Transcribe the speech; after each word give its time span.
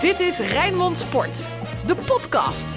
Dit 0.00 0.20
is 0.20 0.38
Rijnmond 0.38 0.98
Sport, 0.98 1.48
de 1.86 1.94
podcast. 1.94 2.76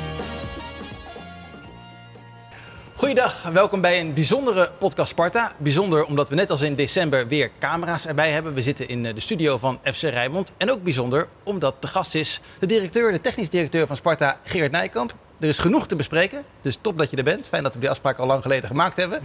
Goeiedag, 2.96 3.44
welkom 3.44 3.82
bij 3.82 4.00
een 4.00 4.14
bijzondere 4.14 4.72
podcast 4.80 5.10
Sparta. 5.10 5.54
Bijzonder 5.58 6.06
omdat 6.06 6.30
we 6.30 6.36
net 6.36 6.50
als 6.50 6.62
in 6.62 6.76
december 6.76 7.28
weer 7.28 7.52
camera's 7.60 8.06
erbij 8.06 8.32
hebben. 8.32 8.54
We 8.54 8.62
zitten 8.62 8.88
in 8.88 9.06
eh, 9.06 9.14
de 9.14 9.20
studio 9.20 9.58
van 9.58 9.80
FC 9.84 10.02
Rijnmond. 10.02 10.54
En 10.58 10.72
ook 10.72 10.84
bijzonder 10.84 11.28
omdat 11.44 11.82
de 11.82 11.88
gast 11.88 12.16
is 12.16 12.42
de 12.60 12.66
directeur, 12.66 13.12
de 13.12 13.22
technisch 13.22 13.50
directeur 13.50 13.88
van 13.88 13.96
Sparta, 13.96 14.40
Gerard 14.44 14.72
Nijkamp. 14.72 15.16
Er 15.44 15.50
is 15.50 15.60
genoeg 15.60 15.88
te 15.88 15.96
bespreken, 15.96 16.44
dus 16.62 16.78
top 16.82 16.98
dat 16.98 17.10
je 17.10 17.18
er 17.18 17.24
bent. 17.24 17.48
Fijn 17.48 17.64
dat 17.64 17.74
we 17.74 17.80
die 17.80 17.90
afspraak 17.90 18.18
al 18.18 18.26
lang 18.26 18.42
geleden 18.42 18.70
gemaakt 18.70 18.96
hebben. 18.96 19.22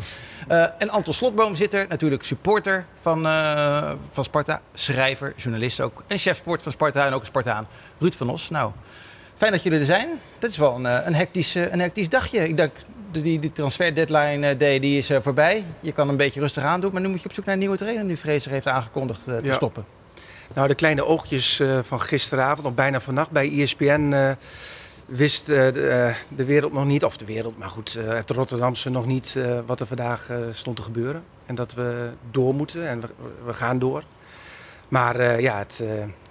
Uh, 0.48 0.66
en 0.78 0.90
Anton 0.90 1.14
Slotboom 1.14 1.54
zit 1.54 1.74
er, 1.74 1.86
natuurlijk 1.88 2.24
supporter 2.24 2.86
van, 2.94 3.26
uh, 3.26 3.92
van 4.10 4.24
Sparta, 4.24 4.60
schrijver, 4.74 5.32
journalist 5.36 5.80
ook. 5.80 6.02
En 6.06 6.18
chef 6.18 6.36
sport 6.36 6.62
van 6.62 6.72
Sparta 6.72 7.06
en 7.06 7.12
ook 7.12 7.20
een 7.20 7.26
Spartaan, 7.26 7.66
Ruud 7.98 8.14
van 8.14 8.30
Os. 8.30 8.50
Nou, 8.50 8.72
fijn 9.36 9.52
dat 9.52 9.62
jullie 9.62 9.78
er 9.78 9.84
zijn. 9.84 10.08
Dat 10.38 10.50
is 10.50 10.56
wel 10.56 10.74
een, 10.74 11.06
een, 11.06 11.14
hectisch, 11.14 11.54
een 11.54 11.80
hectisch 11.80 12.08
dagje. 12.08 12.48
Ik 12.48 12.56
denk, 12.56 12.72
die, 13.10 13.38
die 13.38 13.52
transfer 13.52 13.94
deadline 13.94 14.56
day 14.56 14.78
die 14.78 14.98
is 14.98 15.10
voorbij. 15.20 15.64
Je 15.80 15.92
kan 15.92 16.08
een 16.08 16.16
beetje 16.16 16.40
rustig 16.40 16.62
aandoen, 16.62 16.92
maar 16.92 17.00
nu 17.00 17.08
moet 17.08 17.22
je 17.22 17.28
op 17.28 17.34
zoek 17.34 17.44
naar 17.44 17.54
een 17.54 17.60
nieuwe 17.60 17.76
trainer. 17.76 18.04
Nu 18.04 18.16
Fraser 18.16 18.50
heeft 18.50 18.66
aangekondigd 18.66 19.24
te 19.24 19.40
ja. 19.42 19.54
stoppen. 19.54 19.84
Nou, 20.54 20.68
de 20.68 20.74
kleine 20.74 21.04
oogjes 21.04 21.62
van 21.82 22.00
gisteravond, 22.00 22.66
of 22.66 22.74
bijna 22.74 23.00
vannacht 23.00 23.30
bij 23.30 23.52
ESPN 23.52 24.36
wist 25.08 25.48
uh, 25.48 25.56
de, 25.56 26.14
de, 26.28 26.44
wereld 26.44 26.72
nog 26.72 26.84
niet, 26.84 27.04
of 27.04 27.16
de 27.16 27.24
wereld, 27.24 27.58
maar 27.58 27.68
goed, 27.68 27.96
uh, 27.98 28.08
het 28.08 28.30
Rotterdamse 28.30 28.90
nog 28.90 29.06
niet 29.06 29.34
uh, 29.36 29.58
wat 29.66 29.80
er 29.80 29.86
vandaag 29.86 30.30
stond 30.52 30.76
te 30.76 30.82
gebeuren. 30.82 31.24
En 31.46 31.54
dat 31.54 31.72
we 31.72 32.10
door 32.30 32.54
moeten 32.54 32.88
en 32.88 33.00
we, 33.00 33.08
we 33.44 33.54
gaan 33.54 33.78
door. 33.78 34.02
Maar 34.88 35.40
ja, 35.40 35.58
het, 35.58 35.84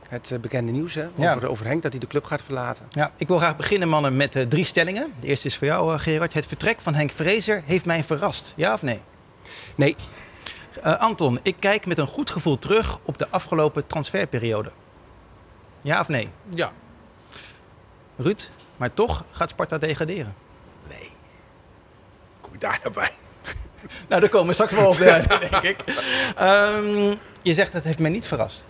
het 0.09 0.37
bekende 0.41 0.71
nieuws 0.71 0.93
hè, 0.93 1.07
over, 1.07 1.41
ja. 1.41 1.47
over, 1.47 1.65
Henk, 1.65 1.81
dat 1.81 1.91
hij 1.91 1.99
de 2.01 2.07
club 2.07 2.25
gaat 2.25 2.41
verlaten. 2.41 2.85
Ja, 2.89 3.11
ik 3.17 3.27
wil 3.27 3.37
graag 3.37 3.55
beginnen, 3.55 3.89
mannen, 3.89 4.15
met 4.15 4.45
drie 4.49 4.65
stellingen. 4.65 5.13
De 5.19 5.27
eerste 5.27 5.47
is 5.47 5.57
voor 5.57 5.67
jou, 5.67 5.97
Gerard. 5.97 6.33
Het 6.33 6.45
vertrek 6.45 6.81
van 6.81 6.93
Henk 6.93 7.11
Vrezer 7.11 7.61
heeft 7.65 7.85
mij 7.85 8.03
verrast. 8.03 8.53
Ja 8.55 8.73
of 8.73 8.81
nee? 8.81 9.01
Nee. 9.75 9.95
Anton, 10.81 11.39
ik 11.41 11.55
kijk 11.59 11.85
met 11.85 11.97
een 11.97 12.07
goed 12.07 12.29
gevoel 12.29 12.59
terug 12.59 12.99
op 13.03 13.17
de 13.17 13.29
afgelopen 13.29 13.87
transferperiode. 13.87 14.71
Ja 15.81 15.99
of 15.99 16.07
nee? 16.07 16.29
Ja. 16.49 16.71
Ruud, 18.17 18.49
maar 18.77 18.93
toch 18.93 19.25
gaat 19.31 19.49
Sparta 19.49 19.77
degraderen. 19.77 20.35
Nee. 20.89 21.09
Kom 22.41 22.51
je 22.53 22.59
daar 22.59 22.79
nou 22.83 22.93
bij? 22.93 23.11
nou, 24.09 24.21
daar 24.21 24.29
komen 24.29 24.47
we 24.47 24.53
straks 24.53 24.73
wel 24.73 24.89
op, 24.89 24.97
denk 25.49 25.63
ik. 25.63 25.83
Um, 26.41 27.19
je 27.41 27.53
zegt 27.53 27.73
het 27.73 27.83
heeft 27.83 27.99
mij 27.99 28.09
niet 28.09 28.25
verrast. 28.25 28.63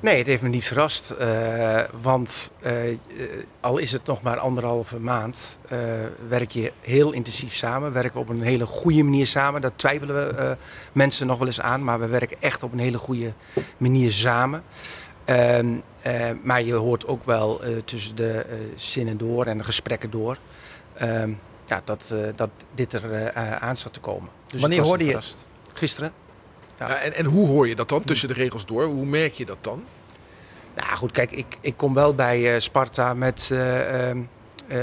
Nee, 0.00 0.18
het 0.18 0.26
heeft 0.26 0.42
me 0.42 0.48
niet 0.48 0.64
verrast. 0.64 1.14
Uh, 1.20 1.80
want 2.00 2.52
uh, 2.62 2.96
al 3.60 3.78
is 3.78 3.92
het 3.92 4.06
nog 4.06 4.22
maar 4.22 4.38
anderhalve 4.38 4.98
maand, 4.98 5.58
uh, 5.72 5.78
werk 6.28 6.50
je 6.50 6.72
heel 6.80 7.12
intensief 7.12 7.54
samen. 7.54 7.92
Werken 7.92 8.12
we 8.12 8.18
op 8.18 8.28
een 8.28 8.42
hele 8.42 8.66
goede 8.66 9.02
manier 9.02 9.26
samen. 9.26 9.60
Daar 9.60 9.76
twijfelen 9.76 10.36
we 10.36 10.56
mensen 10.92 11.26
nog 11.26 11.38
wel 11.38 11.46
eens 11.46 11.60
aan. 11.60 11.84
Maar 11.84 12.00
we 12.00 12.06
werken 12.06 12.36
echt 12.40 12.62
op 12.62 12.72
een 12.72 12.78
hele 12.78 12.98
goede 12.98 13.32
manier 13.76 14.12
samen. 14.12 14.62
Uh, 15.26 15.58
uh, 15.58 16.30
maar 16.42 16.62
je 16.62 16.74
hoort 16.74 17.06
ook 17.06 17.24
wel 17.24 17.64
uh, 17.64 17.76
tussen 17.84 18.16
de 18.16 18.46
uh, 18.48 18.56
zinnen 18.76 19.18
door 19.18 19.46
en 19.46 19.58
de 19.58 19.64
gesprekken 19.64 20.10
door 20.10 20.38
ehm, 20.94 21.32
ja, 21.66 21.80
dat, 21.84 22.14
dat 22.34 22.50
dit 22.74 22.92
er 22.92 23.32
aan 23.60 23.76
zat 23.76 23.92
te 23.92 24.00
komen. 24.00 24.30
Dus 24.46 24.60
Wanneer 24.60 24.82
hoorde 24.82 25.04
je 25.04 25.14
het? 25.14 25.46
Gisteren. 25.72 26.12
Ja. 26.78 26.88
ja. 26.88 26.96
en, 26.96 27.14
en 27.14 27.24
hoe 27.24 27.46
hoor 27.46 27.68
je 27.68 27.74
dat 27.74 27.88
dan 27.88 28.04
tussen 28.04 28.28
de 28.28 28.34
regels 28.34 28.66
door? 28.66 28.84
Hoe 28.84 29.06
merk 29.06 29.32
je 29.32 29.46
dat 29.46 29.58
dan? 29.60 29.84
Nou 30.76 30.96
goed, 30.96 31.12
kijk, 31.12 31.30
ik, 31.30 31.58
ik 31.60 31.76
kom 31.76 31.94
wel 31.94 32.14
bij 32.14 32.60
Sparta 32.60 33.14
met, 33.14 33.50
ehm, 33.52 34.18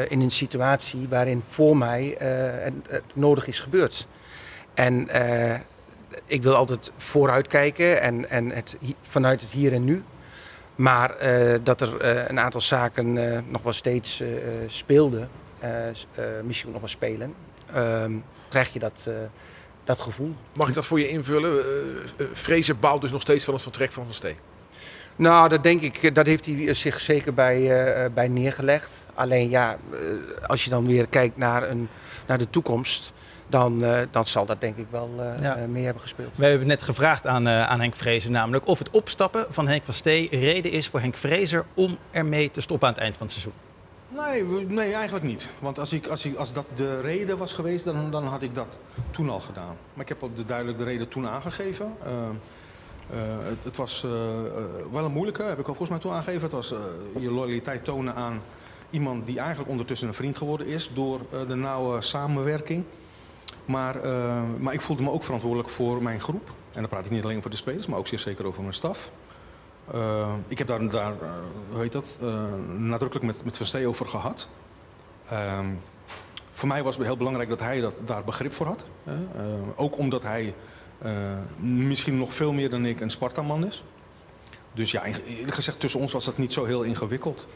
in 0.07 0.21
een 0.21 0.31
situatie 0.31 1.07
waarin 1.09 1.43
voor 1.47 1.77
mij 1.77 2.15
het, 2.19 2.73
het, 2.87 3.15
nodig 3.15 3.47
is 3.47 3.59
gebeurd. 3.59 4.07
En 4.73 5.07
ik 6.25 6.43
wil 6.43 6.55
altijd 6.55 6.91
vooruitkijken 6.97 8.01
en, 8.01 8.29
en 8.29 8.49
het, 8.51 8.77
vanuit 9.01 9.41
het 9.41 9.49
hier 9.49 9.73
en 9.73 9.83
nu. 9.83 10.03
Maar 10.77 11.27
uh, 11.27 11.55
dat 11.63 11.81
er 11.81 12.15
uh, 12.15 12.27
een 12.27 12.39
aantal 12.39 12.61
zaken 12.61 13.15
uh, 13.15 13.39
nog 13.47 13.61
wel 13.61 13.73
steeds 13.73 14.23
speelden, 14.67 15.29
misschien 16.43 16.71
nog 16.71 16.79
wel 16.79 16.89
spelen, 16.89 17.33
ehm, 17.73 18.11
krijg 18.49 18.73
je 18.73 18.79
dat, 18.79 19.09
dat 19.83 19.99
gevoel. 19.99 20.35
Mag 20.53 20.67
ik 20.67 20.73
dat 20.73 20.85
voor 20.85 20.99
je 20.99 21.09
invullen? 21.09 21.63
Vrezen 22.33 22.79
bouwt 22.79 23.01
dus 23.01 23.11
nog 23.11 23.21
steeds 23.21 23.43
van 23.43 23.53
het 23.53 23.63
vertrek 23.63 23.91
van 23.91 24.05
Van 24.05 24.13
Steen. 24.13 24.35
Nou, 25.15 25.49
dat 25.49 25.63
denk 25.63 25.81
ik, 25.81 26.15
dat 26.15 26.25
heeft 26.25 26.45
hij 26.45 26.73
zich 26.73 26.99
zeker 26.99 27.33
bij, 27.33 28.11
bij 28.13 28.27
neergelegd. 28.27 29.05
Alleen 29.13 29.49
ja, 29.49 29.77
als 30.47 30.63
je 30.63 30.69
dan 30.69 30.87
weer 30.87 31.07
kijkt 31.07 31.37
naar, 31.37 31.69
een, 31.69 31.89
naar 32.27 32.37
de 32.37 32.49
toekomst 32.49 33.13
dan, 33.49 33.83
uh, 33.83 33.99
dan 34.11 34.25
zal 34.25 34.45
dat 34.45 34.61
denk 34.61 34.77
ik 34.77 34.85
wel 34.89 35.09
uh, 35.19 35.41
ja. 35.41 35.55
mee 35.67 35.83
hebben 35.83 36.01
gespeeld. 36.01 36.37
We 36.37 36.45
hebben 36.45 36.67
net 36.67 36.81
gevraagd 36.81 37.27
aan, 37.27 37.47
uh, 37.47 37.69
aan 37.69 37.79
Henk 37.79 37.95
Vrezer 37.95 38.31
namelijk 38.31 38.67
of 38.67 38.79
het 38.79 38.89
opstappen 38.89 39.45
van 39.49 39.67
Henk 39.67 39.83
van 39.83 39.93
Stee 39.93 40.27
reden 40.31 40.71
is 40.71 40.87
voor 40.87 40.99
Henk 40.99 41.15
Vrezer 41.15 41.65
om 41.73 41.97
ermee 42.11 42.51
te 42.51 42.61
stoppen 42.61 42.87
aan 42.87 42.93
het 42.93 43.03
eind 43.03 43.17
van 43.17 43.27
het 43.27 43.35
seizoen. 43.35 43.53
Nee, 44.09 44.65
nee 44.67 44.93
eigenlijk 44.93 45.25
niet. 45.25 45.49
Want 45.59 45.79
als, 45.79 45.93
ik, 45.93 46.07
als, 46.07 46.25
ik, 46.25 46.35
als 46.35 46.53
dat 46.53 46.65
de 46.75 47.01
reden 47.01 47.37
was 47.37 47.53
geweest, 47.53 47.85
dan, 47.85 48.11
dan 48.11 48.25
had 48.25 48.41
ik 48.41 48.55
dat 48.55 48.77
toen 49.11 49.29
al 49.29 49.39
gedaan. 49.39 49.75
Maar 49.93 50.03
ik 50.03 50.09
heb 50.09 50.21
al 50.21 50.31
de, 50.35 50.45
duidelijk 50.45 50.77
de 50.77 50.83
reden 50.83 51.07
toen 51.07 51.27
aangegeven. 51.27 51.93
Het, 53.43 53.63
het, 53.63 53.77
was 53.77 54.01
wel 54.91 55.05
een 55.05 55.11
moeilijke, 55.11 55.43
heb 55.43 55.59
ik 55.59 55.69
ook 55.69 55.75
volgens 55.75 55.89
mij 55.89 55.99
toen 55.99 56.11
aangegeven. 56.11 56.41
Het 56.41 56.51
was 56.51 56.73
je 57.19 57.31
loyaliteit 57.31 57.83
tonen 57.83 58.15
aan 58.15 58.41
iemand 58.89 59.25
die 59.25 59.39
eigenlijk 59.39 59.69
ondertussen 59.69 60.07
een 60.07 60.13
vriend 60.13 60.37
geworden 60.37 60.67
is 60.67 60.91
door 60.93 61.19
de 61.47 61.55
nauwe 61.55 62.01
samenwerking. 62.01 62.83
Maar, 63.67 64.05
uh, 64.05 64.41
maar 64.59 64.73
ik 64.73 64.81
voelde 64.81 65.03
me 65.03 65.11
ook 65.11 65.23
verantwoordelijk 65.23 65.69
voor 65.69 66.03
mijn 66.03 66.19
groep. 66.19 66.49
En 66.73 66.79
dan 66.79 66.89
praat 66.89 67.05
ik 67.05 67.11
niet 67.11 67.23
alleen 67.23 67.41
voor 67.41 67.51
de 67.51 67.57
spelers, 67.57 67.85
maar 67.85 67.99
ook 67.99 68.07
zeer 68.07 68.19
zeker 68.19 68.45
over 68.45 68.61
mijn 68.61 68.73
staf. 68.73 69.11
Uh, 69.95 70.33
ik 70.47 70.57
heb 70.57 70.67
daar, 70.67 70.89
daar 70.89 71.13
uh, 71.21 71.29
hoe 71.71 71.81
heet 71.81 71.91
dat, 71.91 72.17
nadrukkelijk 72.77 73.25
met, 73.25 73.43
met 73.43 73.59
Stee 73.61 73.87
over 73.87 74.07
gehad. 74.07 74.47
Ehm, 75.29 75.73
voor 76.51 76.67
mij 76.67 76.83
was 76.83 76.95
het 76.95 77.05
heel 77.05 77.17
belangrijk 77.17 77.49
dat 77.49 77.59
hij 77.59 77.81
dat, 77.81 77.93
daar 78.05 78.23
begrip 78.23 78.53
voor 78.53 78.65
had. 78.65 78.83
ook 79.75 79.97
omdat 79.97 80.23
hij 80.23 80.53
misschien 81.59 82.17
nog 82.17 82.33
veel 82.33 82.53
meer 82.53 82.69
dan 82.69 82.85
ik 82.85 82.99
een 82.99 83.09
Sparta-man 83.09 83.65
is. 83.65 83.83
Dus 84.73 84.91
ja, 84.91 85.05
eerlijk 85.05 85.53
gezegd, 85.53 85.79
tussen 85.79 85.99
ons 85.99 86.11
was 86.11 86.25
dat 86.25 86.37
niet 86.37 86.53
zo 86.53 86.65
heel 86.65 86.83
ingewikkeld. 86.83 87.47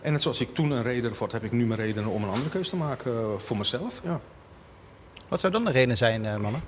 en 0.00 0.12
net 0.12 0.22
zoals 0.22 0.40
ik 0.40 0.54
toen 0.54 0.70
een 0.70 0.82
reden 0.82 1.16
voor 1.16 1.26
had, 1.26 1.32
heb 1.32 1.44
ik 1.44 1.52
nu 1.52 1.66
mijn 1.66 1.80
redenen 1.80 2.10
om 2.10 2.22
een 2.22 2.30
andere 2.30 2.50
keuze 2.50 2.70
te 2.70 2.76
maken 2.76 3.40
voor 3.40 3.56
mezelf. 3.56 4.00
Ja. 4.04 4.20
Wat 5.28 5.40
zou 5.40 5.52
dan 5.52 5.64
de 5.64 5.70
reden 5.70 5.96
zijn, 5.96 6.24
uh, 6.24 6.36
mannen? 6.36 6.62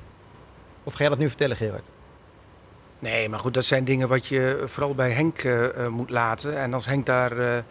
Of 0.85 0.93
ga 0.93 0.99
jij 0.99 1.09
dat 1.09 1.19
nu 1.19 1.29
vertellen, 1.29 1.57
Gerard? 1.57 1.91
Nee, 2.99 3.29
maar 3.29 3.39
goed, 3.39 3.55
dat 3.55 3.65
zijn 3.65 3.85
dingen 3.85 4.09
wat 4.09 4.27
je 4.27 4.65
vooral 4.67 4.95
bij 4.95 5.11
Henk 5.11 5.43
uh, 5.43 5.87
moet 5.87 6.11
laten. 6.11 6.59
En 6.59 6.75
als 6.75 6.87
Henk 6.87 7.07
daar 7.07 7.65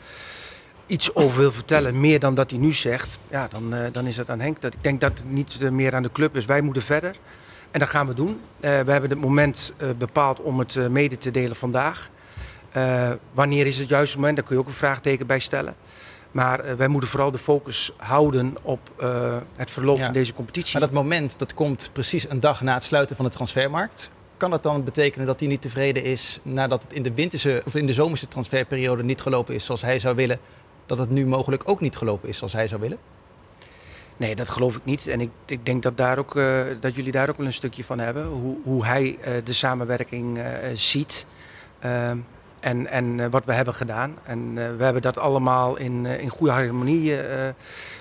iets 0.85 1.15
over 1.15 1.39
wil 1.39 1.51
vertellen, 1.51 1.99
meer 1.99 2.19
dan 2.19 2.35
dat 2.35 2.49
hij 2.49 2.59
nu 2.59 2.73
zegt, 2.73 3.19
ja, 3.29 3.47
dan, 3.47 3.73
dan 3.91 4.07
is 4.07 4.17
het 4.17 4.29
aan 4.29 4.39
Henk. 4.39 4.61
Dat, 4.61 4.73
ik 4.73 4.83
denk 4.83 5.01
dat 5.01 5.17
het 5.17 5.31
niet 5.31 5.71
meer 5.71 5.95
aan 5.95 6.03
de 6.03 6.11
club 6.11 6.35
is. 6.35 6.45
Wij 6.45 6.61
moeten 6.61 6.83
verder. 6.83 7.15
En 7.71 7.79
dat 7.79 7.89
gaan 7.89 8.07
we 8.07 8.13
doen. 8.13 8.41
we 8.59 8.67
hebben 8.67 9.09
het 9.09 9.19
moment 9.19 9.73
bepaald 9.97 10.41
om 10.41 10.59
het 10.59 10.89
mede 10.89 11.17
te 11.17 11.31
delen 11.31 11.55
vandaag. 11.55 12.09
wanneer 13.31 13.65
is 13.65 13.77
het 13.77 13.89
juiste 13.89 14.17
moment? 14.17 14.35
Daar 14.35 14.45
kun 14.45 14.55
je 14.55 14.61
ook 14.61 14.67
een 14.67 14.73
vraagteken 14.73 15.27
bij 15.27 15.39
stellen. 15.39 15.75
Maar 16.31 16.65
uh, 16.65 16.73
wij 16.73 16.87
moeten 16.87 17.09
vooral 17.09 17.31
de 17.31 17.37
focus 17.37 17.91
houden 17.97 18.55
op 18.61 18.79
uh, 19.01 19.37
het 19.55 19.71
verloop 19.71 19.97
ja. 19.97 20.03
van 20.03 20.13
deze 20.13 20.33
competitie. 20.33 20.79
Maar 20.79 20.89
dat 20.89 21.03
moment 21.03 21.39
dat 21.39 21.53
komt 21.53 21.89
precies 21.93 22.29
een 22.29 22.39
dag 22.39 22.61
na 22.61 22.73
het 22.73 22.83
sluiten 22.83 23.15
van 23.15 23.25
de 23.25 23.31
transfermarkt. 23.31 24.11
Kan 24.37 24.49
dat 24.49 24.63
dan 24.63 24.83
betekenen 24.83 25.27
dat 25.27 25.39
hij 25.39 25.49
niet 25.49 25.61
tevreden 25.61 26.03
is 26.03 26.39
nadat 26.43 26.83
het 26.83 26.93
in 26.93 27.03
de, 27.03 27.13
winterse, 27.13 27.61
of 27.65 27.75
in 27.75 27.85
de 27.85 27.93
zomerse 27.93 28.27
transferperiode 28.27 29.03
niet 29.03 29.21
gelopen 29.21 29.55
is 29.55 29.65
zoals 29.65 29.81
hij 29.81 29.99
zou 29.99 30.15
willen? 30.15 30.39
Dat 30.85 30.97
het 30.97 31.09
nu 31.09 31.25
mogelijk 31.25 31.63
ook 31.65 31.81
niet 31.81 31.95
gelopen 31.95 32.29
is 32.29 32.37
zoals 32.37 32.53
hij 32.53 32.67
zou 32.67 32.81
willen? 32.81 32.97
Nee, 34.17 34.35
dat 34.35 34.49
geloof 34.49 34.75
ik 34.75 34.85
niet. 34.85 35.07
En 35.07 35.21
ik, 35.21 35.29
ik 35.45 35.65
denk 35.65 35.83
dat, 35.83 35.97
daar 35.97 36.17
ook, 36.17 36.35
uh, 36.35 36.61
dat 36.79 36.95
jullie 36.95 37.11
daar 37.11 37.29
ook 37.29 37.37
wel 37.37 37.45
een 37.45 37.53
stukje 37.53 37.83
van 37.83 37.99
hebben. 37.99 38.25
Hoe, 38.25 38.57
hoe 38.63 38.85
hij 38.85 39.17
de 39.43 39.53
samenwerking 39.53 40.39
ziet. 40.73 41.25
En, 42.59 42.87
en 42.87 43.17
uh, 43.17 43.25
wat 43.29 43.45
we 43.45 43.53
hebben 43.53 43.73
gedaan. 43.73 44.15
En 44.23 44.39
uh, 44.39 44.75
we 44.77 44.83
hebben 44.83 45.01
dat 45.01 45.17
allemaal 45.17 45.77
in, 45.77 46.05
uh, 46.05 46.21
in 46.21 46.29
goede 46.29 46.53
harmonie 46.53 47.17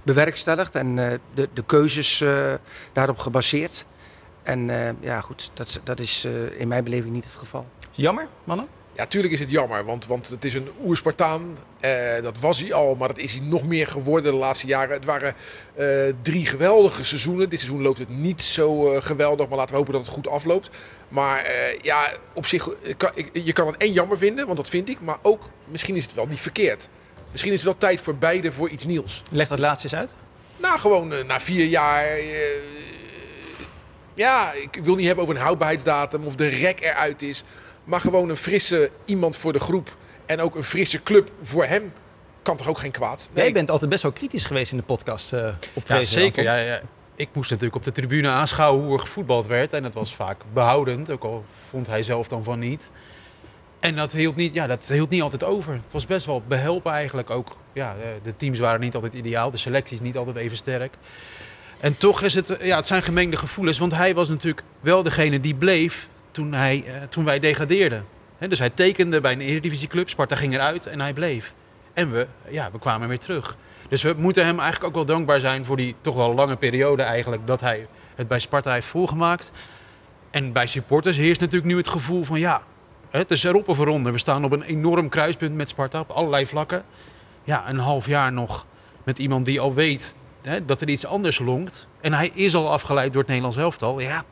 bewerkstelligd 0.04 0.74
en 0.74 0.96
de, 1.34 1.48
de 1.52 1.64
keuzes 1.66 2.24
daarop 2.92 3.18
gebaseerd. 3.18 3.86
En 4.42 4.70
ja, 5.00 5.20
goed, 5.20 5.50
dat, 5.54 5.80
dat 5.84 6.00
is 6.00 6.24
in 6.56 6.68
mijn 6.68 6.84
beleving 6.84 7.12
niet 7.12 7.24
het 7.24 7.34
geval. 7.34 7.66
Jammer, 7.90 8.26
mannen? 8.44 8.77
Ja, 8.98 9.06
tuurlijk 9.06 9.32
is 9.32 9.40
het 9.40 9.50
jammer, 9.50 9.84
want, 9.84 10.06
want 10.06 10.28
het 10.28 10.44
is 10.44 10.54
een 10.54 10.68
oerspartaan. 10.84 11.58
Eh, 11.80 12.22
dat 12.22 12.38
was 12.38 12.60
hij 12.60 12.72
al, 12.72 12.94
maar 12.94 13.08
dat 13.08 13.18
is 13.18 13.32
hij 13.32 13.42
nog 13.42 13.66
meer 13.66 13.86
geworden 13.86 14.32
de 14.32 14.38
laatste 14.38 14.66
jaren. 14.66 14.94
Het 14.94 15.04
waren 15.04 15.34
eh, 15.74 15.86
drie 16.22 16.46
geweldige 16.46 17.04
seizoenen. 17.04 17.48
Dit 17.48 17.58
seizoen 17.58 17.82
loopt 17.82 17.98
het 17.98 18.08
niet 18.08 18.42
zo 18.42 18.92
eh, 18.92 19.02
geweldig, 19.02 19.48
maar 19.48 19.56
laten 19.56 19.70
we 19.70 19.76
hopen 19.76 19.92
dat 19.92 20.02
het 20.02 20.14
goed 20.14 20.28
afloopt. 20.28 20.70
Maar 21.08 21.50
ja, 21.82 22.12
op 22.34 22.46
zich, 22.46 22.68
kan, 22.96 23.10
je 23.32 23.52
kan 23.52 23.66
het 23.66 23.76
en 23.76 23.92
jammer 23.92 24.18
vinden, 24.18 24.44
want 24.44 24.56
dat 24.56 24.68
vind 24.68 24.88
ik. 24.88 25.00
Maar 25.00 25.18
ook, 25.22 25.48
misschien 25.64 25.96
is 25.96 26.04
het 26.04 26.14
wel 26.14 26.26
niet 26.26 26.40
verkeerd. 26.40 26.88
Misschien 27.30 27.52
is 27.52 27.58
het 27.58 27.68
wel 27.68 27.78
tijd 27.78 28.00
voor 28.00 28.16
beide 28.16 28.52
voor 28.52 28.68
iets 28.68 28.86
nieuws. 28.86 29.22
Leg 29.30 29.48
dat 29.48 29.58
laatst 29.58 29.84
eens 29.84 29.94
uit. 29.94 30.14
Nou, 30.56 30.78
gewoon 30.78 31.12
na 31.26 31.40
vier 31.40 31.66
jaar. 31.66 32.06
ja, 34.14 34.52
ik 34.52 34.80
wil 34.82 34.94
niet 34.94 35.06
hebben 35.06 35.24
over 35.24 35.36
een 35.36 35.42
houdbaarheidsdatum 35.42 36.24
of 36.24 36.34
de 36.34 36.48
rek 36.48 36.80
eruit 36.80 37.22
is. 37.22 37.44
Maar 37.88 38.00
gewoon 38.00 38.28
een 38.28 38.36
frisse 38.36 38.90
iemand 39.04 39.36
voor 39.36 39.52
de 39.52 39.58
groep. 39.60 39.96
En 40.26 40.40
ook 40.40 40.54
een 40.54 40.64
frisse 40.64 41.02
club 41.02 41.30
voor 41.42 41.64
hem. 41.64 41.92
Kan 42.42 42.56
toch 42.56 42.68
ook 42.68 42.78
geen 42.78 42.90
kwaad? 42.90 43.30
Jij 43.32 43.52
bent 43.52 43.70
altijd 43.70 43.90
best 43.90 44.02
wel 44.02 44.12
kritisch 44.12 44.44
geweest 44.44 44.72
in 44.72 44.78
de 44.78 44.84
podcast 44.84 45.32
eh, 45.32 45.46
op 45.74 45.82
Ja, 45.86 45.94
Vrezen. 45.94 46.20
zeker. 46.20 46.42
Ja, 46.42 46.56
ja. 46.56 46.80
Ik 47.14 47.28
moest 47.32 47.50
natuurlijk 47.50 47.76
op 47.76 47.84
de 47.84 47.92
tribune 47.92 48.28
aanschouwen 48.28 48.84
hoe 48.84 48.92
er 48.92 49.00
gevoetbald 49.00 49.46
werd. 49.46 49.72
En 49.72 49.82
dat 49.82 49.94
was 49.94 50.14
vaak 50.14 50.40
behoudend, 50.52 51.10
ook 51.10 51.24
al 51.24 51.44
vond 51.70 51.86
hij 51.86 52.02
zelf 52.02 52.28
dan 52.28 52.44
van 52.44 52.58
niet. 52.58 52.90
En 53.80 53.96
dat 53.96 54.12
hield 54.12 54.36
niet, 54.36 54.54
ja, 54.54 54.66
dat 54.66 54.88
hield 54.88 55.10
niet 55.10 55.22
altijd 55.22 55.44
over. 55.44 55.72
Het 55.72 55.92
was 55.92 56.06
best 56.06 56.26
wel 56.26 56.42
behelpen 56.48 56.92
eigenlijk 56.92 57.30
ook. 57.30 57.56
Ja, 57.72 57.92
eh, 57.94 58.08
de 58.22 58.36
teams 58.36 58.58
waren 58.58 58.80
niet 58.80 58.94
altijd 58.94 59.14
ideaal, 59.14 59.50
de 59.50 59.56
selecties 59.56 60.00
niet 60.00 60.16
altijd 60.16 60.36
even 60.36 60.56
sterk. 60.56 60.94
En 61.80 61.96
toch 61.96 62.22
is 62.22 62.34
het, 62.34 62.50
eh, 62.50 62.66
ja, 62.66 62.76
het 62.76 62.86
zijn 62.86 63.02
gemengde 63.02 63.36
gevoelens. 63.36 63.78
Want 63.78 63.94
hij 63.94 64.14
was 64.14 64.28
natuurlijk 64.28 64.62
wel 64.80 65.02
degene 65.02 65.40
die 65.40 65.54
bleef 65.54 66.08
toen, 66.38 66.52
hij, 66.52 66.84
eh, 66.86 67.02
toen 67.08 67.24
wij 67.24 67.38
degradeerden. 67.38 68.04
Dus 68.48 68.58
hij 68.58 68.70
tekende 68.70 69.20
bij 69.20 69.32
een 69.32 69.40
eredivisieclub, 69.40 70.08
Sparta 70.08 70.36
ging 70.36 70.54
eruit 70.54 70.86
en 70.86 71.00
hij 71.00 71.12
bleef. 71.12 71.54
En 71.92 72.12
we, 72.12 72.26
ja, 72.48 72.70
we 72.72 72.78
kwamen 72.78 73.08
weer 73.08 73.18
terug. 73.18 73.56
Dus 73.88 74.02
we 74.02 74.14
moeten 74.16 74.44
hem 74.44 74.58
eigenlijk 74.58 74.88
ook 74.88 74.94
wel 74.94 75.16
dankbaar 75.16 75.40
zijn 75.40 75.64
voor 75.64 75.76
die 75.76 75.94
toch 76.00 76.14
wel 76.14 76.34
lange 76.34 76.56
periode 76.56 77.02
eigenlijk 77.02 77.46
dat 77.46 77.60
hij 77.60 77.86
het 78.14 78.28
bij 78.28 78.38
Sparta 78.38 78.72
heeft 78.72 78.86
volgemaakt. 78.86 79.52
En 80.30 80.52
bij 80.52 80.66
supporters 80.66 81.16
heerst 81.16 81.40
natuurlijk 81.40 81.72
nu 81.72 81.76
het 81.76 81.88
gevoel 81.88 82.24
van 82.24 82.38
ja, 82.38 82.62
het 83.10 83.30
is 83.30 83.44
erop 83.44 83.68
of 83.68 83.78
eronder. 83.78 84.12
We 84.12 84.18
staan 84.18 84.44
op 84.44 84.52
een 84.52 84.62
enorm 84.62 85.08
kruispunt 85.08 85.54
met 85.54 85.68
Sparta 85.68 86.00
op 86.00 86.10
allerlei 86.10 86.46
vlakken. 86.46 86.84
Ja, 87.44 87.68
een 87.68 87.78
half 87.78 88.06
jaar 88.06 88.32
nog 88.32 88.66
met 89.04 89.18
iemand 89.18 89.46
die 89.46 89.60
al 89.60 89.74
weet 89.74 90.14
hè, 90.42 90.64
dat 90.64 90.80
er 90.80 90.88
iets 90.88 91.06
anders 91.06 91.38
lonkt. 91.38 91.88
En 92.00 92.12
hij 92.12 92.30
is 92.34 92.54
al 92.54 92.70
afgeleid 92.70 93.12
door 93.12 93.20
het 93.20 93.30
Nederlands 93.30 93.56
elftal. 93.56 94.00
Ja, 94.00 94.24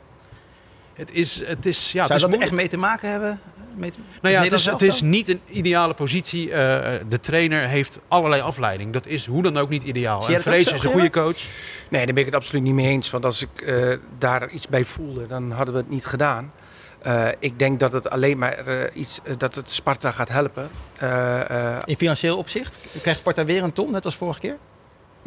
het 0.96 1.12
is, 1.12 1.44
het 1.46 1.66
is, 1.66 1.92
ja, 1.92 2.06
Zou 2.06 2.06
het 2.06 2.14
is 2.14 2.20
dat 2.20 2.20
er 2.22 2.28
moeilijk. 2.28 2.42
echt 2.42 2.52
mee 2.52 2.68
te 2.68 2.76
maken 2.76 3.10
hebben? 3.10 3.40
Met, 3.76 3.98
Nou 4.22 4.34
ja, 4.34 4.42
het 4.42 4.52
is, 4.52 4.64
het 4.64 4.82
is 4.82 5.00
niet 5.00 5.28
een 5.28 5.40
ideale 5.48 5.94
positie. 5.94 6.50
Eh, 6.52 7.00
de 7.08 7.20
trainer 7.20 7.68
heeft 7.68 8.00
allerlei 8.08 8.42
afleiding. 8.42 8.92
Dat 8.92 9.06
is 9.06 9.26
hoe 9.26 9.42
dan 9.42 9.56
ook 9.56 9.68
niet 9.68 9.82
ideaal. 9.82 10.22
Zie 10.22 10.34
En 10.34 10.42
Vrees 10.42 10.72
is 10.72 10.82
een 10.82 10.90
goede 10.90 11.10
coach. 11.10 11.38
Nee, 11.88 12.04
daar 12.04 12.14
ben 12.14 12.16
ik 12.16 12.24
het 12.24 12.34
absoluut 12.34 12.62
niet 12.62 12.74
mee 12.74 12.86
eens. 12.86 13.10
Want 13.10 13.24
als 13.24 13.42
ik 13.42 13.60
eh, 13.60 13.92
daar 14.18 14.50
iets 14.50 14.68
bij 14.68 14.84
voelde, 14.84 15.26
dan 15.26 15.50
hadden 15.50 15.74
we 15.74 15.80
het 15.80 15.90
niet 15.90 16.04
gedaan. 16.04 16.52
Eh, 17.02 17.28
ik 17.38 17.58
denk 17.58 17.80
dat 17.80 17.92
het 17.92 18.10
alleen 18.10 18.38
maar 18.38 18.90
iets 18.92 19.20
dat 19.38 19.54
het 19.54 19.70
Sparta 19.70 20.10
gaat 20.10 20.28
helpen. 20.28 20.70
Eh, 20.98 21.50
eh, 21.76 21.82
In 21.84 21.96
financieel 21.96 22.36
opzicht 22.36 22.78
krijgt 23.00 23.20
Sparta 23.20 23.44
weer 23.44 23.62
een 23.62 23.72
ton, 23.72 23.90
net 23.90 24.04
als 24.04 24.16
vorige 24.16 24.40
keer? 24.40 24.56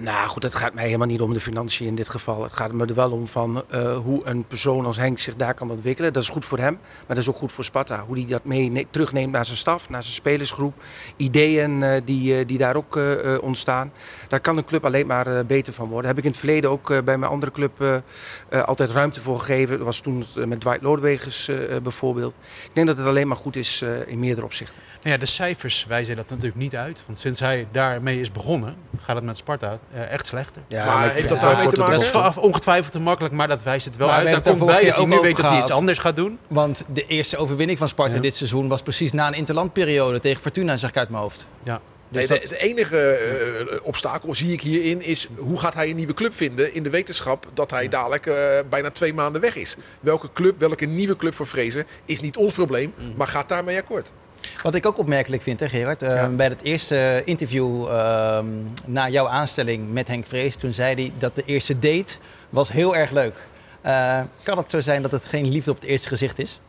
Nou 0.02 0.30
goed, 0.30 0.44
het 0.44 0.56
gaat 0.56 0.74
mij 0.74 0.86
helemaal 0.86 1.08
niet 1.08 1.22
om 1.22 1.34
de 1.34 1.40
financiën 1.40 1.88
in 1.88 1.96
dit 1.96 2.10
geval. 2.10 2.44
Het 2.44 2.54
gaat 2.54 2.72
me 2.72 2.86
er 2.86 2.94
wel 2.94 3.12
om 3.12 3.28
van 3.28 3.64
eh, 3.70 3.98
hoe 3.98 4.26
een 4.26 4.44
persoon 4.44 4.86
als 4.86 4.98
Henk 4.98 5.20
zich 5.20 5.36
daar 5.36 5.54
kan 5.54 5.72
ontwikkelen. 5.72 6.14
Dat 6.14 6.24
is 6.24 6.30
goed 6.30 6.46
voor 6.46 6.58
hem, 6.58 6.74
maar 6.82 7.16
dat 7.16 7.18
is 7.18 7.30
ook 7.30 7.38
goed 7.38 7.52
voor 7.52 7.64
Sparta. 7.64 8.04
Hoe 8.08 8.18
hij 8.18 8.26
dat 8.26 8.44
mee 8.44 8.72
ne- 8.72 8.86
terugneemt 8.90 9.32
naar 9.32 9.46
zijn 9.46 9.58
staf, 9.58 9.90
naar 9.90 10.04
zijn 10.04 10.16
spelersgroep. 10.16 10.74
Ideeën 11.18 11.84
eh, 11.84 12.02
die, 12.06 12.38
eh, 12.38 12.48
die 12.48 12.58
daar 12.58 12.76
ook 12.76 13.00
ontstaan. 13.42 13.92
Daar 14.28 14.40
kan 14.40 14.58
een 14.58 14.66
club 14.66 14.86
alleen 14.86 15.08
maar 15.08 15.46
beter 15.46 15.74
van 15.74 15.88
worden. 15.88 16.08
Heb 16.08 16.18
ik 16.18 16.24
in 16.24 16.30
het 16.30 16.40
verleden 16.40 16.70
ook 16.70 16.88
bij 16.88 17.18
mijn 17.18 17.32
andere 17.32 17.52
club 17.52 18.04
altijd 18.50 18.90
ruimte 18.90 19.22
voor 19.22 19.40
gegeven. 19.40 19.78
Dat 19.78 19.86
was 19.86 20.00
toen 20.00 20.26
met 20.46 20.60
Dwight 20.60 20.82
Lodewegers 20.82 21.52
bijvoorbeeld. 21.84 22.38
Ik 22.64 22.70
denk 22.74 22.88
dat 22.88 22.98
het 22.98 23.06
alleen 23.06 23.28
maar 23.28 23.38
goed 23.38 23.56
is 23.56 23.86
in 24.06 24.20
meerdere 24.20 24.46
opzichten. 24.46 24.78
Nou 25.02 25.14
ja, 25.14 25.18
de 25.18 25.26
cijfers 25.26 25.86
wijzen 25.86 26.16
dat 26.16 26.30
natuurlijk 26.30 26.56
niet 26.56 26.76
uit. 26.76 27.04
Want 27.06 27.20
sinds 27.20 27.40
hij 27.40 27.68
daarmee 27.72 28.20
is 28.20 28.32
begonnen, 28.32 28.76
gaat 29.00 29.16
het 29.16 29.26
met 29.26 29.38
Sparta 29.38 29.80
eh, 29.94 30.12
echt 30.12 30.26
slechter. 30.28 30.62
Ja, 30.68 30.86
Maar 30.86 31.12
heeft 31.12 31.30
dat 31.30 31.42
daarmee 31.42 31.68
te 31.68 31.94
is 31.96 32.38
ongetwijfeld 32.38 32.92
te 32.92 33.00
makkelijk, 33.00 33.34
maar 33.34 33.48
dat 33.48 33.64
wijst 33.64 33.86
het 33.86 33.98
wel 33.98 34.08
Maar 34.08 34.16
uit. 34.16 34.26
Daar 34.26 34.42
komt 34.42 34.66
bij 34.66 34.80
er 34.80 34.86
dat 34.86 34.96
hij 34.96 35.06
nu 35.06 35.20
weet 35.20 35.36
dat 35.36 35.46
hij 35.46 35.60
iets 35.60 35.72
anders 35.72 36.00
gaat 36.00 36.16
doen. 36.16 36.40
Want 36.48 36.84
de 36.94 37.06
eerste 37.08 37.38
overwinning 37.38 37.78
van 37.78 37.88
Sparta 37.88 38.16
Ja. 38.16 38.22
dit 38.22 38.36
seizoen 38.36 38.68
was 38.68 38.82
precies 38.82 39.12
na 39.12 39.28
een 39.28 39.34
interlandperiode 39.34 40.20
tegen 40.20 40.42
Fortuna, 40.42 40.78
zeg 40.78 40.90
ik 40.90 40.98
uit 40.98 41.10
mijn 41.10 41.22
hoofd. 41.22 41.48
Ja. 41.64 41.82
Dus 42.12 42.28
Nee, 42.28 42.40
dat- 42.40 42.48
de, 42.50 42.56
de 42.56 42.58
enige 42.62 42.98
eh, 43.00 43.78
obstakel 43.84 44.36
zie 44.36 44.52
ik 44.54 44.62
hierin 44.62 45.02
is 45.02 45.28
hoe 45.38 45.60
gaat 45.60 45.74
hij 45.74 45.90
een 45.90 45.96
nieuwe 45.96 46.14
club 46.14 46.34
vinden 46.34 46.74
in 46.74 46.84
de 46.84 46.90
wetenschap 46.90 47.46
dat 47.54 47.72
hij 47.72 47.88
dadelijk 47.88 48.26
eh, 48.26 48.36
bijna 48.70 48.90
twee 48.92 49.14
maanden 49.14 49.42
weg 49.42 49.56
is. 49.56 49.76
Welke 50.00 50.30
club, 50.34 50.60
welke 50.60 50.86
nieuwe 50.86 51.16
club 51.16 51.34
voor 51.36 51.48
Vrezen 51.48 51.86
is 52.06 52.20
niet 52.20 52.38
ons 52.38 52.54
probleem, 52.54 52.94
maar 53.16 53.28
gaat 53.28 53.50
daarmee 53.50 53.78
akkoord. 53.78 54.12
Wat 54.64 54.76
ik 54.76 54.86
ook 54.86 54.98
opmerkelijk 54.98 55.42
vind, 55.42 55.60
hè, 55.60 55.70
Gerard. 55.70 56.02
eh, 56.04 56.28
Bij 56.28 56.48
het 56.48 56.62
eerste 56.62 57.22
interview 57.26 57.88
ehm, 57.88 58.46
na 58.86 59.10
jouw 59.10 59.28
aanstelling 59.28 59.92
met 59.94 60.08
Henk 60.08 60.26
Vrees, 60.26 60.56
toen 60.56 60.74
zei 60.74 60.94
hij 60.96 61.12
dat 61.18 61.36
de 61.36 61.44
eerste 61.46 61.80
date 61.80 62.14
was 62.50 62.72
heel 62.72 62.96
erg 62.96 63.12
leuk. 63.12 63.34
Eh, 63.82 64.20
kan 64.44 64.58
het 64.58 64.70
zo 64.70 64.80
zijn 64.80 65.02
dat 65.02 65.12
het 65.12 65.26
geen 65.26 65.50
liefde 65.50 65.72
op 65.72 65.80
het 65.80 65.90
eerste 65.90 66.08
gezicht 66.08 66.40
is? 66.40 66.60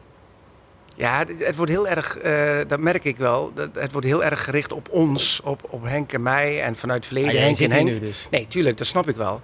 Ja, 0.97 1.25
het- 1.39 1.57
wordt 1.57 1.71
heel 1.71 1.89
erg, 1.89 2.17
eh, 2.17 2.59
dat 2.69 2.81
merk 2.81 3.05
ik 3.05 3.17
wel. 3.17 3.53
Het 3.73 3.93
wordt 3.93 4.07
heel 4.07 4.25
erg 4.25 4.45
gericht 4.45 4.73
op 4.73 4.89
ons, 4.91 5.41
op, 5.45 5.61
op 5.71 5.85
Henk 5.85 6.13
en 6.13 6.23
mij 6.23 6.63
en 6.63 6.77
vanuit 6.77 6.99
het 7.05 7.07
verleden 7.13 7.37
Ah, 7.37 7.43
Henk 7.43 7.57
zit 7.57 7.71
en 7.71 7.77
hier 7.77 7.87
Henk. 7.87 8.01
nu 8.01 8.07
dus. 8.07 8.27
Nee, 8.31 8.47
tuurlijk, 8.49 8.77
dat 8.77 8.87
snap 8.87 9.09
ik 9.09 9.17
wel. 9.17 9.41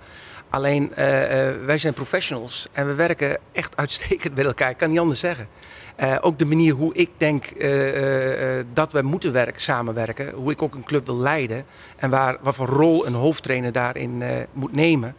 Alleen, 0.51 0.95
eh, 0.95 1.49
eh, 1.49 1.57
wij 1.65 1.79
zijn 1.79 1.93
professionals 1.93 2.69
en 2.73 2.87
we 2.87 2.95
werken 2.95 3.39
echt 3.53 3.77
uitstekend 3.83 4.35
met 4.35 4.47
elkaar. 4.47 4.71
Ik 4.71 4.77
kan 4.77 4.91
niet 4.91 4.99
anders 4.99 5.21
zeggen. 5.21 5.49
Eh, 5.97 6.17
ook 6.21 6.39
de 6.39 6.45
manier 6.45 6.73
hoe 6.75 6.95
ik 6.95 7.11
denk 7.17 7.45
eh, 7.45 7.89
eh, 7.89 8.59
eh, 8.59 8.67
dat 8.73 8.93
we 8.93 9.03
moeten 9.03 9.33
werken, 9.33 9.63
samenwerken. 9.63 10.31
Hoe 10.35 10.51
ik 10.53 10.63
ook 10.63 10.75
een 10.75 10.85
club 10.85 11.07
wil 11.07 11.17
leiden. 11.17 11.65
En 11.97 12.11
waar, 12.11 12.37
wat 12.41 12.55
voor 12.55 12.67
rol 12.67 13.07
een 13.07 13.15
hoofdtrainer 13.15 13.73
daarin 13.73 14.23
eh, 14.23 14.29
moet 14.53 14.73
nemen. 14.73 15.15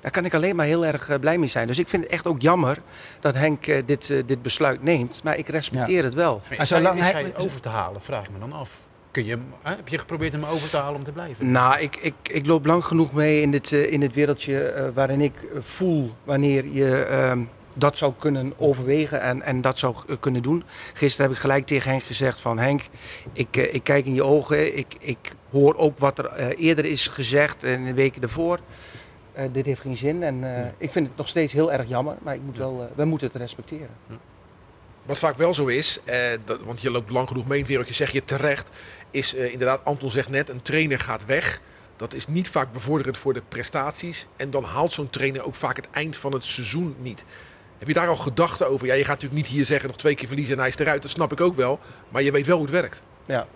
Daar 0.00 0.10
kan 0.10 0.24
ik 0.24 0.34
alleen 0.34 0.56
maar 0.56 0.66
heel 0.66 0.86
erg 0.86 1.18
blij 1.20 1.38
mee 1.38 1.48
zijn. 1.48 1.66
Dus 1.66 1.78
ik 1.78 1.88
vind 1.88 2.02
het 2.02 2.12
echt 2.12 2.26
ook 2.26 2.40
jammer 2.42 2.78
dat 3.20 3.34
Henk 3.34 3.64
dit, 3.86 4.22
dit 4.26 4.42
besluit 4.42 4.82
neemt. 4.82 5.20
Maar 5.24 5.38
ik 5.38 5.48
respecteer 5.48 6.04
het 6.04 6.14
wel. 6.14 6.40
Maar 6.48 6.56
hij, 6.56 6.66
zolang 6.66 6.98
is 6.98 7.02
hij- 7.10 7.22
hij 7.22 7.36
over 7.36 7.60
te 7.60 7.68
halen, 7.68 8.00
vraag 8.02 8.24
ik 8.24 8.30
me 8.32 8.38
dan 8.38 8.52
af. 8.52 8.70
Kun 9.10 9.24
je 9.24 9.38
heb 9.62 9.88
je 9.88 9.98
geprobeerd 9.98 10.32
hem 10.32 10.44
over 10.44 10.70
te 10.70 10.76
halen 10.76 10.94
om 10.94 11.04
te 11.04 11.12
blijven? 11.12 11.50
Nou, 11.50 11.80
ik, 11.80 11.96
ik, 11.96 12.14
ik 12.22 12.46
loop 12.46 12.66
lang 12.66 12.84
genoeg 12.84 13.12
mee 13.12 13.40
in 13.40 13.50
dit, 13.50 13.72
eh, 13.72 13.92
in 13.92 14.00
dit 14.00 14.14
wereldje 14.14 14.62
eh, 14.62 14.84
waarin 14.94 15.20
ik 15.20 15.32
voel 15.60 16.10
wanneer 16.24 16.66
je 16.66 16.96
ehm, 17.04 17.40
dat 17.80 17.96
zou 17.96 18.12
kunnen 18.18 18.52
overwegen 18.56 19.20
en, 19.20 19.42
en 19.42 19.60
dat 19.60 19.78
zou 19.78 19.96
eh, 20.08 20.16
kunnen 20.20 20.42
doen. 20.42 20.64
Gisteren 20.94 21.26
heb 21.26 21.34
ik 21.34 21.42
gelijk 21.42 21.66
tegen 21.66 21.90
Henk 21.90 22.02
gezegd 22.02 22.40
van 22.40 22.58
Henk, 22.58 22.82
ik, 23.32 23.56
eh, 23.56 23.74
ik 23.74 23.84
kijk 23.84 24.06
in 24.06 24.14
je 24.14 24.24
ogen, 24.24 24.76
ik, 24.76 24.94
ik 24.98 25.32
hoor 25.50 25.76
ook 25.76 25.98
wat 25.98 26.18
er 26.18 26.26
eh, 26.26 26.66
eerder 26.66 26.84
is 26.84 27.06
gezegd 27.06 27.64
en 27.64 27.84
de 27.84 27.94
weken 27.94 28.22
ervoor. 28.22 28.60
Dit 29.52 29.66
heeft 29.66 29.80
geen 29.80 29.96
zin 29.96 30.22
en 30.22 30.44
ik 30.78 30.90
vind 30.90 31.06
het 31.06 31.16
nog 31.16 31.28
steeds 31.28 31.52
heel 31.52 31.72
erg 31.72 31.88
jammer, 31.88 32.16
maar 32.22 32.34
ik 32.34 32.40
moet 32.42 32.56
wel, 32.56 32.90
we 32.94 33.04
moeten 33.04 33.26
het 33.26 33.36
respecteren. 33.36 33.88
Wat 35.02 35.18
vaak 35.18 35.36
wel 35.36 35.54
zo 35.54 35.66
is, 35.66 36.00
dat, 36.44 36.62
want 36.62 36.80
je 36.80 36.90
loopt 36.90 37.10
lang 37.10 37.28
genoeg 37.28 37.44
mee 37.44 37.54
in 37.54 37.58
het 37.58 37.68
wereldje, 37.68 37.94
zeg 37.94 38.12
je 38.12 38.24
terecht, 38.24 38.68
is 39.10 39.34
inderdaad, 39.34 39.84
Anton 39.84 40.10
zegt 40.10 40.28
net, 40.28 40.48
een 40.48 40.62
trainer 40.62 40.98
gaat 40.98 41.24
weg. 41.24 41.60
Dat 41.96 42.14
is 42.14 42.26
niet 42.26 42.48
vaak 42.48 42.72
bevorderend 42.72 43.18
voor 43.18 43.32
de 43.32 43.42
prestaties. 43.48 44.26
En 44.36 44.50
dan 44.50 44.64
haalt 44.64 44.92
zo'n 44.92 45.10
trainer 45.10 45.44
ook 45.44 45.54
vaak 45.54 45.76
het 45.76 45.90
eind 45.90 46.16
van 46.16 46.32
het 46.32 46.44
seizoen 46.44 46.94
niet. 46.98 47.24
Heb 47.80 47.88
je 47.88 47.94
daar 47.94 48.08
al 48.08 48.16
gedachten 48.16 48.70
over? 48.70 48.86
Ja, 48.86 48.94
je 48.94 49.04
gaat 49.04 49.20
natuurlijk 49.20 49.42
niet 49.42 49.50
hier 49.50 49.64
zeggen 49.64 49.88
nog 49.88 49.96
twee 49.96 50.14
keer 50.14 50.26
verliezen 50.26 50.54
en 50.54 50.60
hij 50.60 50.68
is 50.68 50.78
eruit. 50.78 51.02
Dat 51.02 51.10
snap 51.10 51.32
ik 51.32 51.40
ook 51.40 51.56
wel. 51.56 51.78
Maar 52.08 52.22
je 52.22 52.32
weet 52.32 52.46
wel 52.46 52.56
hoe 52.56 52.66
het 52.66 52.74
werkt. 52.74 53.02
Ja. 53.26 53.46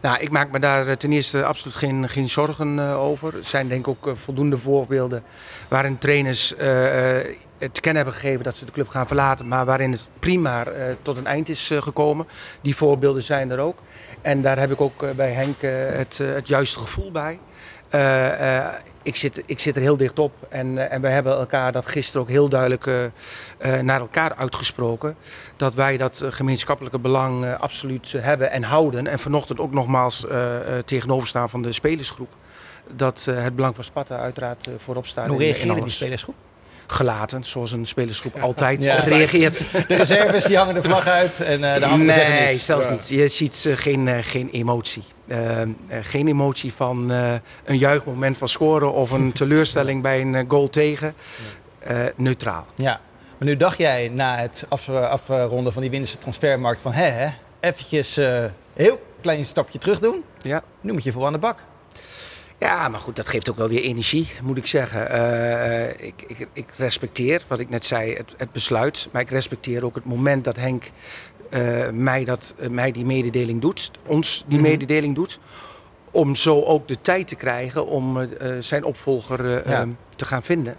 Nou, 0.00 0.18
ik 0.18 0.30
maak 0.30 0.50
me 0.50 0.58
daar 0.58 0.88
eh, 0.88 0.94
ten 0.94 1.12
eerste 1.12 1.44
absoluut 1.44 1.76
geen, 1.76 2.08
geen 2.08 2.28
zorgen 2.28 2.78
eh, 2.78 3.00
over. 3.02 3.36
Er 3.36 3.44
zijn 3.44 3.68
denk 3.68 3.80
ik 3.80 3.88
ook 3.88 4.06
eh, 4.06 4.12
voldoende 4.16 4.58
voorbeelden 4.58 5.22
waarin 5.68 5.98
trainers 5.98 6.54
eh, 6.54 6.58
te 6.58 7.80
kennen 7.80 8.02
hebben 8.02 8.20
gegeven 8.20 8.44
dat 8.44 8.56
ze 8.56 8.64
de 8.64 8.72
club 8.72 8.88
gaan 8.88 9.06
verlaten, 9.06 9.48
maar 9.48 9.64
waarin 9.64 9.92
het 9.92 10.08
prima 10.18 10.64
tot 11.02 11.16
een 11.16 11.26
eind 11.26 11.48
is 11.48 11.70
gekomen. 11.78 12.26
Die 12.60 12.76
voorbeelden 12.76 13.22
zijn 13.22 13.50
er 13.50 13.58
ook. 13.58 13.78
En 14.22 14.42
daar 14.42 14.58
heb 14.58 14.72
ik 14.72 14.80
ook 14.80 15.14
bij 15.16 15.32
Henk 15.32 15.56
het, 15.96 16.18
het 16.18 16.48
juiste 16.48 16.78
gevoel 16.78 17.10
bij. 17.10 17.40
Eh, 17.96 18.56
eh, 18.58 18.66
ik, 19.02 19.16
zit, 19.16 19.42
ik 19.46 19.60
zit 19.60 19.76
er 19.76 19.82
heel 19.82 19.96
dicht 19.96 20.18
op 20.18 20.32
en, 20.48 20.78
eh, 20.78 20.94
en 20.94 21.00
we 21.00 21.08
hebben 21.08 21.32
elkaar 21.32 21.72
dat 21.72 21.88
gisteren 21.88 22.22
ook 22.22 22.28
heel 22.28 22.48
duidelijk 22.48 22.86
naar 23.82 24.00
elkaar 24.00 24.34
uitgesproken 24.34 25.16
dat 25.56 25.74
wij 25.74 25.96
dat 25.96 26.22
gemeenschappelijke 26.28 26.98
belang 26.98 27.54
absoluut 27.54 28.12
hebben 28.16 28.50
en 28.50 28.62
houden. 28.62 29.06
En 29.06 29.18
vanochtend 29.18 29.58
ook 29.58 29.72
nogmaals 29.72 30.26
tegenoverstaan 30.84 31.50
van 31.50 31.62
de 31.62 31.72
spelersgroep. 31.72 32.34
Dat 32.94 33.24
het 33.30 33.54
belang 33.54 33.74
van 33.74 33.84
Sparta 33.84 34.18
uiteraard 34.18 34.68
voorop 34.78 35.06
staat. 35.06 35.28
Hoe 35.28 35.38
reageerde 35.38 35.80
die 35.80 35.90
spelersgroep? 35.90 36.34
gelaten, 36.88 37.44
zoals 37.44 37.72
een 37.72 37.86
spelersgroep 37.86 38.38
altijd 38.38 38.82
Ja. 38.82 38.94
reageert. 38.94 39.64
De 39.88 39.94
reserves 39.94 40.44
die 40.44 40.56
hangen 40.56 40.74
de 40.74 40.82
vlag 40.82 41.06
uit 41.06 41.40
en 41.40 41.64
eh 41.64 41.80
de 41.80 41.86
anderen 41.86 42.14
zeggen 42.14 42.34
Nee, 42.34 42.58
zelfs 42.58 42.90
niet. 42.90 43.08
Je 43.08 43.28
ziet 43.28 43.68
geen, 43.76 44.24
geen 44.24 44.48
emotie. 44.50 45.02
Eh, 45.26 45.62
eh, 45.62 45.68
geen 45.88 46.28
emotie 46.28 46.72
van 46.72 47.10
eh, 47.10 47.34
een 47.64 47.78
juichmoment 47.78 48.38
van 48.38 48.48
scoren 48.48 48.92
of 48.92 49.10
een 49.10 49.32
teleurstelling 49.42 50.02
bij 50.02 50.20
een 50.20 50.34
eh, 50.34 50.44
goal 50.48 50.68
tegen. 50.68 51.14
Neutraal. 52.16 52.66
Ja, 52.74 53.00
maar 53.38 53.48
nu 53.48 53.56
dacht 53.56 53.78
jij 53.78 54.08
na 54.08 54.36
het 54.36 54.66
af- 54.68 54.88
afronden 54.88 55.72
van 55.72 55.82
die 55.82 55.90
winterse 55.90 56.18
transfermarkt 56.18 56.80
van... 56.80 56.92
hè, 56.92 57.04
hè 57.04 57.28
eventjes 57.60 58.16
een 58.16 58.50
heel 58.74 59.00
klein 59.20 59.44
stapje 59.44 59.78
terug 59.78 60.00
doen. 60.00 60.24
Ja. 60.38 60.62
Nu 60.80 60.92
moet 60.92 61.04
je 61.04 61.12
vol 61.12 61.26
aan 61.26 61.32
de 61.32 61.38
bak. 61.38 61.62
Ja, 62.58 62.88
maar 62.88 63.00
goed, 63.00 63.16
dat 63.16 63.28
geeft 63.28 63.50
ook 63.50 63.56
wel 63.56 63.68
weer 63.68 63.82
energie, 63.82 64.28
moet 64.42 64.56
ik 64.56 64.66
zeggen. 64.66 65.02
Ik, 66.06 66.24
ik, 66.26 66.48
ik 66.52 66.68
respecteer, 66.76 67.42
wat 67.46 67.58
ik 67.58 67.68
net 67.68 67.84
zei, 67.84 68.14
het, 68.14 68.34
het 68.36 68.52
besluit. 68.52 69.08
Maar 69.12 69.22
ik 69.22 69.30
respecteer 69.30 69.84
ook 69.84 69.94
het 69.94 70.04
moment 70.04 70.44
dat 70.44 70.56
Henk 70.56 70.90
eh, 71.50 71.88
mij, 71.92 72.24
dat, 72.24 72.54
eh, 72.58 72.68
mij 72.68 72.90
die 72.90 73.04
mededeling 73.04 73.60
doet, 73.60 73.90
ons 74.06 74.44
die 74.46 74.58
Mhm. 74.58 74.68
mededeling 74.68 75.14
doet. 75.14 75.38
Om 76.10 76.34
zo 76.34 76.62
ook 76.62 76.88
de 76.88 77.00
tijd 77.00 77.28
te 77.28 77.34
krijgen 77.34 77.86
om 77.86 78.20
eh, 78.20 78.28
zijn 78.60 78.84
opvolger 78.84 79.44
eh, 79.46 79.70
Ja. 79.72 79.80
ehm, 79.80 79.90
te 80.16 80.24
gaan 80.26 80.42
vinden. 80.42 80.76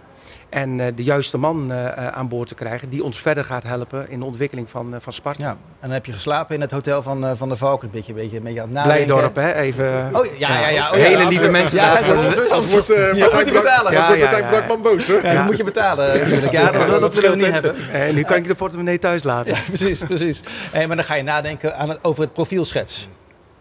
En 0.48 0.80
eh, 0.80 0.86
de 0.94 1.02
juiste 1.02 1.38
man 1.38 1.72
eh, 1.72 1.86
eh, 1.86 2.06
aan 2.06 2.28
boord 2.28 2.48
te 2.48 2.54
krijgen 2.54 2.88
die 2.88 3.04
ons 3.04 3.18
verder 3.20 3.44
gaat 3.44 3.62
helpen 3.62 4.10
in 4.10 4.18
de 4.18 4.24
ontwikkeling 4.24 4.70
van, 4.70 4.94
eh, 4.94 5.00
van 5.02 5.12
Sparta. 5.12 5.44
Ja. 5.44 5.50
En 5.50 5.56
dan 5.80 5.90
heb 5.90 6.06
je 6.06 6.12
geslapen 6.12 6.54
in 6.54 6.60
het 6.60 6.70
hotel 6.70 7.02
van, 7.02 7.26
eh, 7.26 7.32
van 7.36 7.48
de 7.48 7.56
Valk. 7.56 7.82
Een 7.82 7.90
beetje, 7.90 8.12
een 8.12 8.18
beetje, 8.18 8.36
een 8.36 8.42
beetje 8.42 8.60
aan 8.60 8.66
het 8.66 8.74
nadenken. 8.74 9.06
Blijdorp, 9.06 9.36
hè? 9.36 9.52
Even. 9.54 10.10
Oh 10.12 10.26
ja, 10.38 10.58
ja, 10.60 10.68
ja. 10.68 10.82
Oh, 10.84 10.90
Hele 10.90 11.18
ja. 11.22 11.28
lieve 11.28 11.48
mensen. 11.48 11.78
Ja, 11.78 12.04
wordt- 12.04 12.34
wordt- 12.48 12.70
wordt 12.70 12.90
eh, 12.90 13.14
Ja, 13.14 13.24
moet 13.24 13.32
hij 13.32 13.44
Brak- 13.44 13.62
betalen. 13.62 13.92
Ja, 13.92 14.06
wordt 14.06 14.20
ja, 14.22 14.24
Martijn 14.30 14.42
ja. 14.44 14.48
Brakman 14.50 14.82
boos, 14.82 15.06
hè? 15.06 15.14
Ja, 15.14 15.32
dat 15.34 15.44
moet 15.44 15.56
je 15.56 15.64
betalen 15.64 16.18
natuurlijk. 16.18 16.52
Ja, 16.52 16.70
dat, 16.70 16.90
dat, 16.90 17.00
dat 17.00 17.14
willen 17.14 17.38
we 17.38 17.44
niet 17.44 17.52
hebben. 17.52 17.74
En 17.92 18.14
nu 18.14 18.22
kan 18.22 18.36
ik 18.36 18.46
de 18.48 18.54
portemonnee 18.54 18.98
thuis 18.98 19.22
laten. 19.22 19.54
Ja, 19.54 19.60
precies, 19.66 20.00
precies. 20.00 20.42
Hey, 20.72 20.86
maar 20.86 20.96
dan 20.96 21.04
ga 21.04 21.14
je 21.14 21.22
nadenken 21.22 21.76
aan 21.76 21.88
het, 21.88 21.98
over 22.02 22.22
het 22.22 22.32
profielschets. 22.32 23.08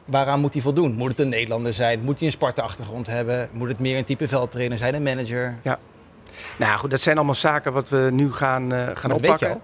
Waaraan 0.05 0.39
moet 0.39 0.53
hij 0.53 0.61
voldoen? 0.61 0.93
Moet 0.93 1.09
het 1.09 1.19
een 1.19 1.29
Nederlander 1.29 1.73
zijn? 1.73 1.99
Moet 2.03 2.17
hij 2.17 2.25
een 2.27 2.33
Sparta-achtergrond 2.33 3.07
hebben? 3.07 3.49
Moet 3.51 3.67
het 3.67 3.79
meer 3.79 3.97
een 3.97 4.03
type 4.03 4.27
veldtrainer 4.27 4.77
zijn, 4.77 4.93
een 4.95 5.03
manager? 5.03 5.55
Nou 6.57 6.77
goed, 6.79 6.91
dat 6.91 6.99
zijn 6.99 7.15
allemaal 7.15 7.35
zaken 7.35 7.73
wat 7.73 7.89
we 7.89 8.09
nu 8.11 8.33
gaan, 8.33 8.73
eh, 8.73 8.87
gaan 8.93 9.09
dat 9.09 9.19
oppakken. 9.19 9.61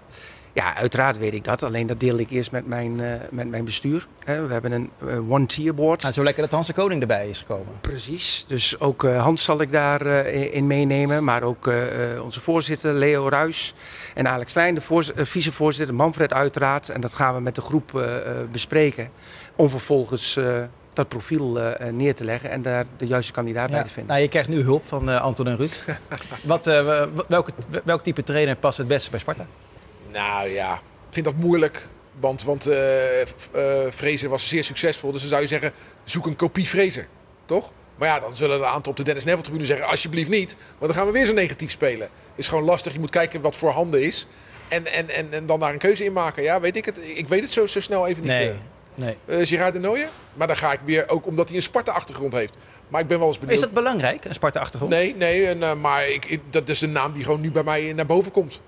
Ja, 0.54 0.76
uiteraard 0.76 1.18
weet 1.18 1.34
ik 1.34 1.44
dat. 1.44 1.62
Alleen 1.62 1.86
dat 1.86 2.00
deel 2.00 2.18
ik 2.18 2.30
eerst 2.30 2.50
met 2.50 2.66
mijn, 2.66 3.00
eh, 3.00 3.12
met 3.30 3.48
mijn 3.48 3.64
bestuur. 3.64 4.06
We 4.24 4.32
hebben 4.48 4.72
een 4.72 4.90
eh, 5.08 5.30
one-tier 5.30 5.74
board. 5.74 6.02
Nou, 6.02 6.14
zo 6.14 6.22
lekker 6.22 6.42
dat 6.42 6.50
Hans 6.50 6.66
de 6.66 6.72
Koning 6.72 7.00
erbij 7.00 7.28
is 7.28 7.38
gekomen. 7.38 7.72
Precies. 7.80 8.44
Dus 8.48 8.80
ook 8.80 9.02
Hans 9.02 9.44
zal 9.44 9.60
ik 9.60 9.72
daar 9.72 10.06
eh, 10.06 10.54
in 10.54 10.66
meenemen. 10.66 11.24
Maar 11.24 11.42
ook 11.42 11.70
onze 12.22 12.40
voorzitter 12.40 12.92
Leo 12.92 13.28
Ruis. 13.28 13.74
En 14.14 14.28
Alex 14.28 14.50
Stijn, 14.50 14.74
de 14.74 14.80
voorz- 14.80 15.10
vicevoorzitter. 15.14 15.94
Manfred 15.94 16.32
uiteraard. 16.32 16.88
En 16.88 17.00
dat 17.00 17.14
gaan 17.14 17.34
we 17.34 17.40
met 17.40 17.54
de 17.54 17.60
groep 17.60 18.06
bespreken. 18.50 19.10
Om 19.56 19.70
vervolgens 19.70 20.38
dat 20.96 21.08
profiel 21.08 21.60
eh, 21.60 21.88
neer 21.92 22.14
te 22.14 22.24
leggen. 22.24 22.50
En 22.50 22.62
daar 22.62 22.84
de 22.96 23.06
juiste 23.06 23.32
kandidaat 23.32 23.70
bij 23.70 23.82
te 23.82 23.88
vinden. 23.88 24.06
Nou, 24.06 24.20
je 24.20 24.28
krijgt 24.28 24.48
nu 24.48 24.62
hulp 24.62 24.86
van 24.86 25.10
eh, 25.10 25.20
Anton 25.20 25.46
en 25.46 25.56
Ruud. 25.56 25.78
Wat, 26.44 26.66
eh, 26.66 26.84
w- 27.14 27.20
welke, 27.28 27.52
welk 27.84 28.02
type 28.02 28.22
trainer 28.22 28.56
past 28.56 28.78
het 28.78 28.86
beste 28.86 29.10
bij 29.10 29.18
Sparta? 29.18 29.46
Nou 30.12 30.48
ja, 30.48 30.74
ik 30.74 30.80
vind 31.10 31.24
dat 31.24 31.34
moeilijk. 31.34 31.88
Want, 32.20 32.42
want 32.42 32.66
eh 32.66 33.20
eh, 33.20 33.26
Fraser 33.94 34.28
was 34.28 34.48
zeer 34.48 34.64
succesvol. 34.64 35.12
Dus 35.12 35.20
dan 35.20 35.28
zou 35.30 35.42
je 35.42 35.48
zeggen, 35.48 35.72
zoek 36.04 36.26
een 36.26 36.36
kopie 36.36 36.66
Fraser. 36.66 37.06
Toch? 37.44 37.70
Maar 37.98 38.08
ja, 38.08 38.20
dan 38.20 38.36
zullen 38.36 38.58
een 38.58 38.64
aantal 38.64 38.90
op 38.90 38.96
de 38.96 39.02
Dennis 39.04 39.24
Neville 39.24 39.42
tribune 39.44 39.64
zeggen, 39.64 39.86
alsjeblieft 39.86 40.30
niet. 40.30 40.56
Want 40.78 40.92
dan 40.92 40.94
gaan 40.94 41.06
we 41.06 41.12
weer 41.18 41.26
zo 41.26 41.32
negatief 41.32 41.70
spelen. 41.70 42.08
Is 42.34 42.48
gewoon 42.48 42.64
lastig. 42.64 42.92
Je 42.92 42.98
moet 42.98 43.10
kijken 43.10 43.40
wat 43.40 43.56
voor 43.56 43.70
handen 43.70 44.02
is. 44.02 44.26
En, 44.68 44.86
en, 44.92 45.08
en, 45.10 45.32
en 45.32 45.46
dan 45.46 45.60
daar 45.60 45.72
een 45.72 45.78
keuze 45.78 46.04
in 46.04 46.12
maken. 46.12 46.42
Ja, 46.42 46.60
weet 46.60 46.76
ik 46.76 46.84
het. 46.84 46.98
Ik 47.14 47.28
weet 47.28 47.40
het 47.42 47.50
zo, 47.50 47.66
zo 47.66 47.80
snel 47.80 48.06
even 48.06 48.22
niet. 48.22 48.30
Nee. 48.30 48.52
Nee. 48.96 49.16
Eh, 49.26 49.46
Gerard 49.46 49.72
de 49.72 49.78
Nooijen. 49.78 50.08
Maar 50.34 50.46
dan 50.46 50.56
ga 50.56 50.72
ik 50.72 50.80
weer, 50.84 51.08
ook 51.08 51.26
omdat 51.26 51.48
hij 51.48 51.56
een 51.56 51.62
Sparta-achtergrond 51.62 52.32
heeft. 52.32 52.54
Maar 52.88 53.00
ik 53.00 53.06
ben 53.06 53.18
wel 53.18 53.28
eens 53.28 53.38
benieuwd. 53.38 53.56
Is 53.56 53.64
dat 53.64 53.72
belangrijk, 53.72 54.24
een 54.24 54.34
Sparta-achtergrond? 54.34 54.92
Nee, 54.92 55.14
nee. 55.16 55.46
En, 55.46 55.62
eh, 55.62 55.74
maar 55.74 56.08
ik, 56.08 56.24
ik- 56.24 56.40
dat 56.50 56.68
is 56.68 56.80
een 56.80 56.92
naam 56.92 57.12
die 57.12 57.24
gewoon 57.24 57.40
nu 57.40 57.52
bij 57.52 57.62
mij 57.62 57.92
naar 57.92 58.06
boven 58.06 58.32
komt. 58.32 58.60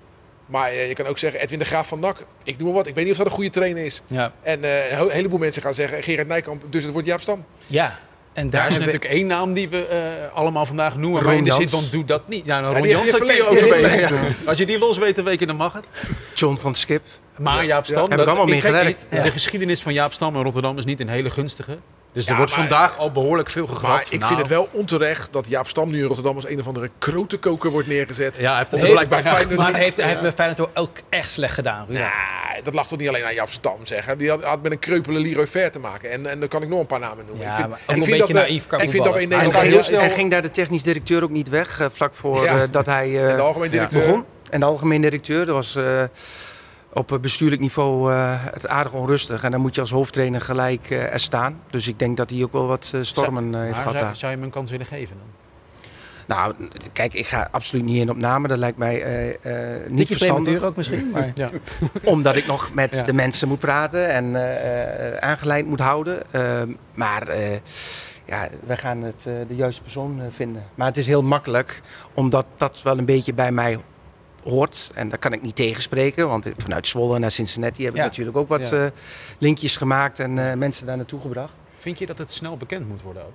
Maar 0.45 0.69
eh, 0.69 0.87
je 0.87 0.93
kan 0.93 1.05
ook 1.05 1.17
zeggen 1.17 1.39
Edwin 1.39 1.59
de 1.59 1.65
Graaf 1.65 1.87
van 1.87 1.99
NAC. 1.99 2.17
Ik 2.43 2.57
noem 2.57 2.67
maar 2.67 2.75
wat. 2.77 2.87
Ik 2.87 2.95
weet 2.95 3.03
niet 3.03 3.11
of 3.11 3.17
dat 3.17 3.27
een 3.27 3.33
goede 3.33 3.49
trainer 3.49 3.85
is. 3.85 4.01
Ja. 4.07 4.31
En 4.41 4.63
een 4.63 5.09
heleboel 5.09 5.39
mensen 5.39 5.61
gaan 5.61 5.73
zeggen 5.73 6.03
Gerard 6.03 6.27
Nijkamp. 6.27 6.63
Dus 6.69 6.83
het 6.83 6.91
wordt 6.91 7.07
Jaap 7.07 7.21
Stam. 7.21 7.45
ja. 7.67 7.99
En 8.37 8.49
daar 8.49 8.61
Daar 8.61 8.69
is 8.69 8.77
natuurlijk 8.77 9.05
één 9.05 9.27
naam 9.27 9.53
die 9.53 9.69
we 9.69 9.85
eh, 9.85 10.35
allemaal 10.37 10.65
vandaag 10.65 10.97
noemen. 10.97 11.21
Ron 11.21 11.29
maar 11.29 11.37
in 11.37 11.43
de 11.43 11.51
zin 11.51 11.69
van 11.69 11.83
doe 11.91 12.05
dat 12.05 12.27
niet. 12.27 12.45
Ja, 12.45 12.59
nou, 12.59 12.73
Ja, 12.73 12.79
Ron 12.79 12.87
die 12.87 12.97
Jans, 12.97 13.11
daar 13.11 13.25
je 13.25 13.45
kun 13.69 13.91
je. 13.91 13.99
Ja. 13.99 14.09
Als 14.45 14.57
je 14.57 14.65
die 14.65 14.79
los 14.79 14.97
weet 14.97 15.15
te 15.15 15.23
weken, 15.23 15.47
dan 15.47 15.55
mag 15.55 15.73
het. 15.73 15.89
John 16.33 16.55
van 16.55 16.75
Skip. 16.75 17.01
Maar 17.37 17.65
Jaap 17.65 17.85
Stam, 17.85 18.09
heb 18.09 18.19
ik 18.19 18.25
allemaal 18.25 18.45
mee 18.45 18.61
gewerkt. 18.61 19.07
De 19.09 19.31
geschiedenis 19.31 19.81
van 19.81 19.93
Jaap 19.93 20.13
Stam 20.13 20.35
in 20.35 20.41
Rotterdam 20.43 20.77
is 20.77 20.85
niet 20.85 20.99
een 20.99 21.09
hele 21.09 21.29
gunstige. 21.29 21.77
Dus 22.13 22.27
er 22.27 22.35
wordt 22.35 22.51
maar- 22.51 22.59
vandaag 22.59 22.97
al 22.97 23.11
behoorlijk 23.11 23.49
veel 23.49 23.67
gegrapt. 23.67 23.87
Maar 23.93 24.01
ik 24.01 24.07
vind 24.07 24.21
nou, 24.21 24.35
het 24.37 24.47
wel 24.47 24.69
onterecht 24.71 25.33
dat 25.33 25.45
Jaap 25.49 25.67
Stam 25.67 25.89
nu 25.91 25.97
in 25.99 26.05
Rotterdam 26.05 26.35
als 26.35 26.47
een 26.47 26.59
of 26.59 26.67
andere 26.67 26.89
krotenkoker 26.97 27.69
wordt 27.71 27.87
neergezet. 27.87 28.37
Ja, 28.37 28.49
hij 28.49 28.57
heeft 28.57 28.71
het 28.71 28.91
blijkbaar 28.91 29.21
Feyenoord 29.21 29.55
Maar 29.57 29.71
hij 29.71 29.81
heeft, 29.81 29.95
hij 29.97 30.07
heeft 30.07 30.21
bij 30.21 30.31
Feyenoord 30.31 30.69
ook- 30.77 30.97
echt 31.09 31.31
slecht 31.31 31.53
gedaan, 31.53 31.85
Ruud. 31.87 32.01
Ja, 32.01 32.11
dat 32.63 32.73
lag 32.73 32.87
toch 32.87 32.99
niet 32.99 33.07
alleen 33.07 33.25
aan 33.25 33.33
Jaap 33.33 33.51
Stam, 33.51 33.77
zeg. 33.83 34.15
Die 34.15 34.29
had, 34.29 34.43
had 34.43 34.61
met 34.61 34.71
een 34.71 34.79
kreupele 34.79 35.19
Leroy 35.19 35.47
Ver 35.47 35.71
te 35.71 35.79
maken. 35.79 36.11
En, 36.11 36.25
en 36.25 36.39
dan 36.39 36.47
kan 36.49 36.61
ik 36.61 36.69
nog 36.69 36.79
een 36.79 36.85
paar 36.85 36.99
namen 36.99 37.25
noemen. 37.25 37.45
Ja, 37.45 37.49
ik 37.51 37.55
vind, 37.57 37.69
maar 37.69 37.79
ik 37.79 37.87
een 37.87 37.95
vind 37.95 38.05
beetje 38.17 38.33
dat 38.33 38.43
we- 38.43 38.47
naïef 38.49 38.67
qua 38.67 38.77
Ik 38.77 38.89
vind 38.89 39.03
dat 39.03 39.13
we 39.13 39.21
in 39.21 39.29
Nederland 39.29 39.61
heel 39.61 39.71
ging, 39.71 39.83
snel... 39.85 39.99
en 40.01 40.09
ging 40.09 40.31
daar 40.31 40.41
de 40.41 40.51
technisch 40.51 40.83
directeur 40.83 41.23
ook 41.23 41.29
niet 41.29 41.49
weg, 41.49 41.79
eh, 41.79 41.87
vlak 41.93 42.13
voor 42.13 42.43
Ja. 42.43 42.55
eh, 42.61 42.67
dat 42.71 42.85
hij 42.85 43.07
eh, 43.07 43.29
En 43.29 43.35
de 43.35 43.41
algemeen 43.41 43.71
directeur. 43.71 44.05
begon. 44.05 44.25
En 44.49 44.59
de 44.59 44.65
algemeen 44.65 45.01
directeur, 45.01 45.45
dat 45.45 45.55
was 45.55 45.75
eh, 45.75 46.03
op 46.97 47.11
eh, 47.11 47.19
bestuurlijk 47.19 47.61
niveau 47.61 48.11
eh, 48.13 48.33
het 48.53 48.67
aardig 48.67 48.93
onrustig. 48.93 49.43
En 49.43 49.51
dan 49.51 49.61
moet 49.61 49.75
je 49.75 49.81
als 49.81 49.91
hoofdtrainer 49.91 50.41
gelijk 50.41 50.89
eh, 50.89 51.13
er 51.13 51.19
staan. 51.19 51.59
Dus 51.69 51.87
ik 51.87 51.99
denk 51.99 52.17
dat 52.17 52.29
hij 52.29 52.43
ook 52.43 52.51
wel 52.51 52.67
wat 52.67 52.93
stormen 53.01 53.53
heeft 53.61 53.77
gehad 53.77 53.91
zou, 53.91 54.03
daar. 54.05 54.15
zou 54.15 54.31
je 54.31 54.37
hem 54.37 54.45
een 54.45 54.51
kans 54.53 54.71
willen 54.71 54.85
geven 54.85 55.15
dan? 55.17 55.27
Nou, 56.37 56.53
kijk, 56.93 57.13
ik 57.13 57.27
ga 57.27 57.47
absoluut 57.51 57.85
niet 57.85 58.01
in 58.01 58.09
op 58.09 58.17
namen. 58.17 58.49
Dat 58.49 58.57
lijkt 58.57 58.77
mij 58.77 59.01
eh, 59.03 59.75
eh, 59.75 59.89
niet 59.91 60.07
verstandig. 60.07 60.61
ook 60.63 60.75
misschien, 60.75 61.09
maar... 61.13 61.31
Ja. 61.35 61.49
Omdat 62.03 62.35
ik 62.35 62.47
nog 62.47 62.73
met 62.73 62.95
Ja. 62.95 63.03
de 63.03 63.13
mensen 63.13 63.47
moet 63.47 63.59
praten 63.59 64.09
en 64.09 64.35
eh, 64.35 65.07
eh, 65.13 65.17
aangeleid 65.17 65.65
moet 65.65 65.79
houden. 65.79 66.31
Ehm, 66.31 66.69
maar 66.93 67.27
eh, 67.27 67.51
ja, 68.25 68.47
we 68.65 68.77
gaan 68.77 69.01
het, 69.01 69.25
eh, 69.25 69.33
de 69.47 69.55
juiste 69.55 69.81
persoon 69.81 70.21
eh, 70.21 70.27
vinden. 70.35 70.63
Maar 70.75 70.87
het 70.87 70.97
is 70.97 71.07
heel 71.07 71.23
makkelijk, 71.23 71.81
omdat 72.13 72.45
dat 72.55 72.81
wel 72.83 72.97
een 72.97 73.05
beetje 73.05 73.33
bij 73.33 73.51
mij 73.51 73.77
hoort. 74.49 74.91
En 74.93 75.09
daar 75.09 75.17
kan 75.17 75.33
ik 75.33 75.41
niet 75.41 75.55
tegenspreken, 75.55 76.27
want 76.27 76.45
vanuit 76.57 76.87
Zwolle 76.87 77.19
naar 77.19 77.31
Cincinnati 77.31 77.83
heb 77.83 77.91
ik 77.91 77.97
Ja. 77.97 78.03
natuurlijk 78.03 78.37
ook 78.37 78.47
wat 78.47 78.69
Ja. 78.69 78.85
eh, 78.85 78.91
linkjes 79.37 79.75
gemaakt 79.75 80.19
en 80.19 80.49
eh, 80.49 80.53
mensen 80.57 80.85
daar 80.85 80.97
naartoe 80.97 81.21
gebracht. 81.21 81.53
Vind 81.77 81.99
je 81.99 82.05
dat 82.05 82.17
het 82.17 82.31
snel 82.31 82.57
bekend 82.57 82.87
moet 82.87 83.01
worden 83.01 83.23
ook? 83.23 83.31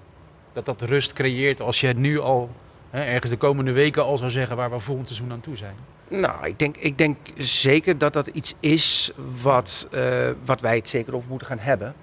Dat 0.53 0.65
dat 0.65 0.83
rust 0.83 1.13
creëert 1.13 1.61
als 1.61 1.81
je 1.81 1.93
nu 1.95 2.21
al 2.21 2.51
hè, 2.91 3.03
ergens 3.03 3.31
de 3.31 3.37
komende 3.37 3.73
weken 3.73 4.05
al 4.05 4.17
zou 4.19 4.31
zeggen 4.31 4.57
waar 4.57 4.71
we 4.71 4.79
volgend 4.81 5.07
seizoen 5.09 5.33
aan 5.33 5.41
toe 5.41 5.57
zijn? 5.57 5.75
Nou, 6.09 6.47
ik 6.47 6.59
denk, 6.59 6.77
ik 6.77 6.99
denk 6.99 7.17
zeker 7.37 7.99
dat 7.99 8.13
dat 8.13 8.27
iets 8.27 8.55
is 8.61 9.13
wat, 9.43 9.89
eh, 9.93 10.29
wat 10.45 10.61
wij 10.61 10.77
het 10.77 10.89
zeker 10.89 11.15
over 11.15 11.29
moeten 11.29 11.47
gaan 11.47 11.59
hebben. 11.59 11.95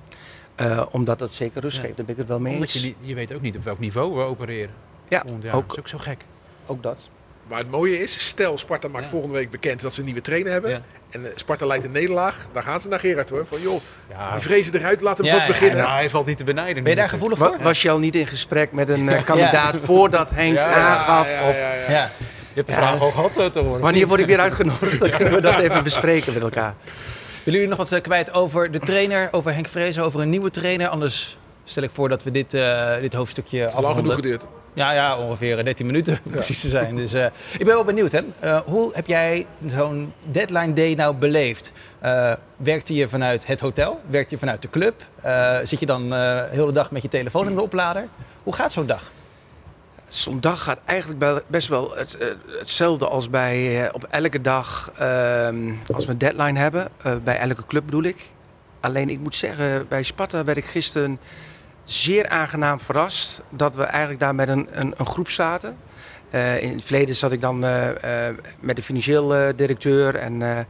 Omdat 0.92 1.20
dat 1.20 1.32
zeker 1.32 1.62
rust 1.62 1.76
Ja. 1.78 1.82
geeft, 1.84 1.96
daar 1.98 2.06
ben 2.06 2.14
ik 2.16 2.20
het 2.22 2.30
wel 2.30 2.40
mee 2.40 2.56
eens. 2.56 2.74
je, 2.74 2.94
je 3.02 3.14
weet 3.16 3.34
ook 3.34 3.42
niet 3.42 3.56
op 3.56 3.64
welk 3.64 3.80
niveau 3.80 4.16
we 4.16 4.22
opereren. 4.22 4.74
Ja, 5.08 5.24
ook. 5.28 5.44
Dat 5.44 5.72
is 5.72 5.80
ook 5.80 5.88
zo 5.88 5.98
gek. 5.98 6.26
Ook 6.66 6.84
dat. 6.84 7.10
Maar 7.50 7.58
het 7.60 7.72
mooie 7.72 8.00
is, 8.04 8.28
stel 8.28 8.58
Sparta 8.58 8.88
maakt 8.88 9.04
Ja. 9.06 9.10
volgende 9.12 9.36
week 9.36 9.50
bekend 9.50 9.82
dat 9.82 9.94
ze 9.94 10.00
een 10.00 10.06
nieuwe 10.06 10.22
trainer 10.22 10.52
hebben. 10.52 10.72
Ja. 10.72 10.82
En 11.10 11.26
eh, 11.26 11.32
Sparta 11.36 11.66
leidt 11.66 11.84
een 11.86 11.92
nederlaag. 11.92 12.48
Dan 12.52 12.64
gaan 12.64 12.82
ze 12.82 12.88
naar 12.88 13.00
Gerard 13.00 13.30
hoor. 13.30 13.46
Van 13.46 13.62
joh, 13.62 13.82
Ja, 14.10 14.32
die 14.34 14.42
vrezen 14.42 14.74
eruit, 14.76 15.02
laat 15.02 15.18
hem 15.18 15.26
Ja, 15.26 15.32
vast 15.32 15.46
ja, 15.46 15.52
beginnen. 15.52 15.78
ja, 15.78 15.94
hij 15.94 16.10
valt 16.10 16.26
niet 16.26 16.38
te 16.38 16.44
benijden. 16.44 16.84
Ben 16.84 16.92
je 16.92 16.98
daar 16.98 17.10
gevoelig 17.10 17.38
Wa- 17.40 17.48
voor? 17.48 17.58
was 17.62 17.82
je 17.82 17.90
al 17.90 18.00
niet 18.00 18.16
in 18.16 18.28
gesprek 18.28 18.72
met 18.72 18.90
een 18.90 19.10
eh, 19.10 19.24
kandidaat 19.32 19.76
voordat 19.84 20.30
Henk 20.30 20.54
Ja, 20.56 20.66
aangaf? 20.68 21.32
ja, 21.32 21.48
Of 21.50 21.54
ja, 21.56 21.60
ja. 21.60 21.74
Ja. 21.74 21.76
natuurlijk. 21.76 22.12
Je 22.50 22.56
hebt 22.56 22.68
de 22.68 22.74
Ja. 22.74 22.80
vraag 22.80 23.00
al 23.00 23.12
gehad 23.12 23.34
zo 23.34 23.52
te 23.52 23.60
horen. 23.60 23.82
wanneer 23.82 24.08
word 24.08 24.20
ik 24.20 24.26
weer 24.26 24.40
uitgenodigd? 24.40 25.00
Dan 25.00 25.10
kunnen 25.18 25.34
we 25.34 25.42
dat 25.42 25.60
even 25.60 25.84
bespreken 25.84 26.34
met 26.34 26.42
elkaar. 26.44 26.76
Willen 27.44 27.60
jullie 27.60 27.68
nog 27.68 27.78
wat 27.78 27.92
eh, 27.92 28.02
kwijt 28.02 28.34
over 28.34 28.72
de 28.72 28.80
trainer, 28.80 29.28
over 29.32 29.54
Henk 29.54 29.68
Vrezen, 29.68 30.04
over 30.04 30.20
een 30.22 30.30
nieuwe 30.30 30.50
trainer? 30.50 30.88
Anders 30.88 31.38
stel 31.64 31.84
ik 31.84 31.92
voor 31.92 32.10
dat 32.10 32.24
we 32.24 32.32
dit, 32.32 32.54
eh, 32.54 32.96
dit 33.00 33.14
hoofdstukje 33.14 33.60
Lang 33.60 33.70
genoeg 33.74 33.86
afronden. 33.90 34.16
geduurd. 34.16 34.46
Ja, 34.74 34.92
ja, 34.92 35.18
ongeveer 35.18 35.64
13 35.64 35.86
minuten 35.86 36.20
om 36.26 36.32
precies 36.32 36.62
te 36.62 36.70
zijn. 36.70 36.96
Dus 36.96 37.14
eh, 37.14 37.26
ik 37.54 37.66
ben 37.66 37.74
wel 37.76 37.84
benieuwd. 37.84 38.12
Hè? 38.12 38.22
Eh, 38.40 38.60
hoe 38.66 38.92
heb 38.94 39.08
jij 39.08 39.46
zo'n 39.66 40.14
deadline 40.24 40.74
day 40.74 40.94
nou 40.94 41.16
beleefd? 41.16 41.72
Eh 42.00 42.34
werkte 42.58 42.94
je 42.94 43.08
vanuit 43.08 43.48
het 43.48 43.60
hotel? 43.60 44.00
Werkte 44.10 44.34
je 44.34 44.40
vanuit 44.40 44.62
de 44.62 44.70
club? 44.70 45.04
Eh, 45.22 45.58
zit 45.64 45.80
je 45.80 45.86
dan 45.86 46.04
eh, 46.04 46.10
de 46.10 46.48
hele 46.52 46.72
dag 46.72 46.92
met 46.92 47.02
je 47.02 47.08
telefoon 47.08 47.48
in 47.48 47.56
de 47.56 47.62
oplader? 47.62 48.08
Hoe 48.44 48.56
gaat 48.56 48.72
zo'n 48.74 48.86
dag? 48.86 49.12
Zo'n 50.10 50.40
dag 50.40 50.64
gaat 50.64 50.80
eigenlijk 50.86 51.44
best 51.48 51.68
wel 51.68 51.96
het, 51.96 52.18
eh, 52.18 52.28
hetzelfde 52.60 53.08
als 53.08 53.30
bij 53.30 53.86
eh, 53.86 53.94
op 53.94 54.04
elke 54.04 54.42
dag 54.42 54.92
ehm, 54.98 55.72
als 55.94 56.06
we 56.06 56.12
een 56.12 56.18
deadline 56.18 56.60
hebben. 56.60 56.88
Eh, 57.02 57.16
bij 57.24 57.38
elke 57.38 57.66
club 57.66 57.86
bedoel 57.86 58.04
ik. 58.04 58.26
Alleen 58.80 59.10
ik 59.10 59.20
moet 59.20 59.36
zeggen, 59.36 59.88
bij 59.88 60.04
Sparta 60.04 60.44
werd 60.44 60.58
ik 60.58 60.66
gisteren 60.66 61.20
zeer 61.92 62.28
aangenaam 62.28 62.80
verrast 62.80 63.42
dat 63.50 63.76
we 63.76 63.84
eigenlijk 63.84 64.20
daar 64.20 64.36
met 64.36 64.48
een, 64.48 64.68
een, 64.72 64.94
een 64.98 65.06
groep 65.06 65.30
zaten. 65.30 65.78
Eh, 66.30 66.62
in 66.62 66.74
het 66.74 66.84
verleden 66.84 67.16
zat 67.16 67.32
ik 67.32 67.42
dan 67.42 67.64
eh, 67.64 68.28
eh, 68.28 68.36
met 68.60 68.76
de 68.76 68.84
financieel 68.84 69.56
directeur 69.56 70.16
en 70.16 70.66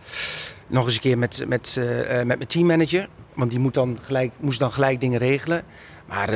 nog 0.68 0.86
eens 0.86 0.94
een 0.94 1.02
keer 1.02 1.18
met, 1.18 1.46
met, 1.48 1.80
met 2.08 2.26
mijn 2.26 2.48
teammanager. 2.48 3.08
Want 3.34 3.50
die 3.50 3.60
moet 3.60 3.74
dan 3.74 4.00
gelijk, 4.02 4.32
moest 4.40 4.60
dan 4.60 4.72
gelijk 4.72 5.00
dingen 5.00 5.20
regelen. 5.20 5.64
Maar 6.06 6.32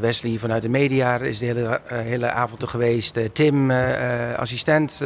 Wesley 0.00 0.38
vanuit 0.38 0.62
de 0.62 0.68
media 0.68 1.18
is 1.18 1.38
de 1.38 1.46
hele, 1.46 1.80
hele 1.86 2.30
avond 2.30 2.62
er 2.62 2.68
geweest. 2.68 3.34
Tim, 3.34 3.70
assistent. 4.36 5.04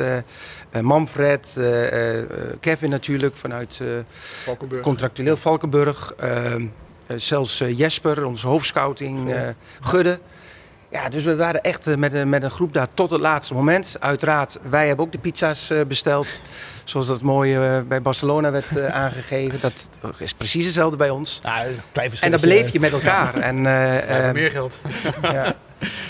Manfred. 0.80 1.60
Kevin 2.60 2.90
natuurlijk 2.90 3.36
vanuit 3.36 3.80
Valkenburg. 4.44 4.82
contractueel 4.82 5.36
Valkenburg. 5.36 6.14
Eh, 7.12 7.18
zelfs 7.18 7.60
eh, 7.60 7.78
Jesper, 7.78 8.24
onze 8.24 8.46
hoofdscouting. 8.46 9.32
eh 9.32 9.40
Gudde. 9.80 10.18
Ja, 10.90 11.08
dus 11.08 11.24
we 11.24 11.36
waren 11.36 11.60
echt 11.60 11.96
met, 11.96 12.12
een- 12.12 12.28
met 12.28 12.42
een 12.42 12.50
groep 12.50 12.72
daar 12.72 12.86
tot 12.94 13.10
het 13.10 13.20
laatste 13.20 13.54
moment. 13.54 13.96
Uiteraard, 14.00 14.58
wij 14.62 14.86
hebben 14.86 15.04
ook 15.04 15.12
de 15.12 15.18
pizza's 15.18 15.70
eh, 15.70 15.80
besteld. 15.88 16.40
Zoals 16.84 17.06
dat 17.06 17.22
mooi 17.22 17.58
bij 17.88 18.02
Barcelona 18.02 18.50
werd 18.50 18.80
aangegeven. 18.90 19.60
Dat 19.60 19.88
is 20.18 20.34
precies 20.34 20.64
hetzelfde 20.64 20.96
bij 20.96 21.10
ons. 21.10 21.40
Klein 21.92 22.10
En 22.20 22.30
dat 22.30 22.40
beleef 22.40 22.68
je 22.72 22.80
met 22.80 22.92
elkaar. 22.92 23.34
En, 23.34 23.56
eh, 23.56 23.62
We 23.62 23.68
hebben 23.68 24.26
eh, 24.26 24.32
meer 24.32 24.50
geld. 24.50 24.78
ja. 25.22 25.54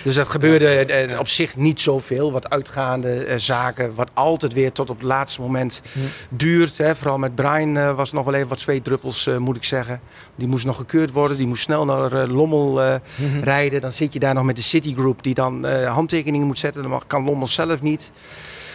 Dus 0.05 0.15
dat 0.15 0.29
gebeurde 0.29 0.67
eh, 0.67 1.19
op 1.19 1.29
zich 1.29 1.57
niet 1.57 1.81
zoveel. 1.81 2.33
Wat 2.33 2.51
uitgaande 2.51 3.25
eh, 3.25 3.39
zaken, 3.39 3.95
wat 3.95 4.11
altijd 4.15 4.53
weer 4.53 4.73
tot 4.73 4.91
op 4.91 4.97
het 4.97 5.07
laatste 5.07 5.41
moment 5.41 5.83
duurt. 6.29 6.79
Hè. 6.79 6.97
Vooral 6.97 7.19
met 7.19 7.35
Brian 7.35 7.77
eh, 7.77 7.95
was 7.95 8.13
nog 8.13 8.25
wel 8.25 8.35
even 8.35 8.49
wat 8.49 8.61
zweetdruppels, 8.61 9.27
eh, 9.27 9.37
moet 9.37 9.57
ik 9.57 9.65
zeggen. 9.65 10.01
Die 10.37 10.49
moest 10.49 10.65
nog 10.65 10.77
gekeurd 10.77 11.11
worden. 11.13 11.37
Die 11.37 11.47
moest 11.47 11.63
snel 11.63 11.85
naar 11.85 12.13
eh, 12.13 12.29
Lommel 12.35 12.83
eh, 12.83 12.95
rijden. 13.41 13.81
Dan 13.81 13.93
zit 13.93 14.13
je 14.13 14.19
daar 14.19 14.35
nog 14.35 14.45
met 14.45 14.57
de 14.57 14.63
Citigroup 14.63 15.23
die 15.23 15.35
dan 15.35 15.67
eh, 15.67 15.93
handtekeningen 15.95 16.47
moet 16.47 16.59
zetten. 16.59 16.83
Dan 16.83 16.91
mag, 16.91 17.07
kan 17.07 17.25
Lommel 17.25 17.47
zelf 17.47 17.83
niet. 17.83 18.11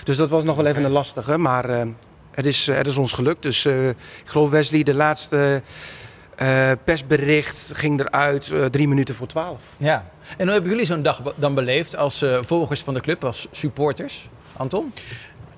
Dus 0.04 0.18
dat 0.18 0.30
was 0.30 0.44
nog 0.44 0.56
wel 0.56 0.66
even 0.66 0.84
een 0.84 0.92
lastige. 0.92 1.38
Maar 1.38 1.70
eh, 1.70 1.88
het, 2.32 2.46
is, 2.46 2.68
het 2.68 2.88
is 2.88 2.98
ons 2.98 3.12
gelukt. 3.14 3.42
Dus 3.42 3.66
eh, 3.66 3.90
ik 3.90 3.96
geloof 4.26 4.50
Wesley, 4.50 4.84
de 4.84 4.94
laatste 4.94 5.62
eh, 6.38 6.72
persbericht 6.84 7.72
ging 7.74 8.00
eruit 8.00 8.52
eh, 8.52 8.66
drie 8.66 8.88
minuten 8.88 9.16
voor 9.16 9.28
twaalf. 9.28 9.62
Ja. 9.78 10.06
En 10.38 10.44
hoe 10.44 10.52
hebben 10.54 10.72
jullie 10.72 10.86
zo'n 10.86 11.02
dag 11.04 11.22
dan 11.36 11.56
beleefd 11.56 11.96
als 11.96 12.22
eh, 12.22 12.38
volgers 12.42 12.82
van 12.82 12.94
de 12.94 13.00
club, 13.02 13.24
als 13.26 13.48
supporters? 13.52 14.30
Anton? 14.58 14.94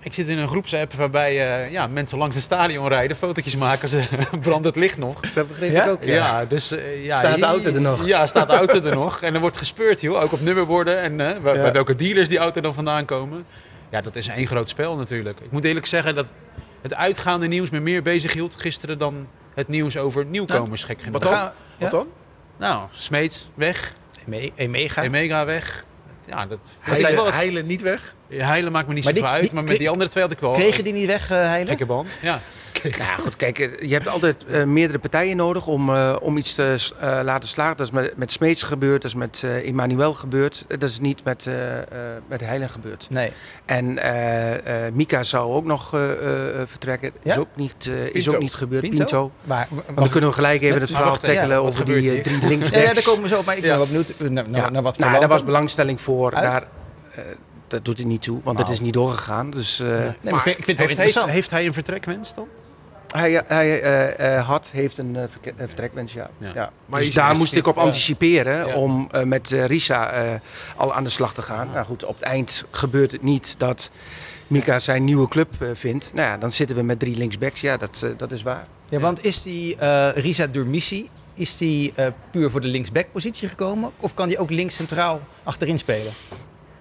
Ik 0.01 0.13
zit 0.13 0.27
in 0.29 0.37
een 0.37 0.47
groepsapp 0.47 0.93
waarbij 0.93 1.31
eh, 1.65 1.71
ja, 1.71 1.87
mensen 1.87 2.17
langs 2.17 2.35
het 2.35 2.43
stadion 2.43 2.87
rijden, 2.87 3.17
fotootjes 3.17 3.55
maken, 3.55 3.89
ze 3.89 4.01
brandt 4.41 4.65
het 4.65 4.75
licht 4.75 4.97
nog. 4.97 5.19
Dat 5.33 5.47
begreep 5.47 5.71
Ja? 5.71 5.83
ik 5.83 5.89
ook. 5.89 6.03
Ja, 6.03 6.45
dus... 6.45 6.71
eh, 6.71 7.05
ja, 7.05 7.17
Staat 7.17 7.35
de 7.37 7.45
auto 7.45 7.73
er 7.73 7.81
nog? 7.81 8.05
Ja, 8.05 8.27
staat 8.27 8.47
de 8.49 8.53
auto 8.55 8.81
er 8.83 8.95
nog. 8.95 9.21
En 9.21 9.33
er 9.33 9.39
wordt 9.39 9.57
gespeurd, 9.57 10.01
joh. 10.01 10.21
Ook 10.21 10.31
op 10.31 10.41
nummerborden 10.41 10.99
en 11.01 11.17
bij, 11.17 11.33
Ja. 11.35 11.41
bij 11.41 11.71
welke 11.71 11.95
dealers 11.95 12.27
die 12.29 12.37
auto 12.37 12.61
dan 12.61 12.73
vandaan 12.73 13.05
komen. 13.05 13.45
Ja, 13.91 14.01
dat 14.01 14.15
is 14.15 14.27
één 14.27 14.47
groot 14.47 14.69
spel 14.69 14.95
natuurlijk. 14.95 15.39
Ik 15.39 15.51
moet 15.51 15.65
eerlijk 15.65 15.85
zeggen 15.85 16.15
dat 16.15 16.33
het 16.81 16.95
uitgaande 16.95 17.47
nieuws 17.47 17.69
me 17.69 17.79
meer 17.79 18.01
bezig 18.01 18.33
hield 18.33 18.55
gisteren 18.55 18.97
dan 18.97 19.27
het 19.53 19.67
nieuws 19.67 19.97
over 19.97 20.25
nieuwkomers, 20.25 20.83
gek 20.83 20.99
genoeg. 20.99 21.13
Wat 21.13 21.21
dan? 21.23 21.31
Ga- 21.33 21.53
Wat 21.77 21.91
dan? 21.91 22.07
Nou, 22.57 22.87
Smeets 22.91 23.49
weg, 23.53 23.93
Eme- 24.27 24.51
Emega. 24.55 25.03
Emega 25.03 25.45
weg. 25.45 25.85
Ja, 26.25 26.45
dat... 26.45 26.59
Heilen, 26.79 27.15
wel 27.15 27.23
wat- 27.23 27.33
Heilen 27.33 27.65
niet 27.65 27.81
weg? 27.81 28.15
Heilen 28.27 28.71
maakt 28.71 28.87
me 28.87 28.93
niet 28.93 29.03
Maar 29.03 29.13
zoveel 29.13 29.27
die- 29.29 29.37
uit, 29.37 29.45
die- 29.45 29.53
maar 29.53 29.63
met 29.63 29.77
die 29.77 29.89
andere 29.89 30.09
twee 30.09 30.23
had 30.23 30.31
ik 30.31 30.39
wel 30.39 30.51
Kregen 30.51 30.83
die 30.83 30.93
niet 30.93 31.05
weg, 31.05 31.29
eh 31.31 31.37
Heilen? 31.37 31.67
gekke 31.67 31.85
band. 31.85 32.09
Ja. 32.21 32.39
Nou 32.83 33.19
goed, 33.21 33.35
kijk, 33.35 33.59
eh, 33.59 33.87
je 33.89 33.93
hebt 33.93 34.07
altijd 34.07 34.45
eh, 34.45 34.63
meerdere 34.63 34.99
partijen 34.99 35.37
nodig 35.37 35.67
om, 35.67 35.89
eh, 35.95 36.15
om 36.21 36.37
iets 36.37 36.53
te 36.55 36.91
eh, 36.99 37.19
laten 37.23 37.49
slagen. 37.49 37.77
Dat 37.77 37.85
is 37.85 37.91
met, 37.91 38.17
met 38.17 38.31
Smeets 38.31 38.63
gebeurd, 38.63 39.01
dat 39.01 39.11
is 39.11 39.17
met 39.17 39.41
eh 39.45 39.67
Emmanuel 39.67 40.13
gebeurd. 40.13 40.65
Dat 40.67 40.83
is 40.89 40.99
niet 40.99 41.23
met, 41.23 41.47
eh 41.47 41.77
eh, 41.77 41.83
met 42.27 42.41
Heilen 42.41 42.69
gebeurd. 42.69 43.07
Nee. 43.09 43.31
En 43.65 43.97
eh, 43.97 44.85
eh, 44.87 44.93
Mika 44.93 45.23
zou 45.23 45.53
ook 45.53 45.65
nog 45.65 45.93
eh, 45.93 46.11
eh, 46.61 46.67
vertrekken. 46.67 47.11
Is, 47.23 47.33
Ja? 47.33 47.39
ook 47.39 47.47
niet, 47.55 47.87
eh, 47.89 48.13
is 48.15 48.29
ook 48.29 48.39
niet 48.39 48.53
gebeurd. 48.53 48.81
Pinto? 48.81 48.97
Pinto. 48.97 49.31
Maar, 49.43 49.67
Want 49.85 49.97
dan 49.97 50.09
kunnen 50.09 50.29
we 50.29 50.35
gelijk 50.35 50.61
even 50.61 50.81
het 50.81 50.89
verhaal 50.91 51.11
ja, 51.11 51.17
tackelen 51.17 51.61
over 51.61 51.85
die 51.85 51.95
hier? 51.97 52.23
drie 52.23 52.37
linksbacks. 52.47 52.83
ja, 52.83 52.87
ja, 52.87 52.93
daar 52.93 53.03
komen 53.03 53.21
we 53.21 53.27
zo 53.27 53.37
op. 53.39 53.45
Maar 53.45 53.55
ik 53.55 53.61
ben 53.61 53.71
Ja. 53.71 53.77
wel 53.77 53.85
benieuwd 53.85 54.13
naar, 54.19 54.29
naar, 54.49 54.61
Ja. 54.61 54.69
naar 54.69 54.81
wat 54.81 54.95
voor 54.95 55.05
nou, 55.05 55.19
daar 55.19 55.29
was 55.29 55.43
belangstelling 55.43 56.01
voor. 56.01 56.33
Uit? 56.33 56.43
Daar, 56.53 56.67
eh, 57.15 57.23
dat 57.67 57.85
doet 57.85 57.99
er 57.99 58.05
niet 58.05 58.21
toe, 58.21 58.39
want 58.43 58.57
het 58.57 58.67
Nou. 58.67 58.77
is 58.79 58.83
niet 58.85 58.93
doorgegaan. 58.93 59.49
Dus 59.49 59.79
eh, 59.79 59.87
Nee, 59.87 59.97
maar 59.97 60.33
ik 60.33 60.39
vind, 60.39 60.57
ik 60.57 60.63
vind 60.63 60.67
het 60.67 60.67
Heeft, 60.67 60.79
heeft, 60.79 60.89
interessant. 60.91 61.31
heeft 61.31 61.51
hij 61.51 61.65
een 61.65 61.73
vertrekwens 61.73 62.33
dan? 62.33 62.47
Hij, 63.15 63.43
hij 63.45 63.81
eh, 63.81 64.37
eh, 64.37 64.47
had, 64.47 64.69
heeft 64.71 64.97
een 64.97 65.15
eh, 65.15 65.23
vertrekwens, 65.57 66.13
ja. 66.13 66.29
Ja. 66.37 66.51
ja. 66.53 66.71
Maar 66.85 66.99
dus 66.99 67.13
daar 67.13 67.35
moest 67.37 67.53
ik 67.53 67.67
op 67.67 67.77
anticiperen 67.77 68.67
Ja. 68.67 68.75
om 68.75 69.07
eh, 69.11 69.23
met 69.23 69.51
eh, 69.51 69.65
Risa 69.65 70.11
eh, 70.11 70.33
al 70.75 70.93
aan 70.93 71.03
de 71.03 71.09
slag 71.09 71.33
te 71.33 71.41
gaan. 71.41 71.69
Nou 71.73 71.85
goed, 71.85 72.03
op 72.03 72.15
het 72.15 72.23
eind 72.23 72.65
gebeurt 72.71 73.11
het 73.11 73.21
niet 73.23 73.59
dat 73.59 73.91
Mika 74.47 74.79
zijn 74.79 75.03
nieuwe 75.03 75.27
club 75.27 75.49
eh, 75.61 75.69
vindt. 75.73 76.11
Nou 76.13 76.27
ja, 76.27 76.37
dan 76.37 76.51
zitten 76.51 76.75
we 76.75 76.81
met 76.83 76.99
drie 76.99 77.17
linksbacks. 77.17 77.61
Ja, 77.61 77.77
dat, 77.77 78.01
eh, 78.03 78.09
dat 78.17 78.31
is 78.31 78.41
waar. 78.43 78.67
Ja, 78.89 78.99
want 78.99 79.23
is 79.23 79.43
die 79.43 79.75
eh 79.75 80.09
Risa 80.15 80.47
Durmissi, 80.47 81.07
is 81.33 81.57
die 81.57 81.93
eh, 81.95 82.07
puur 82.31 82.49
voor 82.49 82.61
de 82.61 82.67
linksback-positie 82.67 83.47
gekomen? 83.47 83.91
Of 83.99 84.13
kan 84.13 84.27
die 84.27 84.37
ook 84.37 84.49
links 84.49 84.75
centraal 84.75 85.21
achterin 85.43 85.77
spelen? 85.79 86.11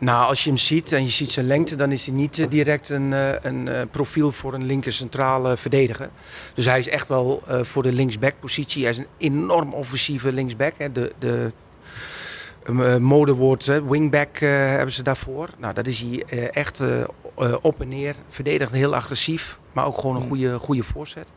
Nou, 0.00 0.28
als 0.28 0.44
je 0.44 0.48
hem 0.48 0.58
ziet 0.58 0.92
en 0.92 1.02
je 1.02 1.08
ziet 1.08 1.30
zijn 1.30 1.46
lengte, 1.46 1.76
dan 1.76 1.92
is 1.92 2.06
hij 2.06 2.14
niet 2.14 2.38
eh, 2.38 2.48
direct 2.48 2.88
een, 2.88 3.12
eh, 3.12 3.32
een 3.42 3.68
eh, 3.68 3.82
profiel 3.90 4.32
voor 4.32 4.54
een 4.54 4.64
linker 4.64 4.92
centrale 4.92 5.56
verdediger. 5.56 6.08
Dus 6.54 6.64
hij 6.64 6.78
is 6.78 6.88
echt 6.88 7.08
wel 7.08 7.42
voor 7.62 7.82
de 7.82 7.92
linksback-positie. 7.92 8.82
Hij 8.82 8.90
is 8.90 8.98
een 8.98 9.06
enorm 9.18 9.72
offensieve 9.72 10.32
linksback. 10.32 10.74
Hè. 10.78 10.92
De, 10.92 11.12
de 11.18 11.52
modewoord 12.98 13.64
wingback 13.88 14.38
hebben 14.38 14.94
ze 14.94 15.02
daarvoor. 15.02 15.48
Nou, 15.58 15.74
dat 15.74 15.86
is 15.86 16.00
hij 16.00 16.50
echt 16.50 16.80
op 17.60 17.80
en 17.80 17.88
neer. 17.88 18.14
Verdedigend 18.28 18.76
heel 18.76 18.94
agressief, 18.94 19.58
maar 19.72 19.86
ook 19.86 19.98
gewoon 19.98 20.16
een 20.16 20.28
goede, 20.28 20.58
goede 20.58 20.82
voorzet. 20.82 21.28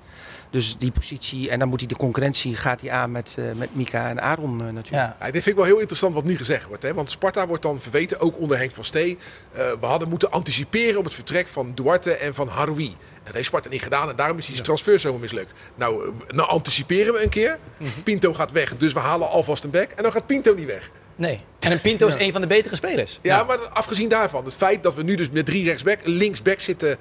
Dus 0.52 0.78
die 0.78 0.92
positie, 0.92 1.50
en 1.50 1.60
dan 1.60 1.68
moet 1.68 1.80
hij 1.80 1.88
de 1.88 1.96
concurrentie 1.96 2.56
gaat 2.56 2.82
hij 2.82 2.92
aan 2.92 3.12
met, 3.12 3.36
eh, 3.40 3.46
met 3.56 3.76
Mika 3.76 4.10
en 4.10 4.22
Aaron 4.22 4.60
eh, 4.60 4.66
natuurlijk. 4.66 4.90
Ja. 4.90 5.16
Ja, 5.20 5.26
dit 5.26 5.44
vind 5.44 5.46
ik 5.46 5.56
wel 5.56 5.66
heel 5.66 5.78
interessant 5.78 6.14
wat 6.14 6.24
nu 6.24 6.38
gezegd 6.38 6.68
wordt. 6.68 6.84
Hè? 6.84 6.94
Want 6.94 7.10
Sparta 7.10 7.48
wordt 7.48 7.64
dan 7.64 7.82
verweten, 7.82 8.20
ook 8.20 8.40
onder 8.40 8.58
Henk 8.58 8.76
van 8.76 8.86
Stee. 8.86 9.18
eh, 9.52 9.72
we 9.80 9.86
hadden 9.86 10.10
moeten 10.10 10.32
anticiperen 10.32 10.98
op 10.98 11.04
het 11.04 11.14
vertrek 11.14 11.48
van 11.48 11.72
Duarte 11.76 12.14
en 12.14 12.36
van 12.36 12.48
Haroui. 12.48 12.86
En 12.88 13.24
dat 13.24 13.34
heeft 13.34 13.46
Sparta 13.46 13.70
niet 13.70 13.82
gedaan 13.82 14.10
en 14.10 14.16
daarom 14.16 14.38
is 14.38 14.46
die 14.46 14.62
transfer 14.62 15.00
zomaar 15.00 15.20
mislukt. 15.20 15.54
Nou, 15.76 16.14
nou 16.28 16.50
anticiperen 16.50 17.14
we 17.14 17.24
een 17.24 17.30
keer. 17.30 17.60
Pinto 18.04 18.34
gaat 18.34 18.52
weg, 18.52 18.78
dus 18.78 18.94
we 18.94 19.00
halen 19.00 19.30
alvast 19.30 19.64
een 19.64 19.70
back. 19.70 19.92
En 19.92 20.04
dan 20.04 20.12
gaat 20.12 20.26
Pinto 20.26 20.54
niet 20.54 20.68
weg. 20.68 20.92
Nee. 21.16 21.40
En 21.60 21.72
een 21.72 21.82
Pinto 21.82 22.08
is 22.08 22.16
een 22.18 22.32
van 22.32 22.42
de 22.42 22.48
betere 22.48 22.76
spelers. 22.76 23.20
Ja, 23.22 23.44
maar 23.44 23.58
afgezien 23.58 24.10
daarvan, 24.10 24.46
het 24.46 24.54
feit 24.54 24.84
dat 24.84 24.96
we 24.96 25.04
nu 25.04 25.16
dus 25.16 25.30
met 25.30 25.46
drie 25.46 25.64
rechtsback, 25.66 26.00
linksback 26.04 26.60
zitten, 26.60 26.98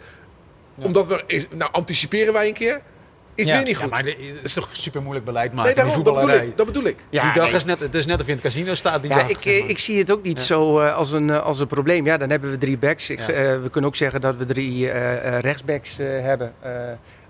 omdat 0.76 1.06
we, 1.06 1.46
nou 1.50 1.72
anticiperen 1.72 2.32
wij 2.32 2.48
een 2.48 2.54
keer, 2.54 2.80
is 3.40 3.46
Ja. 3.46 3.52
weer 3.54 3.62
niet 3.62 3.76
Ja, 3.76 3.82
goed. 3.82 3.90
maar 3.90 4.02
dit 4.02 4.16
is 4.42 4.54
toch 4.54 4.68
super 4.72 5.00
moeilijk 5.02 5.24
beleid 5.26 5.52
maken 5.52 5.62
nee, 5.62 5.84
in 5.84 5.90
daarom, 5.90 6.04
dat 6.04 6.14
bedoel 6.26 6.42
ik. 6.48 6.56
Dat 6.56 6.66
bedoel 6.66 6.84
ik. 6.84 6.96
Ja, 7.10 7.22
die 7.22 7.32
dag 7.32 7.46
nee. 7.46 7.54
is 7.56 7.64
net, 7.64 7.80
het 7.80 7.94
is 7.94 8.06
net 8.06 8.20
of 8.20 8.26
je 8.26 8.32
in 8.32 8.38
het 8.42 8.46
casino 8.46 8.74
staat. 8.74 9.02
Die 9.02 9.10
Ja, 9.10 9.16
dag, 9.18 9.28
ik, 9.28 9.36
zeg 9.40 9.60
maar. 9.60 9.70
ik 9.70 9.78
zie 9.78 9.98
het 9.98 10.12
ook 10.12 10.22
niet 10.22 10.40
zo 10.40 10.80
eh, 10.80 10.94
als, 10.96 11.12
een, 11.12 11.30
eh, 11.30 11.42
als 11.42 11.60
een 11.60 11.66
probleem. 11.66 12.04
Ja, 12.06 12.16
dan 12.16 12.30
hebben 12.30 12.50
we 12.50 12.56
drie 12.56 12.78
backs. 12.78 13.10
Ik, 13.10 13.18
Ja. 13.18 13.28
eh, 13.28 13.62
we 13.62 13.68
kunnen 13.70 13.90
ook 13.90 13.96
zeggen 13.96 14.20
dat 14.20 14.36
we 14.36 14.44
drie 14.44 14.90
eh, 14.90 15.34
eh, 15.36 15.40
rechtsbacks 15.40 15.98
eh, 15.98 16.06
hebben. 16.06 16.52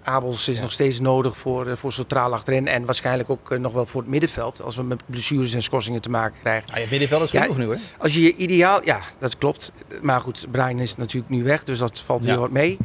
Abels 0.02 0.48
is 0.48 0.60
nog 0.60 0.72
steeds 0.72 1.00
nodig 1.00 1.36
voor, 1.36 1.66
eh, 1.66 1.76
voor 1.76 1.92
centraal 1.92 2.32
achterin. 2.32 2.68
En 2.68 2.84
waarschijnlijk 2.84 3.30
ook 3.30 3.50
eh, 3.50 3.58
nog 3.58 3.72
wel 3.72 3.86
voor 3.86 4.00
het 4.00 4.10
middenveld. 4.10 4.62
Als 4.62 4.76
we 4.76 4.82
met 4.82 5.02
blessures 5.06 5.54
en 5.54 5.62
schorsingen 5.62 6.00
te 6.00 6.10
maken 6.10 6.38
krijgen. 6.40 6.68
Nou, 6.70 6.80
je 6.80 6.86
middenveld 6.90 7.22
is 7.22 7.30
Ja, 7.30 7.40
genoeg 7.42 7.56
nu 7.56 7.64
hoor. 7.64 7.76
Als 7.98 8.14
je 8.14 8.22
je 8.22 8.36
ideaal... 8.36 8.84
Ja, 8.84 9.00
dat 9.18 9.38
klopt. 9.38 9.72
Maar 10.02 10.20
goed, 10.20 10.46
Brian 10.50 10.78
is 10.78 10.96
natuurlijk 10.96 11.30
nu 11.32 11.42
weg. 11.42 11.64
Dus 11.64 11.78
dat 11.78 12.00
valt 12.00 12.24
weer 12.24 12.32
Ja. 12.34 12.38
wat 12.40 12.50
mee. 12.50 12.76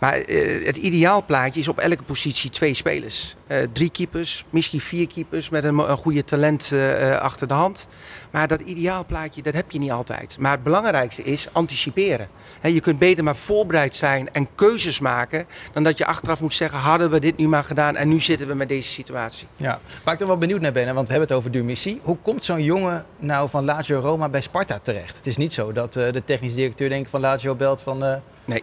Maar 0.00 0.14
eh, 0.20 0.66
het 0.66 0.76
ideaalplaatje 0.76 1.60
is 1.60 1.68
op 1.68 1.78
elke 1.78 2.02
positie 2.02 2.50
twee 2.50 2.74
spelers. 2.74 3.34
Drie 3.72 3.90
keepers, 3.90 4.44
misschien 4.50 4.80
vier 4.80 5.06
keepers 5.06 5.48
met 5.48 5.64
een, 5.64 5.78
een 5.78 5.96
goede 5.96 6.24
talent 6.24 6.72
achter 7.20 7.48
de 7.48 7.54
hand. 7.54 7.88
Maar 8.34 8.48
dat 8.48 8.60
ideaalplaatje, 8.60 9.42
dat 9.42 9.54
heb 9.54 9.70
je 9.70 9.78
niet 9.78 9.90
altijd. 9.90 10.36
Maar 10.38 10.52
het 10.52 10.62
belangrijkste 10.62 11.22
is 11.22 11.48
anticiperen. 11.52 12.28
Je 12.62 12.80
kunt 12.80 12.98
beter 12.98 13.24
maar 13.24 13.36
voorbereid 13.36 13.94
zijn 13.94 14.32
en 14.32 14.48
keuzes 14.54 15.00
maken... 15.00 15.46
dan 15.72 15.82
dat 15.82 15.98
je 15.98 16.06
achteraf 16.06 16.40
moet 16.40 16.54
zeggen, 16.54 16.78
hadden 16.78 17.10
we 17.10 17.18
dit 17.20 17.36
nu 17.36 17.48
maar 17.48 17.64
gedaan... 17.64 17.96
en 17.96 18.08
nu 18.08 18.20
zitten 18.20 18.46
we 18.46 18.54
met 18.54 18.68
deze 18.68 18.88
situatie. 18.88 19.46
Ja. 19.56 19.80
Waar 20.04 20.14
ik 20.14 20.20
er 20.20 20.26
wel 20.26 20.38
benieuwd 20.38 20.60
naar 20.60 20.72
ben, 20.72 20.94
want 20.94 21.06
we 21.06 21.12
hebben 21.12 21.28
het 21.28 21.38
over 21.38 21.50
Durmissi. 21.50 22.00
Hoe 22.02 22.16
komt 22.22 22.44
zo'n 22.44 22.62
jongen 22.62 23.04
nou 23.18 23.48
van 23.48 23.64
Lazio 23.64 23.98
Roma 23.98 24.28
bij 24.28 24.40
Sparta 24.40 24.78
terecht? 24.82 25.16
Het 25.16 25.26
is 25.26 25.36
niet 25.36 25.52
zo 25.52 25.72
dat 25.72 25.96
eh, 25.96 26.12
de 26.12 26.24
technisch 26.24 26.54
directeur 26.54 26.88
denkt 26.88 27.10
van 27.10 27.20
Lazio 27.20 27.54
belt 27.54 27.80
van... 27.80 28.04
eh, 28.04 28.14
Het 28.44 28.62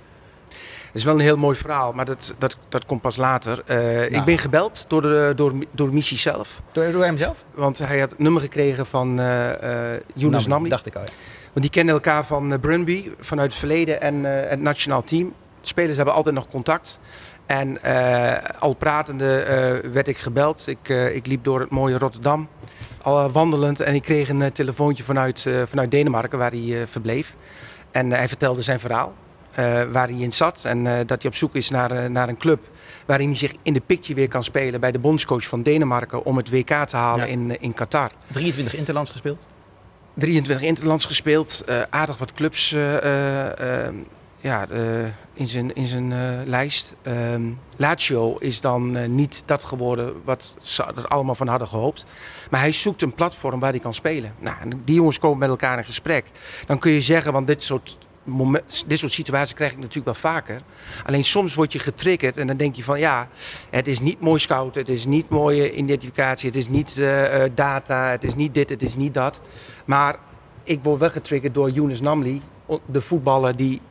is 0.93 1.03
wel 1.03 1.13
een 1.13 1.19
heel 1.19 1.37
mooi 1.37 1.57
verhaal, 1.57 1.93
maar 1.93 2.05
dat, 2.05 2.33
dat, 2.37 2.57
dat 2.69 2.85
komt 2.85 3.01
pas 3.01 3.15
later. 3.15 3.61
Eh, 3.65 3.77
Nou. 3.77 4.05
Ik 4.05 4.23
ben 4.23 4.37
gebeld 4.37 4.85
door, 4.87 5.01
de, 5.01 5.33
door, 5.35 5.53
door 5.71 5.93
Missi 5.93 6.15
zelf. 6.17 6.61
door, 6.71 6.91
door 6.91 7.03
hemzelf? 7.03 7.43
Want 7.53 7.77
hij 7.77 7.99
had 7.99 8.09
het 8.09 8.19
nummer 8.19 8.41
gekregen 8.41 8.85
van 8.85 9.19
eh 9.19 9.93
eh 9.93 10.01
Younes 10.13 10.47
Namli. 10.47 10.69
Dacht 10.69 10.85
ik 10.85 10.95
al. 10.95 11.01
ja. 11.01 11.07
Want 11.53 11.61
die 11.65 11.69
kennen 11.69 11.93
elkaar 11.93 12.25
van 12.25 12.53
eh, 12.53 12.59
Brunby, 12.59 13.11
vanuit 13.19 13.49
het 13.49 13.59
verleden 13.59 14.01
en 14.01 14.43
eh, 14.43 14.49
het 14.49 14.59
nationaal 14.59 15.03
team. 15.03 15.33
De 15.61 15.67
spelers 15.67 15.95
hebben 15.95 16.13
altijd 16.15 16.35
nog 16.35 16.47
contact. 16.49 16.99
En 17.45 17.83
eh, 17.83 18.59
al 18.59 18.73
pratende 18.73 19.37
eh, 19.41 19.91
werd 19.91 20.07
ik 20.07 20.17
gebeld. 20.17 20.67
Ik, 20.67 20.89
eh, 20.89 21.15
ik 21.15 21.27
liep 21.27 21.43
door 21.43 21.59
het 21.59 21.69
mooie 21.69 21.97
Rotterdam, 21.97 22.47
al 23.01 23.25
eh, 23.25 23.31
wandelend. 23.31 23.79
En 23.79 23.93
ik 23.93 24.01
kreeg 24.01 24.29
een 24.29 24.41
eh, 24.41 24.51
telefoontje 24.51 25.03
vanuit, 25.03 25.45
eh, 25.45 25.61
vanuit 25.67 25.91
Denemarken, 25.91 26.37
waar 26.37 26.51
hij 26.51 26.81
eh, 26.81 26.87
verbleef. 26.87 27.35
En 27.91 28.11
eh, 28.11 28.17
hij 28.17 28.27
vertelde 28.27 28.61
zijn 28.61 28.79
verhaal, 28.79 29.07
eh, 29.07 29.13
waar 29.91 30.07
hij 30.07 30.17
in 30.17 30.31
zat. 30.33 30.65
En 30.65 30.87
eh, 30.87 30.93
dat 31.05 31.21
hij 31.21 31.31
op 31.31 31.37
zoek 31.37 31.55
is 31.55 31.69
naar, 31.69 31.91
eh, 31.91 32.09
naar 32.09 32.29
een 32.29 32.37
club 32.37 32.59
waarin 33.05 33.27
hij 33.27 33.37
zich 33.37 33.53
in 33.63 33.73
de 33.73 33.81
picture 33.85 34.13
weer 34.15 34.27
kan 34.27 34.43
spelen 34.43 34.79
bij 34.79 34.91
de 34.91 34.99
bondscoach 34.99 35.43
van 35.47 35.63
Denemarken 35.63 36.23
om 36.25 36.37
het 36.37 36.49
WK 36.49 36.67
te 36.85 36.95
halen 36.95 37.25
Ja. 37.25 37.31
in, 37.31 37.51
eh, 37.51 37.57
in 37.59 37.73
Qatar. 37.73 38.11
23 38.27 38.75
interlands 38.75 39.09
gespeeld. 39.09 39.47
23 40.13 40.65
interlands 40.67 41.05
gespeeld, 41.05 41.63
eh, 41.67 41.81
aardig 41.89 42.17
wat 42.17 42.33
clubs 42.33 42.71
eh, 42.73 42.97
eh, 42.97 43.87
eh, 43.87 43.93
ja, 44.37 44.67
eh, 44.69 45.03
in 45.33 45.47
zijn, 45.47 45.73
in 45.73 45.85
zijn 45.85 46.11
eh, 46.11 46.19
lijst. 46.45 46.95
Ehm, 47.01 47.41
Lazio 47.75 48.35
is 48.35 48.61
dan 48.61 48.97
eh, 48.97 49.07
niet 49.07 49.43
dat 49.45 49.63
geworden 49.63 50.13
wat 50.25 50.55
ze 50.61 50.83
er 50.83 51.07
allemaal 51.07 51.35
van 51.35 51.47
hadden 51.47 51.67
gehoopt. 51.67 52.05
Maar 52.49 52.59
hij 52.59 52.71
zoekt 52.71 53.01
een 53.01 53.13
platform 53.13 53.59
waar 53.59 53.71
hij 53.71 53.79
kan 53.79 53.93
spelen. 53.93 54.33
Nou, 54.39 54.55
die 54.83 54.95
jongens 54.95 55.19
komen 55.19 55.37
met 55.37 55.49
elkaar 55.49 55.77
in 55.77 55.85
gesprek. 55.85 56.25
Dan 56.67 56.79
kun 56.79 56.91
je 56.91 57.01
zeggen, 57.01 57.33
want 57.33 57.47
dit 57.47 57.61
soort, 57.61 57.97
dit 58.87 58.99
soort 58.99 59.11
situaties 59.11 59.53
krijg 59.53 59.71
ik 59.71 59.77
natuurlijk 59.77 60.05
wel 60.05 60.31
vaker. 60.31 60.61
Alleen 61.05 61.23
soms 61.23 61.53
word 61.53 61.73
je 61.73 61.79
getriggerd 61.79 62.37
en 62.37 62.47
dan 62.47 62.57
denk 62.57 62.75
je 62.75 62.83
van 62.83 62.99
ja, 62.99 63.27
het 63.69 63.87
is 63.87 63.99
niet 63.99 64.19
mooi 64.19 64.39
scouten, 64.39 64.81
het 64.81 64.89
is 64.89 65.05
niet 65.05 65.29
mooie 65.29 65.73
identificatie, 65.73 66.47
het 66.47 66.57
is 66.57 66.67
niet 66.69 66.97
eh, 66.97 67.43
eh, 67.43 67.51
data, 67.55 68.09
het 68.09 68.23
is 68.23 68.35
niet 68.35 68.53
dit, 68.53 68.69
het 68.69 68.81
is 68.81 68.95
niet 68.95 69.13
dat. 69.13 69.39
Maar 69.85 70.15
ik 70.63 70.79
word 70.83 70.99
wel 70.99 71.09
getriggerd 71.09 71.53
door 71.53 71.69
Younes 71.69 72.01
Namli, 72.01 72.41
de 72.85 73.01
voetballer 73.01 73.55
die 73.55 73.81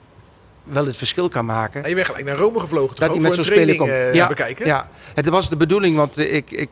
wel 0.65 0.87
het 0.87 0.97
verschil 0.97 1.29
kan 1.29 1.45
maken. 1.45 1.83
En 1.83 1.89
je 1.89 1.95
bent 1.95 2.07
gelijk 2.07 2.25
naar 2.25 2.37
Rome 2.37 2.61
gevlogen, 2.61 2.97
toch? 2.97 2.99
Dat 3.07 3.11
hij 3.11 3.21
met 3.21 3.39
een 3.39 3.45
zo'n 3.45 3.53
speler 3.53 3.77
komt. 3.77 3.91
eh, 3.91 4.15
Ja, 4.15 4.27
bekijken? 4.29 4.67
Ja, 4.67 4.89
het 5.15 5.29
was 5.29 5.49
de 5.49 5.57
bedoeling, 5.57 5.97
want 5.97 6.19
ik, 6.19 6.51
ik, 6.51 6.69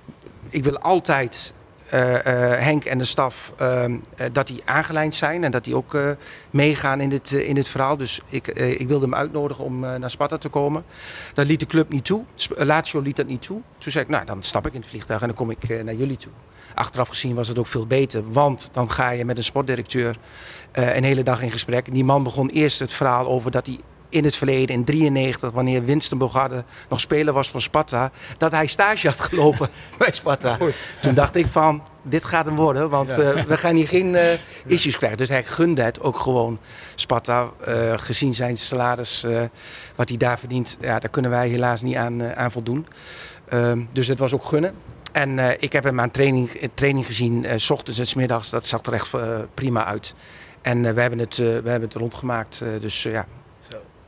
ik 0.48 0.64
wil 0.64 0.78
altijd 0.78 1.54
Henk 1.90 2.85
en 2.85 2.98
de 2.98 3.05
staf 3.05 3.53
ehm, 3.57 3.96
eh, 4.16 4.27
dat 4.33 4.46
die 4.46 4.62
aangelijnd 4.64 5.14
zijn 5.14 5.44
en 5.44 5.51
dat 5.51 5.64
die 5.64 5.74
ook 5.74 5.94
eh, 5.94 6.11
meegaan 6.51 7.01
in 7.01 7.09
dit, 7.09 7.33
eh, 7.33 7.48
in 7.48 7.55
dit 7.55 7.68
verhaal. 7.68 7.96
Dus 7.96 8.20
ik, 8.31 8.48
eh, 8.48 8.81
ik 8.81 8.88
wilde 8.88 9.05
hem 9.05 9.14
uitnodigen 9.14 9.64
om 9.64 9.85
eh, 9.85 9.94
naar 9.94 10.11
Sparta 10.11 10.37
te 10.38 10.48
komen. 10.48 10.85
Dat 11.35 11.46
liet 11.46 11.61
de 11.61 11.66
club 11.66 11.92
niet 11.92 12.05
toe. 12.05 12.24
Eh, 12.57 12.66
Lazio 12.66 13.01
liet 13.01 13.16
dat 13.16 13.27
niet 13.27 13.42
toe. 13.42 13.61
Toen 13.79 13.92
zei 13.92 14.05
ik, 14.05 14.11
nou 14.11 14.24
dan 14.24 14.42
stap 14.42 14.66
ik 14.66 14.74
in 14.74 14.81
het 14.81 14.88
vliegtuig 14.88 15.20
en 15.20 15.27
dan 15.27 15.37
kom 15.37 15.51
ik 15.51 15.64
eh, 15.64 15.85
naar 15.85 15.94
jullie 15.94 16.16
toe. 16.16 16.33
Achteraf 16.74 17.09
gezien 17.09 17.35
was 17.35 17.48
het 17.48 17.59
ook 17.59 17.66
veel 17.66 17.87
beter, 17.87 18.33
want 18.33 18.68
dan 18.72 18.90
ga 18.90 19.11
je 19.11 19.24
met 19.24 19.37
een 19.37 19.44
sportdirecteur 19.44 20.16
eh, 20.72 20.96
een 20.96 21.05
hele 21.05 21.22
dag 21.22 21.42
in 21.42 21.51
gesprek. 21.51 21.87
En 21.87 21.92
die 21.92 22.05
man 22.05 22.22
begon 22.22 22.48
eerst 22.48 22.79
het 22.79 22.92
verhaal 22.92 23.27
over 23.27 23.51
dat 23.51 23.66
hij 23.66 23.79
in 24.08 24.24
het 24.24 24.36
verleden, 24.36 24.76
in 24.76 24.84
93, 24.84 25.50
wanneer 25.50 25.84
Winston 25.84 26.18
Bogarde 26.18 26.64
nog 26.88 27.00
speler 27.00 27.34
was 27.34 27.48
voor 27.48 27.62
Sparta, 27.62 28.10
dat 28.36 28.52
hij 28.52 28.66
stage 28.66 29.08
had 29.08 29.20
gelopen 29.20 29.68
bij 29.98 30.12
Sparta. 30.12 30.58
Toen 31.00 31.14
dacht 31.14 31.36
ik 31.36 31.46
van, 31.46 31.82
dit 32.02 32.24
gaat 32.24 32.46
hem 32.46 32.56
worden, 32.56 32.90
want 32.90 33.10
eh, 33.10 33.42
we 33.42 33.56
gaan 33.56 33.74
hier 33.74 33.88
geen 33.88 34.14
eh, 34.14 34.38
issues 34.66 34.96
krijgen. 34.96 35.18
Dus 35.18 35.28
hij 35.28 35.44
gunde 35.44 35.82
het 35.82 36.00
ook 36.00 36.18
gewoon 36.18 36.58
Sparta, 36.94 37.50
eh, 37.64 37.92
gezien 37.96 38.34
zijn 38.34 38.56
salaris, 38.56 39.26
wat 39.96 40.08
hij 40.08 40.18
daar 40.18 40.38
verdient. 40.38 40.78
Ja, 40.80 40.98
daar 40.98 41.10
kunnen 41.10 41.30
wij 41.30 41.48
helaas 41.48 41.82
niet 41.82 41.96
aan, 41.96 42.34
aan 42.36 42.52
voldoen. 42.52 42.86
Ehm, 43.48 43.80
dus 43.92 44.06
het 44.06 44.18
was 44.18 44.32
ook 44.32 44.44
gunnen. 44.44 44.74
En 45.12 45.60
ik 45.60 45.72
heb 45.72 45.84
hem 45.84 46.00
aan 46.00 46.10
training, 46.10 46.50
training 46.74 47.06
gezien, 47.06 47.46
s 47.56 47.70
ochtends 47.70 47.98
en 47.98 48.06
s 48.06 48.14
middags. 48.14 48.50
Dat 48.50 48.64
zag 48.64 48.82
er 48.82 48.92
echt 48.92 49.10
prima 49.54 49.84
uit. 49.84 50.14
En 50.62 50.94
we, 50.94 51.00
hebben 51.00 51.18
het, 51.18 51.36
we 51.36 51.44
hebben 51.44 51.82
het 51.82 51.94
rondgemaakt. 51.94 52.62
dus 52.80 53.02
ja. 53.02 53.26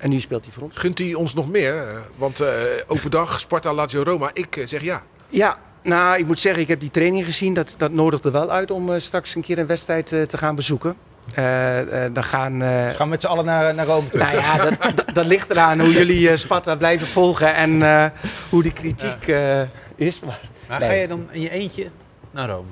En 0.01 0.11
nu 0.11 0.21
speelt 0.21 0.45
hij 0.45 0.53
voor 0.53 0.63
ons. 0.63 0.77
Gunt 0.77 0.99
hij 0.99 1.15
ons 1.15 1.35
nog 1.35 1.49
meer? 1.49 1.75
Eh, 1.77 1.97
Want 2.17 2.41
eh, 2.41 2.49
open 2.87 3.11
dag, 3.11 3.41
Sparta, 3.41 3.73
Lazio, 3.73 4.03
Roma. 4.03 4.31
Ik 4.33 4.57
eh, 4.57 4.67
zeg 4.67 4.83
ja. 4.83 5.03
Ja, 5.29 5.59
nou, 5.83 6.19
ik 6.19 6.27
moet 6.27 6.39
zeggen, 6.39 6.63
ik 6.63 6.69
heb 6.69 6.81
die 6.81 6.91
training 6.91 7.25
gezien. 7.25 7.55
Dat, 7.55 7.75
dat 7.79 7.93
nodigde 7.93 8.31
wel 8.31 8.51
uit 8.51 8.71
om 8.71 8.93
eh, 8.95 9.01
straks 9.01 9.35
een 9.35 9.43
keer 9.43 9.59
een 9.59 9.67
wedstrijd 9.67 10.13
eh, 10.13 10.23
te 10.23 10.37
gaan 10.39 10.55
bezoeken. 10.55 10.97
Eh, 11.35 12.05
eh, 12.05 12.15
dan 12.15 12.25
gaan. 12.25 12.63
eh, 12.63 12.87
We 12.87 12.93
gaan 12.95 13.09
met 13.09 13.21
z'n 13.21 13.27
allen 13.27 13.45
naar, 13.45 13.75
naar 13.75 13.87
Rome 13.87 14.09
toe. 14.09 14.21
nou 14.21 14.37
ja, 14.37 14.57
dat, 14.57 14.83
dat, 14.97 15.15
dat 15.15 15.27
ligt 15.27 15.51
eraan 15.51 15.81
hoe 15.81 15.93
jullie 15.93 16.31
eh, 16.31 16.37
Sparta 16.37 16.77
blijven 16.77 17.07
volgen 17.07 17.55
en 17.55 17.83
eh, 17.83 18.07
hoe 18.51 18.63
de 18.63 18.73
kritiek 18.73 19.29
eh, 19.29 19.61
is. 19.97 20.21
Maar, 20.21 20.41
Maar 20.69 20.79
Nee. 20.81 20.89
ga 20.89 20.95
je 20.95 21.09
dan 21.09 21.29
in 21.31 21.41
je 21.41 21.51
eentje 21.51 21.87
naar 22.31 22.49
Rome? 22.49 22.69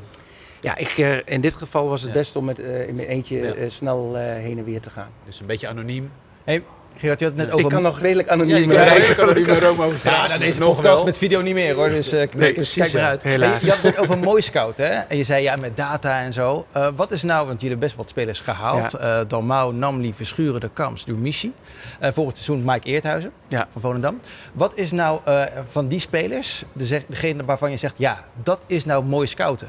ja, 0.60 0.76
ik, 0.76 0.88
eh, 0.98 1.16
in 1.24 1.40
dit 1.40 1.54
geval 1.54 1.88
was 1.88 2.00
het 2.02 2.10
Ja. 2.12 2.16
best 2.18 2.36
om 2.36 2.44
met, 2.44 2.58
eh, 2.58 2.88
in 2.88 2.94
mijn 2.94 3.08
eentje 3.08 3.36
Ja. 3.36 3.52
eh, 3.52 3.70
snel 3.70 4.16
eh, 4.16 4.22
heen 4.24 4.58
en 4.58 4.64
weer 4.64 4.80
te 4.80 4.90
gaan. 4.90 5.08
Dus 5.26 5.40
een 5.40 5.46
beetje 5.46 5.68
anoniem. 5.68 6.10
Hey, 6.44 6.62
Gerard, 6.98 7.18
je 7.18 7.24
had 7.26 7.34
het 7.34 7.44
net 7.46 7.46
Ik 7.46 7.54
over... 7.64 7.70
kan 7.70 7.82
nog 7.82 8.00
redelijk 8.00 8.28
anoniem 8.28 8.72
Ja, 8.72 8.82
reizen. 8.82 9.16
naar 9.46 9.60
Rome 9.62 9.90
Ja, 10.04 10.28
dan 10.28 10.38
deze 10.38 10.58
Nog 10.58 10.68
podcast 10.74 10.96
wel. 10.96 11.04
met 11.04 11.16
video 11.18 11.40
niet 11.40 11.54
meer 11.54 11.74
hoor. 11.74 11.88
Dus 11.88 12.06
eh, 12.06 12.18
kijk, 12.18 12.34
Nee, 12.34 12.52
precies, 12.52 12.74
kijk 12.82 12.90
ja. 12.90 12.98
eruit. 12.98 13.22
Helaas. 13.22 13.62
Je 13.62 13.70
had 13.70 13.82
het 13.82 13.96
over 13.98 14.18
mooi 14.18 14.42
scout, 14.42 14.76
hè? 14.76 14.84
En 14.84 15.16
je 15.16 15.24
zei 15.24 15.42
ja, 15.42 15.56
met 15.56 15.76
data 15.76 16.20
en 16.20 16.32
zo. 16.32 16.66
Eh, 16.72 16.88
wat 16.96 17.10
is 17.10 17.22
nou, 17.22 17.38
want 17.46 17.60
jullie 17.60 17.68
hebben 17.68 17.86
best 17.86 17.96
wat 17.96 18.08
spelers 18.08 18.40
gehaald. 18.40 18.94
Eh 18.94 19.20
Dalmau, 19.28 19.74
Namli, 19.74 20.14
Verschuren, 20.14 20.60
De 20.60 20.70
Kamps, 20.72 21.04
Missie. 21.06 21.52
Eh 22.00 22.12
volgend 22.12 22.38
seizoen 22.38 22.62
Mike 22.66 22.88
Eerthuizen 22.88 23.30
Ja. 23.48 23.68
van 23.72 23.80
Volendam. 23.80 24.20
Wat 24.52 24.72
is 24.74 24.90
nou 24.90 25.20
eh, 25.24 25.42
van 25.68 25.88
die 25.88 26.00
spelers, 26.00 26.64
de 26.72 26.84
zeg- 26.84 27.04
degene 27.06 27.44
waarvan 27.44 27.70
je 27.70 27.76
zegt... 27.76 27.94
ja, 27.96 28.24
dat 28.42 28.60
is 28.66 28.84
nou 28.84 29.04
mooi 29.04 29.26
scouten? 29.26 29.68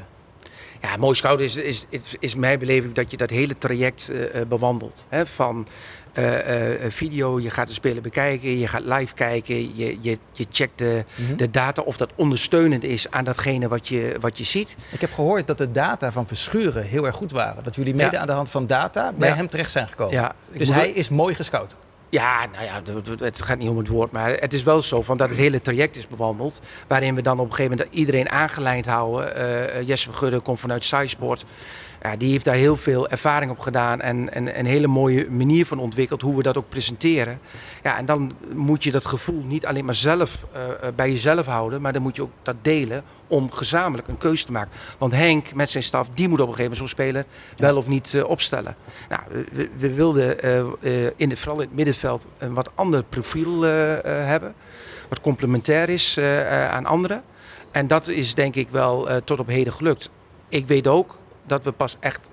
Ja, 0.82 0.96
mooi 0.96 1.14
scouten 1.14 1.44
is, 1.44 1.56
is, 1.56 1.86
is, 1.90 2.14
is 2.18 2.34
mijn 2.34 2.58
beleving 2.58 2.94
dat 2.94 3.10
je 3.10 3.16
dat 3.16 3.30
hele 3.30 3.58
traject 3.58 4.12
bewandelt. 4.48 5.06
Hè? 5.08 5.26
Van 5.26 5.66
eh, 6.12 6.90
video, 6.90 7.40
je 7.40 7.50
gaat 7.50 7.68
de 7.68 7.74
speler 7.74 8.02
bekijken, 8.02 8.58
je 8.58 8.68
gaat 8.68 8.82
live 8.84 9.14
kijken, 9.14 9.76
je, 9.76 9.96
je, 10.00 10.18
je 10.32 10.46
checkt 10.50 10.78
de, 10.78 11.04
Mhm. 11.14 11.36
de 11.36 11.50
data 11.50 11.82
of 11.82 11.96
dat 11.96 12.10
ondersteunend 12.14 12.84
is 12.84 13.10
aan 13.10 13.24
datgene 13.24 13.68
wat 13.68 13.88
je, 13.88 14.16
wat 14.20 14.38
je 14.38 14.44
ziet. 14.44 14.76
Ik 14.90 15.00
heb 15.00 15.12
gehoord 15.12 15.46
dat 15.46 15.58
de 15.58 15.70
data 15.70 16.12
van 16.12 16.26
Verschuren 16.26 16.84
heel 16.84 17.06
erg 17.06 17.16
goed 17.16 17.30
waren. 17.32 17.62
Dat 17.62 17.74
jullie 17.74 17.94
mede 17.94 18.10
Ja. 18.12 18.20
aan 18.20 18.26
de 18.26 18.32
hand 18.32 18.50
van 18.50 18.66
data 18.66 19.12
bij 19.12 19.28
Ja. 19.28 19.34
hem 19.34 19.48
terecht 19.48 19.70
zijn 19.70 19.88
gekomen. 19.88 20.14
Ja, 20.14 20.34
Dus 20.52 20.68
hij 20.68 20.88
is 20.90 21.08
mooi 21.08 21.34
gescout. 21.34 21.76
Ja, 22.10 22.46
nou 22.52 22.64
ja, 22.64 22.82
het 23.24 23.42
gaat 23.42 23.58
niet 23.58 23.68
om 23.68 23.78
het 23.78 23.88
woord, 23.88 24.12
maar 24.12 24.30
het 24.30 24.52
is 24.52 24.62
wel 24.62 24.82
zo 24.82 25.02
van 25.02 25.16
dat 25.16 25.28
het 25.28 25.38
hele 25.38 25.60
traject 25.60 25.96
is 25.96 26.08
bewandeld. 26.08 26.60
Waarin 26.86 27.14
we 27.14 27.22
dan 27.22 27.38
op 27.38 27.46
een 27.46 27.54
gegeven 27.54 27.76
moment 27.76 27.94
iedereen 27.94 28.30
aangelijnd 28.30 28.86
houden. 28.86 29.36
Eh 29.36 29.78
eh, 29.80 29.86
Jesper 29.86 30.14
Gudde 30.14 30.40
komt 30.40 30.60
vanuit 30.60 30.84
SciSport. 30.84 31.44
Ja, 32.02 32.16
die 32.16 32.30
heeft 32.30 32.44
daar 32.44 32.54
heel 32.54 32.76
veel 32.76 33.08
ervaring 33.08 33.50
op 33.50 33.58
gedaan 33.58 34.00
en, 34.00 34.32
en 34.32 34.58
een 34.58 34.66
hele 34.66 34.86
mooie 34.86 35.30
manier 35.30 35.66
van 35.66 35.78
ontwikkeld 35.78 36.22
hoe 36.22 36.36
we 36.36 36.42
dat 36.42 36.56
ook 36.56 36.68
presenteren. 36.68 37.40
Ja, 37.82 37.96
en 37.96 38.04
dan 38.04 38.32
moet 38.54 38.84
je 38.84 38.90
dat 38.90 39.06
gevoel 39.06 39.42
niet 39.44 39.66
alleen 39.66 39.84
maar 39.84 39.94
zelf 39.94 40.46
eh, 40.52 40.62
bij 40.94 41.10
jezelf 41.10 41.46
houden, 41.46 41.80
maar 41.80 41.92
dan 41.92 42.02
moet 42.02 42.16
je 42.16 42.22
ook 42.22 42.32
dat 42.42 42.56
delen 42.62 43.02
om 43.30 43.52
gezamenlijk 43.52 44.08
een 44.08 44.18
keuze 44.18 44.44
te 44.44 44.52
maken. 44.52 44.72
Want 44.98 45.12
Henk 45.12 45.54
met 45.54 45.70
zijn 45.70 45.82
staf, 45.82 46.08
die 46.08 46.28
moet 46.28 46.40
op 46.40 46.48
een 46.48 46.54
gegeven 46.54 46.76
moment 46.76 46.90
zo'n 46.90 47.04
speler 47.06 47.24
wel 47.56 47.76
of 47.76 47.86
niet 47.86 48.14
eh, 48.14 48.28
opstellen. 48.28 48.76
Nou, 49.08 49.22
we, 49.52 49.70
we 49.76 49.94
wilden 49.94 50.42
eh, 50.42 50.58
eh, 50.58 51.12
in 51.16 51.36
vooral 51.36 51.60
in 51.60 51.66
het 51.66 51.76
middenveld 51.76 52.26
een 52.38 52.54
wat 52.54 52.70
ander 52.74 53.02
profiel 53.02 53.62
hebben. 53.62 54.54
Wat 55.08 55.20
complementair 55.20 55.88
is 55.88 56.18
aan 56.70 56.86
anderen. 56.86 57.22
En 57.70 57.86
dat 57.86 58.08
is 58.08 58.34
denk 58.34 58.54
ik 58.54 58.68
wel 58.70 59.08
tot 59.24 59.38
op 59.38 59.46
heden 59.46 59.72
gelukt. 59.72 60.10
Ik 60.48 60.66
weet 60.66 60.86
ook 60.86 61.18
dat 61.46 61.64
we 61.64 61.72
pas 61.72 61.96
echt 62.00 62.28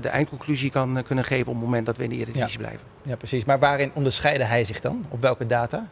de 0.00 0.08
eindconclusie 0.08 0.70
kan, 0.70 1.02
kunnen 1.06 1.24
geven 1.24 1.46
op 1.46 1.54
het 1.54 1.64
moment 1.64 1.86
dat 1.86 1.96
we 1.96 2.02
in 2.02 2.10
de 2.10 2.16
Eredivisie 2.16 2.58
blijven. 2.58 2.80
Ja, 3.02 3.16
precies. 3.16 3.44
Maar 3.44 3.58
waarin 3.58 3.90
onderscheidde 3.94 4.44
hij 4.44 4.64
zich 4.64 4.80
dan? 4.80 5.06
Op 5.08 5.20
welke 5.20 5.46
data? 5.46 5.88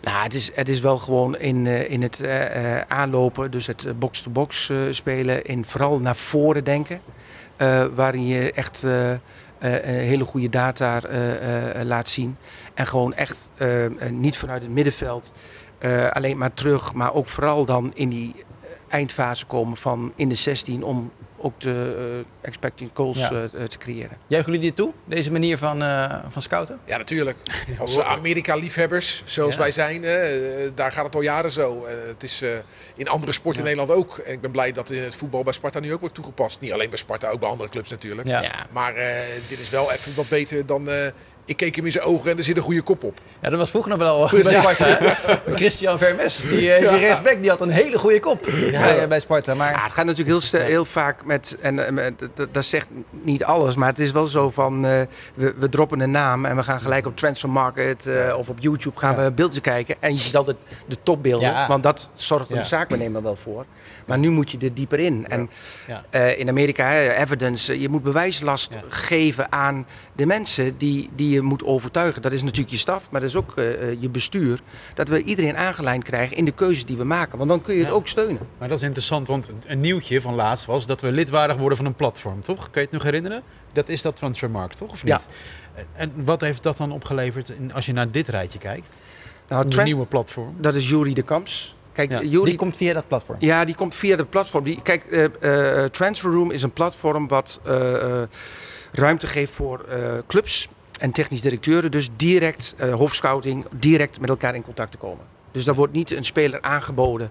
Nou, 0.00 0.22
het 0.22 0.34
is, 0.34 0.50
het 0.54 0.68
is 0.68 0.80
wel 0.80 0.98
gewoon 0.98 1.38
in, 1.38 1.66
eh, 1.66 1.90
in 1.90 2.02
het 2.02 2.20
eh, 2.20 2.76
eh, 2.76 2.84
aanlopen, 2.88 3.50
dus 3.50 3.66
het 3.66 3.98
box-to-box 3.98 4.68
eh, 4.68 4.76
spelen, 4.90 5.44
in 5.44 5.64
vooral 5.64 6.00
naar 6.00 6.16
voren 6.16 6.64
denken. 6.64 7.00
waarin 7.94 8.26
je 8.26 8.52
echt 8.52 8.86
hele 9.58 10.24
goede 10.24 10.48
data 10.48 11.00
laat 11.84 12.08
zien. 12.08 12.36
En 12.74 12.86
gewoon 12.86 13.14
echt 13.14 13.50
niet 14.10 14.36
vanuit 14.36 14.62
het 14.62 14.70
middenveld 14.70 15.32
alleen 16.10 16.38
maar 16.38 16.54
terug, 16.54 16.94
maar 16.94 17.14
ook 17.14 17.28
vooral 17.28 17.64
dan 17.64 17.92
in 17.94 18.08
die 18.08 18.44
eindfase 18.88 19.46
komen 19.46 19.76
van 19.76 20.12
in 20.16 20.28
de 20.28 20.34
16 20.34 20.82
om 20.82 21.10
ook 21.40 21.60
de 21.60 21.94
eh, 21.98 22.48
expecting 22.48 22.90
goals 22.94 23.18
Ja. 23.18 23.30
eh, 23.32 23.62
te 23.64 23.78
creëren. 23.78 24.16
Juichen 24.26 24.52
jullie 24.52 24.66
dit 24.66 24.76
toe? 24.76 24.92
Deze 25.04 25.32
manier 25.32 25.58
van, 25.58 25.82
eh, 25.82 26.18
van 26.28 26.42
scouten? 26.42 26.78
Ja, 26.84 26.96
natuurlijk. 26.96 27.36
Als 27.78 28.00
Amerika-liefhebbers, 28.00 29.22
zoals 29.26 29.54
Ja. 29.54 29.60
wij 29.60 29.72
zijn, 29.72 30.02
daar 30.74 30.92
gaat 30.92 31.04
het 31.04 31.14
al 31.14 31.20
jaren 31.20 31.50
zo. 31.50 31.86
Het 32.06 32.22
is 32.22 32.42
eh, 32.42 32.50
in 32.96 33.08
andere 33.08 33.32
sporten 33.32 33.60
in 33.66 33.66
Nederland 33.76 33.98
ook. 34.00 34.18
En 34.18 34.32
ik 34.32 34.40
ben 34.40 34.50
blij 34.50 34.72
dat 34.72 34.90
in 34.90 35.02
het 35.02 35.14
voetbal 35.14 35.42
bij 35.42 35.52
Sparta 35.52 35.80
nu 35.80 35.92
ook 35.92 36.00
wordt 36.00 36.14
toegepast. 36.14 36.60
Niet 36.60 36.72
alleen 36.72 36.88
bij 36.88 36.98
Sparta, 36.98 37.28
ook 37.30 37.40
bij 37.40 37.48
andere 37.48 37.70
clubs 37.70 37.90
natuurlijk. 37.90 38.26
Ja. 38.28 38.66
Maar 38.72 38.94
eh, 38.94 39.20
dit 39.48 39.58
is 39.58 39.70
wel 39.70 39.92
even 39.92 40.14
wat 40.14 40.28
beter 40.28 40.66
dan 40.66 40.88
eh, 40.90 41.06
Ik 41.48 41.56
keek 41.56 41.76
hem 41.76 41.84
in 41.86 41.92
zijn 41.92 42.04
ogen 42.04 42.30
en 42.30 42.36
er 42.38 42.44
zit 42.44 42.56
een 42.56 42.62
goede 42.62 42.82
kop 42.82 43.04
op. 43.04 43.20
Ja, 43.40 43.48
dat 43.50 43.58
was 43.58 43.70
vroeger 43.70 43.90
nog 43.90 43.98
wel 44.00 44.18
bij 44.30 44.40
Precies. 44.40 44.68
Sparta. 44.76 45.18
Christian 45.54 45.98
Vermes, 45.98 46.40
die, 46.40 46.72
eh, 46.72 46.90
die 46.90 46.98
rechtsback, 46.98 47.40
die 47.40 47.50
had 47.50 47.60
een 47.60 47.70
hele 47.70 47.98
goede 47.98 48.20
kop 48.20 48.42
bij, 48.70 49.08
bij 49.08 49.20
Sparta. 49.20 49.54
Maar 49.54 49.70
Ja, 49.72 49.82
het 49.82 49.92
gaat 49.92 50.04
natuurlijk 50.04 50.40
heel, 50.50 50.60
heel 50.60 50.84
vaak 50.84 51.24
met, 51.24 51.56
en 51.60 51.86
eh, 51.86 51.92
met- 51.92 52.28
dat- 52.34 52.54
dat 52.54 52.64
zegt 52.64 52.88
niet 53.22 53.44
alles, 53.44 53.74
maar 53.74 53.88
het 53.88 53.98
is 53.98 54.12
wel 54.12 54.26
zo 54.26 54.50
van, 54.50 54.86
eh, 54.86 55.00
we, 55.34 55.54
we 55.58 55.68
droppen 55.68 56.00
een 56.00 56.10
naam 56.10 56.44
en 56.44 56.56
we 56.56 56.62
gaan 56.62 56.80
gelijk 56.80 57.06
op 57.06 57.16
Transfer 57.16 57.48
Market 57.50 58.06
eh, 58.06 58.34
of 58.38 58.48
op 58.48 58.56
YouTube 58.60 58.98
gaan 58.98 59.16
we 59.16 59.32
beeldjes 59.32 59.60
kijken. 59.62 59.96
En 60.00 60.12
je 60.12 60.18
ziet 60.20 60.36
altijd 60.36 60.56
de 60.86 60.96
topbeelden, 61.02 61.48
Ja. 61.50 61.66
want 61.68 61.82
dat 61.82 62.10
zorgt 62.14 62.48
er 62.48 62.54
Ja. 62.54 62.60
de 62.60 62.66
zaakbenemer 62.66 63.22
wel 63.22 63.36
voor. 63.36 63.64
Maar 64.06 64.18
nu 64.18 64.30
moet 64.30 64.50
je 64.50 64.58
er 64.58 64.74
dieper 64.74 64.98
in. 64.98 65.26
En 65.28 65.50
Ja. 65.86 66.04
eh, 66.10 66.38
in 66.38 66.48
Amerika, 66.48 67.00
evidence, 67.00 67.72
eh, 67.72 67.80
je 67.80 67.88
moet 67.88 68.02
bewijslast 68.02 68.74
Ja. 68.74 68.80
geven 68.88 69.52
aan 69.52 69.86
de 70.12 70.26
mensen 70.26 70.76
die, 70.78 71.10
die 71.16 71.37
je 71.38 71.44
moet 71.48 71.64
overtuigen. 71.64 72.22
Dat 72.22 72.32
is 72.32 72.42
natuurlijk 72.42 72.70
je 72.70 72.76
staf, 72.78 73.10
maar 73.10 73.20
dat 73.20 73.28
is 73.30 73.36
ook 73.36 73.52
eh, 73.56 73.72
eh, 73.90 73.96
je 74.00 74.08
bestuur. 74.10 74.60
Dat 74.94 75.08
we 75.08 75.22
iedereen 75.22 75.56
aangelijnd 75.56 76.04
krijgen 76.04 76.36
in 76.36 76.44
de 76.44 76.50
keuzes 76.50 76.84
die 76.84 76.96
we 76.96 77.04
maken. 77.04 77.38
Want 77.38 77.50
dan 77.50 77.60
kun 77.62 77.74
je 77.74 77.80
het 77.80 77.88
Ja. 77.88 77.94
ook 77.94 78.08
steunen. 78.08 78.46
Maar 78.58 78.68
dat 78.68 78.76
is 78.78 78.84
interessant, 78.84 79.26
want 79.26 79.50
een- 79.66 79.80
nieuwtje 79.80 80.20
van 80.20 80.34
laatst 80.34 80.64
was 80.64 80.86
dat 80.86 81.00
we 81.00 81.12
lidwaardig 81.12 81.56
worden 81.56 81.76
van 81.76 81.86
een 81.86 81.94
platform, 81.94 82.42
toch? 82.42 82.62
Kun 82.70 82.80
je 82.80 82.86
het 82.86 82.90
nog 82.90 83.02
herinneren? 83.02 83.42
Dat 83.72 83.88
is 83.88 84.02
dat 84.02 84.16
Transfermarkt, 84.16 84.76
toch? 84.76 84.90
Of 84.90 85.04
niet? 85.04 85.26
Ja. 85.74 85.82
En 85.96 86.12
wat 86.24 86.40
heeft 86.40 86.62
dat 86.62 86.76
dan 86.76 86.92
opgeleverd 86.92 87.50
in- 87.50 87.72
als 87.72 87.86
je 87.86 87.92
naar 87.92 88.10
dit 88.10 88.28
rijtje 88.28 88.58
kijkt? 88.58 88.96
Nou, 89.48 89.66
Een 89.76 89.84
nieuwe 89.84 90.06
platform. 90.06 90.54
Dat 90.60 90.74
is 90.74 90.88
Jury 90.88 91.12
de 91.12 91.22
Kamps. 91.22 91.76
Kijk, 91.92 92.10
Ja, 92.10 92.22
Jury, 92.22 92.44
die 92.44 92.56
komt 92.56 92.76
via 92.76 92.92
dat 92.92 93.08
platform. 93.08 93.36
ja, 93.40 93.64
die 93.64 93.74
komt 93.74 93.94
via 93.94 94.16
de 94.16 94.24
platform. 94.24 94.64
Die, 94.64 94.82
kijk, 94.82 95.04
eh, 95.04 95.24
eh, 95.84 95.90
Transfer 95.90 96.30
Room 96.32 96.50
is 96.50 96.62
een 96.62 96.70
platform 96.72 97.28
wat 97.28 97.60
eh, 97.64 97.94
eh, 98.22 98.28
ruimte 98.92 99.26
geeft 99.26 99.52
voor 99.52 99.84
eh, 99.88 100.18
clubs 100.26 100.68
en 100.98 101.10
technisch 101.10 101.42
directeuren. 101.42 101.90
Dus 101.90 102.08
direct 102.16 102.74
eh 102.76 102.94
hoofdscouting, 102.94 103.66
direct 103.70 104.20
met 104.20 104.28
elkaar 104.28 104.54
in 104.54 104.62
contact 104.62 104.90
te 104.90 104.98
komen. 104.98 105.24
Dus 105.52 105.64
daar 105.64 105.74
wordt 105.74 105.92
niet 105.92 106.10
een 106.10 106.24
speler 106.24 106.62
aangeboden 106.62 107.30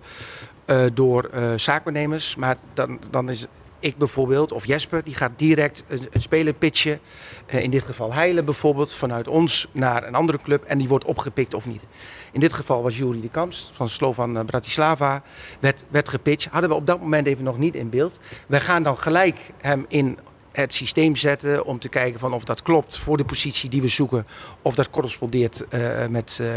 eh, 0.66 0.86
door 0.94 1.24
eh 1.24 1.54
zaakbenemers. 1.56 2.36
Maar 2.36 2.58
dan, 2.74 3.00
dan 3.12 3.30
is 3.30 3.48
ik 3.80 3.98
bijvoorbeeld, 3.98 4.52
of 4.52 4.66
Jesper, 4.66 5.04
die 5.04 5.16
gaat 5.16 5.32
direct 5.36 5.84
een, 5.88 6.22
speler 6.22 6.54
pitchen. 6.54 7.00
In 7.46 7.70
dit 7.70 7.84
geval 7.84 8.14
Heilen 8.14 8.46
bijvoorbeeld, 8.46 8.94
vanuit 8.94 9.28
ons 9.28 9.68
naar 9.72 10.08
een 10.08 10.16
andere 10.16 10.40
club. 10.44 10.64
En 10.64 10.78
die 10.78 10.88
wordt 10.88 11.06
opgepikt 11.06 11.54
of 11.54 11.66
niet. 11.66 11.86
In 12.32 12.40
dit 12.40 12.54
geval 12.54 12.84
was 12.84 12.98
Juri 12.98 13.22
de 13.22 13.30
Kamps 13.30 13.72
van 13.74 13.90
Slovan 13.90 14.46
Bratislava. 14.46 15.22
Werd, 15.60 15.84
werd 15.90 16.10
gepitcht. 16.10 16.52
Hadden 16.52 16.70
we 16.70 16.76
op 16.76 16.88
dat 16.88 17.00
moment 17.00 17.28
even 17.28 17.44
nog 17.44 17.58
niet 17.58 17.76
in 17.76 17.90
beeld. 17.90 18.20
Wij 18.48 18.60
gaan 18.60 18.84
dan 18.84 18.98
gelijk 18.98 19.52
hem 19.58 19.86
in 19.88 20.18
het 20.62 20.74
systeem 20.74 21.16
zetten 21.16 21.66
om 21.66 21.80
te 21.80 21.90
kijken 21.90 22.20
van 22.20 22.34
of 22.34 22.44
dat 22.44 22.62
klopt 22.62 22.98
voor 22.98 23.18
de 23.18 23.26
positie 23.26 23.70
die 23.70 23.82
we 23.82 23.88
zoeken. 23.88 24.28
Of 24.62 24.76
dat 24.76 24.90
correspondeert 24.90 25.68
eh, 25.68 26.06
met 26.10 26.40
eh, 26.42 26.48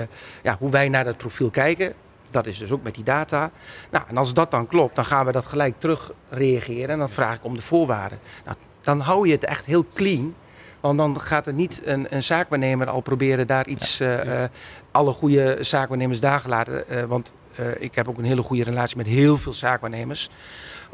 ja, 0.42 0.56
hoe 0.58 0.70
wij 0.70 0.88
naar 0.88 1.04
dat 1.04 1.16
profiel 1.16 1.50
kijken. 1.50 1.94
Dat 2.30 2.46
is 2.46 2.58
dus 2.58 2.72
ook 2.72 2.82
met 2.82 2.94
die 2.94 3.04
data. 3.04 3.50
Nou, 3.90 4.04
en 4.08 4.16
als 4.16 4.34
dat 4.34 4.50
dan 4.50 4.66
klopt, 4.66 4.96
dan 4.96 5.04
gaan 5.04 5.26
we 5.26 5.32
dat 5.32 5.46
gelijk 5.46 5.78
terug 5.78 6.12
reageren. 6.28 6.88
En 6.88 6.98
dan 6.98 7.10
vraag 7.10 7.34
ik 7.34 7.44
om 7.44 7.54
de 7.56 7.62
voorwaarden. 7.62 8.18
Nou, 8.44 8.56
dan 8.80 9.00
hou 9.00 9.26
je 9.26 9.32
het 9.32 9.44
echt 9.44 9.66
heel 9.66 9.86
clean. 9.94 10.34
Want 10.80 10.98
dan 10.98 11.20
gaat 11.20 11.46
er 11.46 11.52
niet 11.52 11.80
een, 11.84 12.06
een 12.10 12.22
zaakwaarnemer 12.22 12.88
al 12.88 13.00
proberen 13.00 13.46
daar 13.46 13.66
iets, 13.66 14.00
eh, 14.00 14.42
eh, 14.42 14.50
alle 14.90 15.12
goede 15.12 15.56
zaakwaarnemers 15.60 16.20
daar 16.20 16.40
gelaten. 16.40 16.88
eh, 16.88 17.04
want 17.04 17.32
eh, 17.56 17.66
ik 17.78 17.94
heb 17.94 18.08
ook 18.08 18.18
een 18.18 18.24
hele 18.24 18.42
goede 18.42 18.64
relatie 18.64 18.96
met 18.96 19.06
heel 19.06 19.38
veel 19.38 19.52
zaakwaarnemers. 19.52 20.28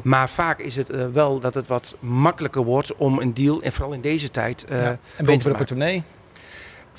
Maar 0.01 0.29
vaak 0.29 0.59
is 0.59 0.75
het 0.75 0.89
eh, 0.89 1.05
wel 1.13 1.39
dat 1.39 1.53
het 1.53 1.67
wat 1.67 1.95
makkelijker 1.99 2.63
wordt 2.63 2.95
om 2.95 3.19
een 3.19 3.33
deal, 3.33 3.61
en 3.61 3.73
vooral 3.73 3.93
in 3.93 4.01
deze 4.01 4.29
tijd, 4.29 4.65
Ja. 4.69 4.75
mee 4.75 4.87
En 4.87 4.99
te 5.15 5.23
beter 5.23 5.41
voor 5.41 5.51
de 5.51 5.57
portemonnee. 5.57 6.03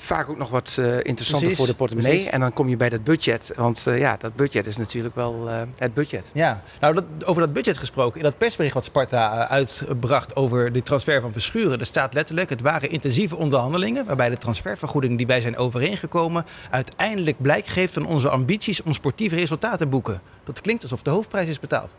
Vaak 0.01 0.29
ook 0.29 0.37
nog 0.37 0.49
wat 0.49 0.75
eh, 0.79 0.85
interessanter 0.85 1.39
Precies, 1.39 1.57
voor 1.57 1.67
de 1.67 1.73
portemonnee. 1.73 2.13
precies. 2.13 2.31
En 2.31 2.39
dan 2.39 2.53
kom 2.53 2.69
je 2.69 2.77
bij 2.77 2.89
dat 2.89 3.03
budget. 3.03 3.51
Want 3.55 3.87
eh, 3.87 3.99
ja, 3.99 4.17
dat 4.17 4.35
budget 4.35 4.65
is 4.65 4.77
natuurlijk 4.77 5.15
wel 5.15 5.49
eh, 5.49 5.61
het 5.77 5.93
budget. 5.93 6.29
Ja, 6.33 6.61
nou 6.79 6.93
dat, 6.93 7.03
over 7.25 7.41
dat 7.41 7.53
budget 7.53 7.77
gesproken. 7.77 8.17
In 8.17 8.23
dat 8.23 8.37
persbericht 8.37 8.73
wat 8.73 8.85
Sparta 8.85 9.47
uitbracht 9.47 10.35
over 10.35 10.71
de 10.71 10.83
transfer 10.83 11.21
van 11.21 11.31
Verschuren. 11.31 11.79
Er 11.79 11.85
staat 11.85 12.13
letterlijk, 12.13 12.49
het 12.49 12.61
waren 12.61 12.89
intensieve 12.89 13.35
onderhandelingen. 13.35 14.05
Waarbij 14.05 14.29
de 14.29 14.37
transfervergoeding 14.37 15.17
die 15.17 15.27
wij 15.27 15.41
zijn 15.41 15.57
overeengekomen. 15.57 16.45
uiteindelijk 16.69 17.41
blijk 17.41 17.65
geeft 17.65 17.93
van 17.93 18.05
onze 18.05 18.29
ambities 18.29 18.83
om 18.83 18.93
sportieve 18.93 19.35
resultaten 19.35 19.77
te 19.77 19.85
boeken. 19.85 20.21
Dat 20.43 20.61
klinkt 20.61 20.83
alsof 20.83 21.01
de 21.01 21.09
hoofdprijs 21.09 21.47
is 21.47 21.59
betaald. 21.59 21.95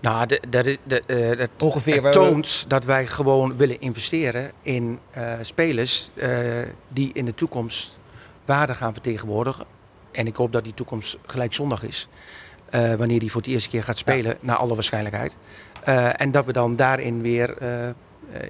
Nou, 0.00 0.26
dat, 0.48 0.66
eh, 1.06 1.28
dat 1.38 1.48
Ongeveer 1.58 1.92
het 1.94 2.02
waar 2.02 2.12
we- 2.12 2.18
toont 2.18 2.64
dat 2.68 2.84
wij 2.84 3.06
gewoon 3.06 3.56
willen 3.56 3.80
investeren 3.80 4.50
in 4.62 4.98
eh, 5.10 5.32
spelers 5.40 6.10
eh, 6.14 6.30
die 6.88 7.10
in 7.12 7.24
de 7.24 7.34
toekomst 7.34 7.98
waarde 8.44 8.74
gaan 8.74 8.92
vertegenwoordigen. 8.92 9.64
En 10.12 10.26
ik 10.26 10.36
hoop 10.36 10.52
dat 10.52 10.64
die 10.64 10.74
toekomst 10.74 11.16
gelijk 11.26 11.52
zondag 11.52 11.82
is. 11.82 12.08
wanneer 12.70 13.18
die 13.18 13.30
voor 13.30 13.40
het 13.40 13.50
eerste 13.50 13.68
keer 13.68 13.82
gaat 13.82 13.98
spelen, 13.98 14.36
naar 14.40 14.56
alle 14.56 14.74
waarschijnlijkheid. 14.74 15.36
En 16.16 16.30
dat 16.30 16.44
we 16.44 16.52
dan 16.52 16.76
daarin 16.76 17.22
weer 17.22 17.54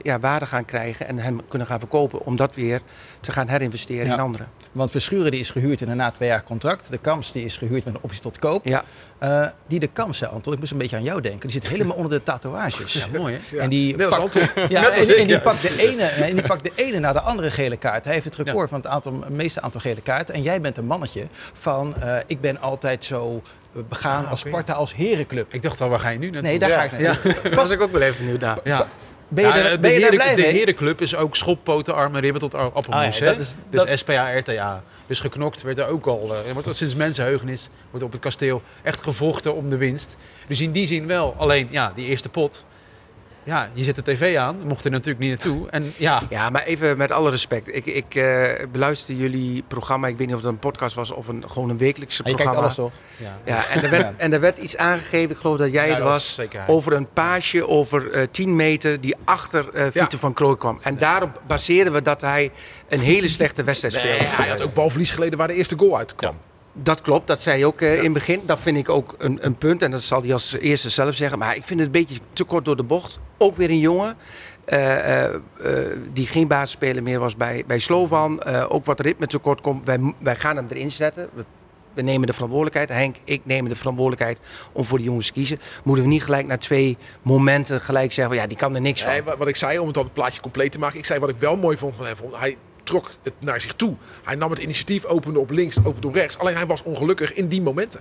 ja, 0.03 0.19
waarde 0.21 0.47
gaan 0.47 0.65
krijgen 0.65 1.07
en 1.07 1.19
hem 1.19 1.41
kunnen 1.49 1.67
gaan 1.69 1.79
verkopen. 1.79 2.25
Om 2.25 2.37
dat 2.37 2.55
weer 2.55 2.81
te 3.21 3.33
gaan 3.33 3.49
herinvesteren 3.49 4.07
Ja. 4.07 4.13
in 4.15 4.21
anderen. 4.21 4.49
Want 4.73 4.91
Verschuren 4.91 5.31
die 5.31 5.41
is 5.41 5.51
gehuurd 5.51 5.81
in 5.81 5.89
een 5.89 5.97
na 5.97 6.11
twee 6.11 6.29
jaar 6.29 6.43
contract. 6.45 6.91
De 6.91 6.99
Kams 6.99 7.33
die 7.33 7.45
is 7.45 7.57
gehuurd 7.57 7.85
met 7.85 7.95
een 7.95 8.01
optie 8.03 8.21
tot 8.21 8.39
koop. 8.39 8.65
Ja, 8.65 8.85
Eh, 9.19 9.47
die 9.67 9.81
de 9.81 9.87
Kams, 9.87 10.25
Anton, 10.25 10.53
ik 10.53 10.59
moest 10.59 10.73
een 10.73 10.79
beetje 10.79 10.97
aan 10.97 11.03
jou 11.03 11.21
denken. 11.21 11.41
Die 11.41 11.51
zit 11.51 11.69
helemaal 11.69 11.97
onder 11.97 12.11
de 12.13 12.23
tatoeages. 12.23 12.93
Ja, 13.13 13.19
mooi 13.19 13.39
hè? 13.51 13.59
En 13.59 13.69
die 13.71 13.97
Net 13.97 14.09
pakt-. 14.09 14.33
Ja, 14.69 14.91
en, 14.91 14.93
en 14.93 15.27
die 15.27 15.27
de 15.27 15.75
ene, 15.79 16.03
en 16.03 16.35
die 16.35 16.43
pakt 16.47 16.65
de 16.65 16.73
ene 16.75 16.99
na 16.99 17.13
de 17.13 17.21
andere 17.21 17.51
gele 17.51 17.77
kaart. 17.77 18.05
Hij 18.05 18.13
heeft 18.15 18.25
het 18.25 18.37
record 18.37 18.69
van 18.69 18.79
het 18.79 18.89
aantal, 18.89 19.25
meeste 19.31 19.61
aantal 19.61 19.81
gele 19.81 20.01
kaarten. 20.01 20.35
En 20.35 20.43
jij 20.43 20.61
bent 20.61 20.77
een 20.77 20.87
mannetje 20.87 21.27
van, 21.53 21.95
eh, 22.01 22.17
ik 22.27 22.41
ben 22.41 22.61
altijd 22.61 23.05
zo 23.05 23.43
begaan 23.89 24.25
Ah, 24.25 24.31
als. 24.31 24.41
Sparta, 24.41 24.73
als 24.73 24.95
herenclub. 24.95 25.55
Ik 25.55 25.63
dacht 25.63 25.81
al, 25.81 25.89
waar 25.89 25.99
ga 26.01 26.09
je 26.09 26.19
nu 26.19 26.31
naartoe? 26.31 26.51
Nee, 26.51 26.59
daar 26.59 26.71
ga 26.71 26.83
ik 26.83 26.91
Ja. 26.91 26.99
naartoe. 26.99 27.35
daar 27.43 27.55
was 27.55 27.71
ik 27.71 27.81
ook 27.81 27.93
wel 27.93 28.01
even 28.01 28.19
benieuwd 28.19 28.41
naar. 28.41 28.59
Ja. 28.65 28.87
Ben 29.29 29.45
je, 29.47 29.51
Ja, 29.51 29.57
er, 29.57 29.71
de 29.71 29.79
ben 29.79 29.91
je 29.93 30.01
daar 30.01 30.11
heren- 30.11 30.25
blij 30.25 30.35
De 30.35 30.43
mee? 30.43 30.51
herenclub 30.59 31.01
is 31.01 31.15
ook 31.15 31.37
schoppoten, 31.37 31.95
armen, 31.95 32.21
ribben 32.21 32.41
tot 32.41 32.55
appelmoes. 32.55 32.95
Ah, 33.07 33.13
ja, 33.13 33.25
hè? 33.25 33.31
dat 33.33 33.39
is- 33.41 33.55
dus 33.71 33.85
dat- 33.85 33.99
SPA, 33.99 34.39
RTA. 34.39 34.83
Dus 35.07 35.21
geknokt 35.21 35.63
werd 35.63 35.79
er 35.79 35.87
ook 35.87 36.07
al. 36.07 36.35
eh, 36.35 36.49
Er 36.49 36.53
wordt 36.55 36.77
sinds 36.77 36.95
mensenheugenis 36.95 37.69
wordt 37.91 38.05
op 38.07 38.13
het 38.13 38.21
kasteel 38.21 38.63
echt 38.83 39.03
gevochten 39.03 39.55
om 39.55 39.71
de 39.71 39.77
winst. 39.77 40.17
Dus 40.47 40.61
in 40.61 40.73
die 40.73 40.87
zin 40.87 41.07
wel. 41.07 41.35
Alleen, 41.39 41.69
ja, 41.71 41.93
die 41.95 42.07
eerste 42.07 42.29
pot. 42.29 42.65
Ja, 43.49 43.71
je 43.73 43.85
zet 43.85 43.97
de 43.97 44.03
tv 44.03 44.37
aan. 44.37 44.57
Mocht 44.65 44.85
er 44.85 44.91
natuurlijk 44.91 45.19
niet 45.19 45.29
naartoe. 45.31 45.71
En 45.71 45.93
ja, 45.97 46.23
Ja, 46.29 46.51
maar 46.51 46.63
even 46.63 46.97
met 46.97 47.13
alle 47.13 47.31
respect. 47.31 47.75
Ik, 47.75 47.87
ik 47.87 48.15
eh, 48.15 48.45
beluister 48.73 49.15
jullie 49.15 49.65
programma. 49.69 50.07
Ik 50.07 50.17
weet 50.19 50.27
niet 50.27 50.37
of 50.37 50.43
het 50.43 50.51
een 50.51 50.59
podcast 50.59 50.95
was 50.95 51.11
of 51.11 51.29
een, 51.29 51.45
gewoon 51.51 51.71
een 51.71 51.79
wekelijkse 51.79 52.23
Ah, 52.23 52.29
je 52.29 52.35
kijkt 52.37 52.51
programma. 52.53 52.75
alles 52.77 52.93
toch? 52.93 53.27
ja. 53.27 53.39
Ja, 53.45 53.67
en 53.69 53.83
er, 53.83 53.91
werd, 53.91 54.17
en 54.25 54.33
er 54.33 54.41
werd 54.41 54.59
iets 54.59 54.77
aangegeven, 54.77 55.31
ik 55.31 55.37
geloof 55.37 55.59
dat 55.59 55.73
jij 55.73 55.87
Ja, 55.89 55.95
het 55.95 56.03
was, 56.03 56.41
over 56.67 56.93
een 56.93 57.09
paasje 57.13 57.69
over 57.69 58.11
eh 58.13 58.27
10 58.31 58.57
meter 58.57 59.01
die 59.01 59.15
achter 59.25 59.75
eh 59.75 59.87
Pieter 59.93 60.19
van 60.19 60.33
Krooi 60.33 60.57
kwam. 60.57 60.79
En 60.83 60.99
daarop 60.99 61.43
baseren 61.47 61.93
we 61.93 62.03
dat 62.03 62.21
hij 62.21 62.51
een 62.89 63.01
hele 63.01 63.29
slechte 63.29 63.65
wedstrijd 63.65 63.95
Nee, 63.95 64.03
speelde. 64.15 64.25
hij 64.43 64.49
had 64.49 64.63
ook 64.63 64.75
balverlies 64.75 65.11
geleden 65.11 65.39
waar 65.39 65.49
de 65.49 65.55
eerste 65.55 65.79
goal 65.79 65.97
uitkwam. 65.97 66.37
Dat 66.73 67.01
klopt, 67.01 67.27
dat 67.27 67.41
zei 67.43 67.59
je 67.59 67.67
ook 67.67 67.81
eh, 67.81 67.97
in 67.97 68.05
het 68.05 68.13
begin. 68.13 68.41
Dat 68.47 68.59
vind 68.61 68.77
ik 68.77 68.89
ook 68.89 69.15
een, 69.19 69.39
een 69.41 69.57
punt 69.57 69.83
en 69.83 69.91
dat 69.91 70.03
zal 70.03 70.23
hij 70.23 70.33
als 70.33 70.53
eerste 70.53 70.91
zelf 70.91 71.15
zeggen. 71.15 71.39
Maar 71.39 71.57
ik 71.57 71.65
vind 71.65 71.81
het 71.81 71.89
een 71.89 72.01
beetje 72.05 72.21
te 72.33 72.45
kort 72.45 72.65
door 72.65 72.77
de 72.77 72.83
bocht. 72.83 73.19
Ook 73.39 73.57
weer 73.57 73.71
een 73.71 73.79
jongen 73.79 74.17
eh, 74.65 75.25
eh, 75.25 75.35
eh, 75.35 75.41
die 76.13 76.27
geen 76.27 76.47
basisspeler 76.47 77.03
meer 77.03 77.19
was 77.19 77.37
bij, 77.37 77.65
bij 77.67 77.79
Slovan. 77.79 78.45
Ook 78.45 78.85
wat 78.85 79.01
ritme 79.01 79.27
tekort 79.27 79.61
komt. 79.61 79.87
Wij, 79.87 80.15
wij 80.19 80.37
gaan 80.37 80.57
hem 80.57 80.67
erin 80.71 80.91
zetten. 80.91 81.29
We, 81.35 81.45
we 81.95 82.03
nemen 82.03 82.27
de 82.27 82.33
verantwoordelijkheid. 82.33 82.89
Henk, 83.01 83.17
ik 83.25 83.41
neem 83.45 83.69
de 83.69 83.77
verantwoordelijkheid 83.77 84.41
om 84.73 84.85
voor 84.85 84.99
de 84.99 85.05
jongens 85.05 85.27
te 85.27 85.33
kiezen. 85.33 85.61
Moeten 85.85 86.05
we 86.05 86.11
niet 86.11 86.25
gelijk 86.25 86.47
na 86.47 86.57
twee 86.59 86.97
momenten 87.23 87.81
gelijk 87.81 88.13
zeggen... 88.13 88.37
ja, 88.37 88.47
die 88.47 88.57
kan 88.57 88.75
er 88.75 88.81
niks 88.81 89.03
van. 89.03 89.11
Nee, 89.11 89.23
wa- 89.23 89.37
wat 89.37 89.49
ik 89.49 89.57
zei, 89.57 89.79
om 89.79 89.87
het 89.87 89.95
dan 89.95 90.05
het 90.05 90.13
plaatje 90.13 90.41
compleet 90.41 90.73
te 90.73 90.79
maken. 90.79 90.99
Ik 90.99 91.05
zei 91.05 91.21
wat 91.21 91.29
ik 91.29 91.37
wel 91.39 91.57
mooi 91.57 91.77
vond 91.77 91.95
van 91.97 92.07
hem. 92.07 92.17
Hij 92.33 92.57
trok 92.83 93.11
het 93.23 93.33
naar 93.39 93.61
zich 93.61 93.73
toe. 93.75 93.95
Hij 94.23 94.35
nam 94.35 94.51
het 94.51 94.59
initiatief, 94.59 95.05
opende 95.05 95.39
op 95.39 95.51
links, 95.51 95.79
opende 95.85 96.07
op 96.07 96.15
rechts. 96.15 96.39
Alleen 96.39 96.57
hij 96.57 96.67
was 96.67 96.83
ongelukkig 96.83 97.33
in 97.33 97.49
die 97.49 97.63
momenten. 97.63 98.01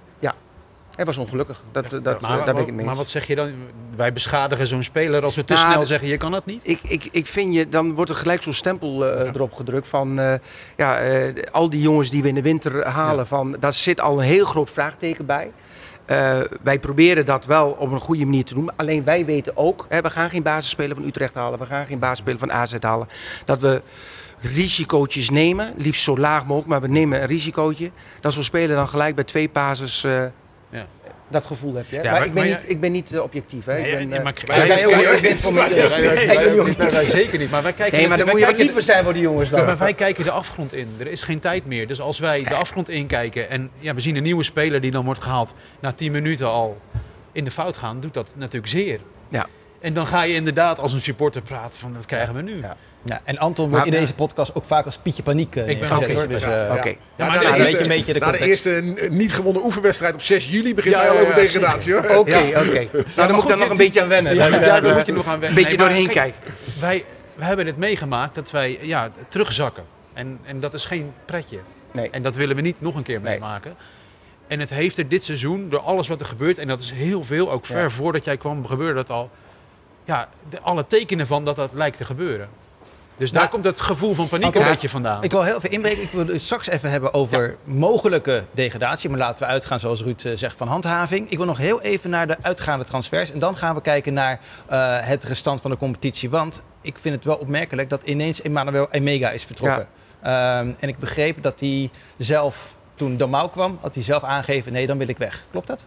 Hij 0.97 1.05
was 1.05 1.17
ongelukkig. 1.17 1.63
Dat, 1.71 1.89
dat, 2.03 2.21
Maar- 2.21 2.39
eh, 2.39 2.45
daar 2.45 2.55
ben 2.55 2.67
ik 2.67 2.73
mee 2.73 2.86
maar 2.86 2.95
wat 2.95 3.07
zeg 3.07 3.27
je 3.27 3.36
dan? 3.36 3.51
Wij 3.95 4.13
beschadigen 4.13 4.67
zo'n 4.67 4.83
speler 4.83 5.23
als 5.23 5.36
we 5.36 5.45
te 5.45 5.53
Nou, 5.53 5.71
snel 5.71 5.86
zeggen, 5.86 6.07
je 6.07 6.17
kan 6.17 6.31
dat 6.31 6.45
niet? 6.45 6.60
Ik, 6.63 6.79
ik, 6.83 7.07
ik 7.12 7.25
vind 7.25 7.53
je, 7.53 7.67
dan 7.69 7.93
wordt 7.95 8.12
er 8.12 8.17
gelijk 8.17 8.43
zo'n 8.43 8.53
stempel 8.53 9.05
eh, 9.07 9.25
Ja. 9.25 9.31
erop 9.33 9.53
gedrukt 9.53 9.88
van 9.88 10.19
eh, 10.19 10.33
ja, 10.77 10.99
al 11.51 11.69
die 11.69 11.81
jongens 11.81 12.10
die 12.10 12.21
we 12.21 12.27
in 12.27 12.36
de 12.36 12.41
winter 12.41 12.86
halen, 12.88 13.27
van, 13.27 13.55
daar 13.60 13.73
zit 13.73 14.01
al 14.01 14.17
een 14.19 14.25
heel 14.25 14.45
groot 14.45 14.69
vraagteken 14.69 15.25
bij. 15.25 15.51
Wij 16.63 16.79
proberen 16.79 17.25
dat 17.25 17.45
wel 17.45 17.71
op 17.71 17.91
een 17.91 17.99
goede 17.99 18.23
manier 18.25 18.43
te 18.43 18.53
doen. 18.53 18.69
Alleen 18.75 19.03
wij 19.03 19.25
weten 19.25 19.57
ook, 19.57 19.86
hè, 19.89 20.01
we 20.01 20.10
gaan 20.10 20.29
geen 20.29 20.43
basisspeler 20.43 20.95
van 20.95 21.05
Utrecht 21.05 21.33
halen, 21.33 21.60
we 21.60 21.65
gaan 21.65 21.86
geen 21.86 21.99
basisspeler 21.99 22.39
van 22.39 22.51
AZ 22.51 22.73
halen. 22.79 23.07
Dat 23.45 23.60
we 23.60 23.81
risicootjes 24.41 25.29
nemen, 25.29 25.73
liefst 25.77 26.03
zo 26.03 26.17
laag 26.17 26.41
mogelijk, 26.41 26.67
maar 26.67 26.81
we 26.81 26.88
nemen 26.88 27.21
een 27.21 27.27
risicootje. 27.27 27.91
Dat 28.19 28.33
zo'n 28.33 28.43
speler 28.43 28.75
dan 28.75 28.88
gelijk 28.88 29.15
bij 29.15 29.23
twee 29.23 29.49
basis. 29.49 30.05
Dat 31.29 31.45
gevoel 31.45 31.75
heb 31.75 31.85
je. 31.89 31.95
Ja, 31.95 32.01
maar, 32.03 32.11
maar- 32.11 32.25
ik 32.25 32.33
ben 32.33 32.43
maar 32.43 32.53
niet, 32.53 32.69
ik 32.69 32.79
ben 32.79 32.91
niet 32.91 33.13
eh, 33.13 33.21
objectief. 33.21 33.65
Hè? 33.65 33.81
Nee, 33.81 34.01
ik 34.01 34.09
ben, 34.09 34.23
wij 34.45 34.77
heel 34.77 34.91
van 35.37 35.53
mij. 35.53 36.91
wij 36.91 37.05
zeker 37.05 37.39
niet. 37.39 37.51
Maar 37.51 37.63
wij 37.63 37.73
kijken 37.73 37.97
Nee, 37.97 38.07
maar 38.07 38.17
dan 38.17 38.27
moet 38.29 38.39
je 38.39 38.53
liever 38.55 38.81
zijn 38.81 39.03
voor 39.03 39.13
die 39.13 39.21
jongens 39.21 39.49
dan. 39.49 39.65
Maar 39.65 39.77
wij 39.77 39.93
kijken 39.93 40.23
de 40.23 40.31
afgrond 40.31 40.73
in. 40.73 40.95
Er 40.97 41.07
is 41.07 41.23
geen 41.23 41.39
tijd 41.39 41.65
meer. 41.65 41.87
Dus 41.87 42.01
als 42.01 42.19
wij 42.19 42.43
de 42.43 42.55
afgrond 42.55 42.89
inkijken 42.89 43.49
en 43.49 43.69
ja, 43.79 43.93
we 43.93 44.01
zien 44.01 44.15
een 44.15 44.23
nieuwe 44.23 44.43
speler 44.43 44.81
die 44.81 44.91
dan 44.91 45.05
wordt 45.05 45.21
gehaald 45.21 45.53
na 45.79 45.91
10 45.91 46.11
minuten 46.11 46.47
al 46.47 46.77
in 47.31 47.43
de 47.43 47.51
fout 47.51 47.77
gaan, 47.77 47.99
doet 47.99 48.13
dat 48.13 48.33
natuurlijk 48.35 48.67
zeer. 48.71 48.99
Ja. 49.29 49.45
En 49.79 49.93
dan 49.93 50.07
ga 50.07 50.21
je 50.23 50.33
inderdaad 50.33 50.79
als 50.79 50.93
een 50.93 51.01
supporter 51.01 51.41
praten 51.41 51.79
van 51.79 51.93
wat 51.93 52.05
krijgen 52.05 52.33
we 52.35 52.41
nu. 52.41 52.57
Ja. 52.61 52.75
Ja, 53.05 53.21
en 53.23 53.37
Anton 53.37 53.69
wordt 53.69 53.85
in 53.85 53.91
deze 53.91 54.13
podcast 54.13 54.55
ook 54.55 54.63
vaak 54.65 54.85
als 54.85 54.97
Pietje 54.97 55.23
Paniek 55.23 55.55
eh, 55.55 55.67
Ik 55.69 55.79
ben 55.79 55.91
oké. 55.97 56.13
hoor. 56.13 56.27
Dus, 56.27 56.41
Ja, 56.41 56.67
eh, 56.67 56.75
Oké. 56.75 56.87
Ja, 56.87 56.95
maar 57.27 57.35
een 57.35 57.41
eerste- 57.41 57.61
beetje- 57.63 57.79
een 57.81 57.87
beetje 57.87 58.13
de 58.13 58.19
na 58.19 58.31
de 58.31 58.45
eerste 58.45 58.69
n- 58.83 58.97
niet 59.17 59.33
gewonnen 59.33 59.63
oefenwedstrijd 59.63 60.13
op 60.13 60.21
6 60.21 60.49
juli 60.49 60.73
begint 60.73 60.93
Ja, 60.95 60.99
hij 61.01 61.09
al 61.09 61.15
ja, 61.15 61.21
over 61.21 61.35
ja, 61.35 61.41
degradatie 61.41 61.93
hoor. 61.93 62.01
Oké, 62.03 62.17
oké. 62.17 62.87
Nou, 62.91 63.03
dan 63.15 63.31
moet 63.31 63.43
ik 63.43 63.49
daar 63.49 63.57
nog 63.57 63.69
een 63.69 63.77
beetje 63.77 64.01
aan 64.01 64.07
wennen. 64.07 64.35
Ja, 64.35 64.49
Dan, 64.49 64.59
ja, 64.59 64.75
eh, 64.75 64.81
daar 64.83 64.95
moet 64.95 65.05
je 65.05 65.13
nog 65.13 65.25
aan 65.27 65.33
Een 65.33 65.39
wennen. 65.39 65.55
beetje 65.63 65.77
Nee, 65.77 65.77
maar 65.77 65.87
doorheen 65.87 66.07
kijk, 66.09 66.33
kijken. 66.41 66.53
Wij, 66.79 67.05
we 67.35 67.43
hebben 67.43 67.65
het 67.65 67.77
meegemaakt 67.77 68.35
dat 68.35 68.51
wij 68.51 68.79
ja, 68.81 69.11
terugzakken. 69.27 69.83
En, 70.13 70.39
en 70.43 70.59
dat 70.59 70.73
is 70.73 70.85
geen 70.85 71.11
pretje. 71.25 71.59
Nee. 71.91 72.09
En 72.09 72.23
dat 72.23 72.35
willen 72.35 72.55
we 72.55 72.61
niet 72.61 72.81
nog 72.81 72.95
een 72.95 73.03
keer 73.03 73.19
Nee. 73.21 73.31
meemaken. 73.31 73.75
En 74.47 74.59
het 74.59 74.69
heeft 74.69 74.97
er 74.97 75.07
dit 75.07 75.23
seizoen, 75.23 75.69
door 75.69 75.79
alles 75.79 76.07
wat 76.07 76.19
er 76.19 76.25
gebeurt, 76.27 76.57
en 76.57 76.67
dat 76.67 76.79
is 76.79 76.91
heel 76.91 77.23
veel, 77.23 77.51
ook 77.51 77.65
ver 77.65 77.81
Ja. 77.81 77.89
voordat 77.89 78.23
jij 78.23 78.37
kwam, 78.37 78.65
gebeurde 78.67 78.93
dat 78.93 79.09
al. 79.09 79.29
Ja, 80.07 80.27
de, 80.49 80.61
alle 80.61 80.85
tekenen 80.85 81.27
van 81.27 81.45
dat 81.45 81.55
dat 81.55 81.69
lijkt 81.73 81.97
te 81.97 82.05
gebeuren. 82.05 82.49
Dus 83.15 83.31
daar 83.31 83.39
Nou, 83.39 83.53
komt 83.53 83.63
het 83.65 83.79
gevoel 83.79 84.13
van 84.13 84.27
paniek 84.27 84.55
een 84.55 84.63
beetje 84.63 84.89
vandaan. 84.89 85.23
Ik 85.23 85.31
wil 85.31 85.43
heel 85.43 85.55
even 85.55 85.71
inbreken. 85.71 86.01
Ik 86.01 86.11
wil 86.11 86.27
het 86.27 86.41
straks 86.41 86.67
even 86.67 86.91
hebben 86.91 87.13
over 87.13 87.55
mogelijke 87.63 88.43
degradatie. 88.51 89.09
Maar 89.09 89.19
laten 89.19 89.43
we 89.43 89.49
uitgaan, 89.49 89.79
zoals 89.79 90.01
Ruud 90.03 90.21
eh, 90.25 90.31
zegt, 90.35 90.57
van 90.57 90.67
handhaving. 90.67 91.29
Ik 91.29 91.37
wil 91.37 91.45
nog 91.45 91.57
heel 91.57 91.81
even 91.81 92.09
naar 92.09 92.27
de 92.27 92.37
uitgaande 92.41 92.85
transfers. 92.85 93.31
En 93.31 93.39
dan 93.39 93.57
gaan 93.57 93.75
we 93.75 93.81
kijken 93.81 94.13
naar 94.13 94.39
eh, 94.65 94.97
het 94.99 95.23
restant 95.23 95.61
van 95.61 95.71
de 95.71 95.77
competitie. 95.77 96.29
Want 96.29 96.61
ik 96.81 96.97
vind 96.99 97.15
het 97.15 97.25
wel 97.25 97.35
opmerkelijk 97.35 97.89
dat 97.89 98.03
ineens 98.03 98.41
Emmanuel 98.41 98.87
Emega 98.91 99.29
is 99.31 99.43
vertrokken. 99.43 99.87
Ehm, 100.21 100.73
en 100.79 100.87
ik 100.87 100.99
begreep 100.99 101.43
dat 101.43 101.59
hij 101.59 101.89
zelf, 102.17 102.73
toen 102.95 103.17
Damau 103.17 103.49
kwam, 103.49 103.77
had 103.81 103.93
hij 103.93 104.03
zelf 104.03 104.23
aangegeven... 104.23 104.71
nee, 104.71 104.87
dan 104.87 104.97
wil 104.97 105.07
ik 105.07 105.17
weg. 105.17 105.45
Klopt 105.51 105.67
dat? 105.67 105.85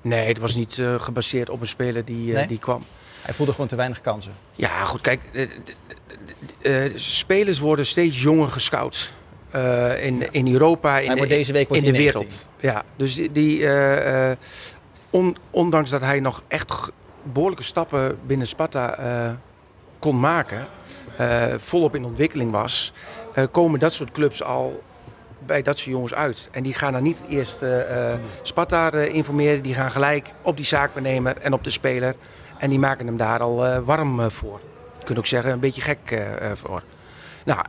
Nee, 0.00 0.28
het 0.28 0.38
was 0.38 0.54
niet 0.54 0.78
eh, 0.78 0.94
gebaseerd 1.00 1.50
op 1.50 1.60
een 1.60 1.66
speler 1.66 2.04
die, 2.04 2.32
Nee? 2.32 2.46
die 2.46 2.58
kwam. 2.58 2.84
Hij 3.26 3.34
voelde 3.34 3.52
gewoon 3.52 3.66
te 3.66 3.76
weinig 3.76 4.00
kansen. 4.00 4.32
Ja, 4.52 4.84
goed, 4.84 5.00
kijk. 5.00 5.20
eh, 5.32 6.84
eh, 6.84 6.92
spelers 6.94 7.58
worden 7.58 7.86
steeds 7.86 8.22
jonger 8.22 8.48
gescout. 8.48 9.12
Eh, 9.50 10.04
in, 10.04 10.32
in 10.32 10.52
Europa, 10.52 10.98
in, 10.98 11.28
deze 11.28 11.52
week 11.52 11.68
wordt 11.68 11.82
in 11.84 11.92
de 11.92 11.98
wereld. 11.98 12.48
Ja, 12.60 12.82
dus 12.96 13.14
die, 13.14 13.32
die, 13.32 13.68
on- 15.10 15.36
ondanks 15.50 15.90
dat 15.90 16.00
hij 16.00 16.20
nog 16.20 16.42
echt 16.48 16.88
behoorlijke 17.22 17.64
stappen 17.64 18.18
binnen 18.26 18.46
Sparta 18.46 19.38
kon 19.98 20.20
maken, 20.20 20.66
volop 21.58 21.94
in 21.94 22.04
ontwikkeling 22.04 22.50
was, 22.50 22.92
komen 23.50 23.80
dat 23.80 23.92
soort 23.92 24.10
clubs 24.12 24.42
al 24.42 24.82
bij 25.46 25.62
dat 25.62 25.78
soort 25.78 25.90
jongens 25.90 26.14
uit. 26.14 26.48
En 26.52 26.62
die 26.62 26.74
gaan 26.74 26.92
dan 26.92 27.02
niet 27.02 27.20
eerst 27.28 27.58
Sparta 28.42 28.90
informeren, 28.92 29.62
die 29.62 29.74
gaan 29.74 29.90
gelijk 29.90 30.30
op 30.42 30.56
die 30.56 30.66
zaakbenemer 30.66 31.36
en 31.36 31.52
op 31.52 31.64
de 31.64 31.70
speler. 31.70 32.14
En 32.58 32.70
die 32.70 32.78
maken 32.78 33.06
hem 33.06 33.16
daar 33.16 33.40
al 33.40 33.66
eh, 33.66 33.78
warm 33.84 34.20
eh, 34.20 34.26
voor. 34.30 34.60
Je 34.98 35.04
kunt 35.04 35.18
ook 35.18 35.26
zeggen, 35.26 35.52
een 35.52 35.60
beetje 35.60 35.80
gek 35.80 36.10
eh, 36.10 36.50
voor. 36.54 36.82
Nou, 37.44 37.64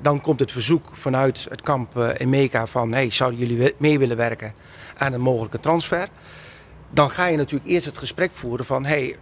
dan 0.00 0.20
komt 0.20 0.40
het 0.40 0.52
verzoek 0.52 0.84
vanuit 0.92 1.46
het 1.50 1.62
kamp 1.62 1.98
in 2.16 2.28
Meka 2.28 2.66
van... 2.66 2.92
Hey, 2.92 3.10
zouden 3.10 3.40
jullie 3.40 3.74
mee 3.78 3.98
willen 3.98 4.16
werken 4.16 4.54
aan 4.96 5.12
een 5.12 5.20
mogelijke 5.20 5.60
transfer? 5.60 6.08
Dan 6.90 7.10
ga 7.10 7.26
je 7.26 7.36
natuurlijk 7.36 7.70
eerst 7.70 7.86
het 7.86 7.98
gesprek 7.98 8.32
voeren 8.32 8.64
van... 8.66 8.86
Hey, 8.86 9.16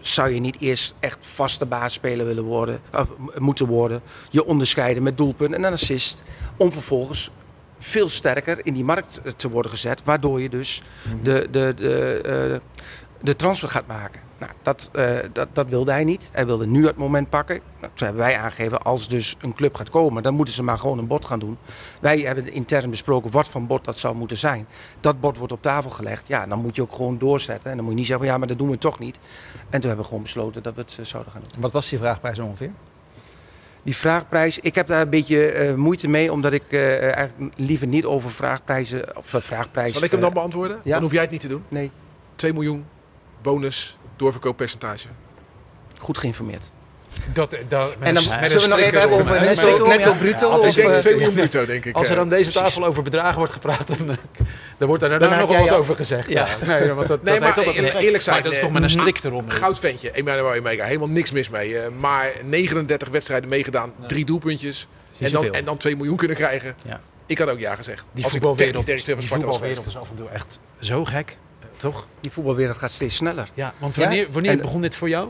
zou 0.00 0.34
je 0.34 0.40
niet 0.40 0.60
eerst 0.60 0.94
echt 1.00 1.18
vaste 1.20 1.66
baasspeler 1.66 2.26
willen 2.26 2.44
worden, 2.44 2.80
of, 2.92 3.08
moeten 3.38 3.66
worden? 3.66 4.02
Je 4.30 4.44
onderscheiden 4.44 5.02
met 5.02 5.16
doelpunt 5.16 5.54
en 5.54 5.64
een 5.64 5.72
assist. 5.72 6.22
Om 6.56 6.72
vervolgens 6.72 7.30
veel 7.78 8.08
sterker 8.08 8.58
in 8.62 8.74
die 8.74 8.84
markt 8.84 9.20
te 9.36 9.50
worden 9.50 9.70
gezet. 9.70 10.02
Waardoor 10.04 10.40
je 10.40 10.48
dus 10.48 10.82
de, 11.22 11.48
de, 11.50 11.74
de, 11.76 12.20
eh, 12.24 12.80
de 13.20 13.36
transfer 13.36 13.68
gaat 13.68 13.86
maken. 13.86 14.20
Nou, 14.44 14.56
dat, 14.62 14.90
eh, 14.92 15.18
dat, 15.32 15.48
dat 15.52 15.68
wilde 15.68 15.90
hij 15.90 16.04
niet. 16.04 16.28
Hij 16.32 16.46
wilde 16.46 16.66
nu 16.66 16.86
het 16.86 16.96
moment 16.96 17.30
pakken. 17.30 17.60
Nou, 17.80 17.92
toen 17.94 18.06
hebben 18.06 18.24
wij 18.24 18.38
aangegeven, 18.38 18.82
als 18.82 19.08
dus 19.08 19.36
een 19.40 19.54
club 19.54 19.74
gaat 19.74 19.90
komen, 19.90 20.22
dan 20.22 20.34
moeten 20.34 20.54
ze 20.54 20.62
maar 20.62 20.78
gewoon 20.78 20.98
een 20.98 21.06
bod 21.06 21.24
gaan 21.24 21.38
doen. 21.38 21.58
Wij 22.00 22.18
hebben 22.20 22.52
intern 22.52 22.90
besproken 22.90 23.30
wat 23.30 23.48
voor 23.48 23.62
bod 23.62 23.84
dat 23.84 23.98
zou 23.98 24.14
moeten 24.14 24.36
zijn. 24.36 24.66
Dat 25.00 25.20
bod 25.20 25.38
wordt 25.38 25.52
op 25.52 25.62
tafel 25.62 25.90
gelegd. 25.90 26.28
Ja, 26.28 26.46
dan 26.46 26.58
moet 26.58 26.76
je 26.76 26.82
ook 26.82 26.94
gewoon 26.94 27.18
doorzetten. 27.18 27.70
En 27.70 27.76
dan 27.76 27.84
moet 27.84 27.94
je 27.94 27.98
niet 27.98 28.08
zeggen, 28.08 28.26
ja, 28.26 28.38
maar 28.38 28.48
dat 28.48 28.58
doen 28.58 28.70
we 28.70 28.78
toch 28.78 28.98
niet. 28.98 29.18
En 29.54 29.80
toen 29.80 29.80
hebben 29.80 29.98
we 29.98 30.04
gewoon 30.04 30.22
besloten 30.22 30.62
dat 30.62 30.74
we 30.74 30.80
het 30.80 30.96
eh, 31.00 31.04
zouden 31.04 31.32
gaan 31.32 31.42
doen. 31.48 31.60
Wat 31.60 31.72
was 31.72 31.88
die 31.88 31.98
vraagprijs 31.98 32.38
ongeveer? 32.38 32.70
Die 33.82 33.96
vraagprijs, 33.96 34.58
ik 34.58 34.74
heb 34.74 34.86
daar 34.86 35.00
een 35.00 35.10
beetje 35.10 35.46
eh, 35.46 35.74
moeite 35.74 36.08
mee, 36.08 36.32
omdat 36.32 36.52
ik 36.52 36.64
eh, 36.68 37.02
eigenlijk 37.02 37.54
liever 37.56 37.86
niet 37.86 38.04
over 38.04 38.30
vraagprijzen, 38.30 39.16
of 39.16 39.26
vraagprijzen... 39.26 39.94
Zal 39.94 40.04
ik 40.04 40.10
hem 40.10 40.20
dan 40.20 40.32
beantwoorden? 40.32 40.80
ja. 40.84 40.92
Dan 40.92 41.02
hoef 41.02 41.12
jij 41.12 41.22
het 41.22 41.30
niet 41.30 41.40
te 41.40 41.48
doen. 41.48 41.64
nee, 41.68 41.90
2 42.34 42.52
miljoen 42.52 42.84
bonus 43.42 43.98
doorverkooppercentage. 44.16 45.08
goed 45.98 46.18
geïnformeerd. 46.18 46.70
Dat, 47.32 47.56
dat, 47.68 47.98
met 47.98 48.08
En 48.08 48.14
dan 48.14 48.22
een- 48.32 48.40
met 48.40 48.50
zullen 48.50 48.62
we 48.68 48.74
nog 48.74 48.78
even 48.78 49.00
hebben 49.00 49.18
over 49.18 49.40
netto, 49.40 50.12
bruto? 50.14 50.48
Ja, 50.48 50.58
of, 50.58 50.68
ik 50.68 50.74
denk 50.74 50.94
eh, 50.94 50.98
2 51.00 51.14
miljoen 51.14 51.32
bruto, 51.34 51.66
denk 51.66 51.84
ik. 51.84 51.94
Als 51.96 52.06
er 52.08 52.14
eh. 52.14 52.20
aan 52.20 52.28
deze 52.28 52.50
precies. 52.50 52.60
tafel 52.68 52.84
over 52.84 53.02
bedragen 53.02 53.36
wordt 53.36 53.52
gepraat, 53.52 53.86
dan, 53.98 54.06
dan 54.78 54.88
wordt 54.88 55.02
er 55.02 55.08
Dan 55.08 55.18
daarna 55.18 55.38
nog 55.38 55.48
wat 55.48 55.64
jou- 55.64 55.78
over 55.78 55.96
gezegd. 55.96 56.28
Ja. 56.28 56.46
Ja. 56.64 56.66
Nee, 56.78 56.92
want 56.92 57.08
dat, 57.08 57.22
Nee, 57.22 57.32
dat 57.32 57.42
maar 57.42 57.54
heeft 57.54 57.66
altijd 57.68 57.76
eerlijk- 58.04 58.22
zijn, 58.22 58.34
Maar 58.34 58.44
dat 58.44 58.52
is 58.52 58.58
toch 58.58 58.68
eh, 58.68 58.74
met 58.74 58.82
een 58.82 58.90
strik 58.90 59.24
eronder. 59.24 59.52
Goudsventje, 59.56 60.10
Emmanuel 60.10 60.54
Emega, 60.54 60.84
helemaal 60.84 61.08
niks 61.08 61.32
mis 61.32 61.48
mee. 61.50 61.78
eh, 61.78 61.88
maar 62.00 62.32
39 62.42 63.08
wedstrijden 63.08 63.48
meegedaan, 63.48 63.92
drie 64.06 64.24
doelpuntjes. 64.24 64.88
En 65.20 65.30
dan, 65.30 65.52
en 65.52 65.64
dan 65.64 65.76
2 65.76 65.96
miljoen 65.96 66.16
kunnen 66.16 66.36
krijgen. 66.36 66.74
Ja. 66.86 67.00
Ik 67.26 67.38
had 67.38 67.50
ook 67.50 67.58
ja 67.58 67.74
gezegd. 67.74 68.04
Die 68.12 68.26
voetbalwereld, 68.26 68.86
die 68.86 69.16
voetbalwereld 69.28 69.86
is 69.86 69.96
af 69.96 70.08
en 70.10 70.14
toe 70.16 70.28
echt 70.28 70.58
zo 70.78 71.04
gek, 71.04 71.36
toch? 71.92 72.06
Die 72.20 72.30
voetbalwereld 72.30 72.76
gaat 72.76 72.90
steeds 72.90 73.16
sneller. 73.16 73.48
Ja, 73.54 73.72
want 73.78 73.94
Ja? 73.94 74.00
wanneer, 74.00 74.28
wanneer 74.32 74.50
En- 74.50 74.60
begon 74.60 74.80
dit 74.80 74.94
voor 74.94 75.08
jou? 75.08 75.28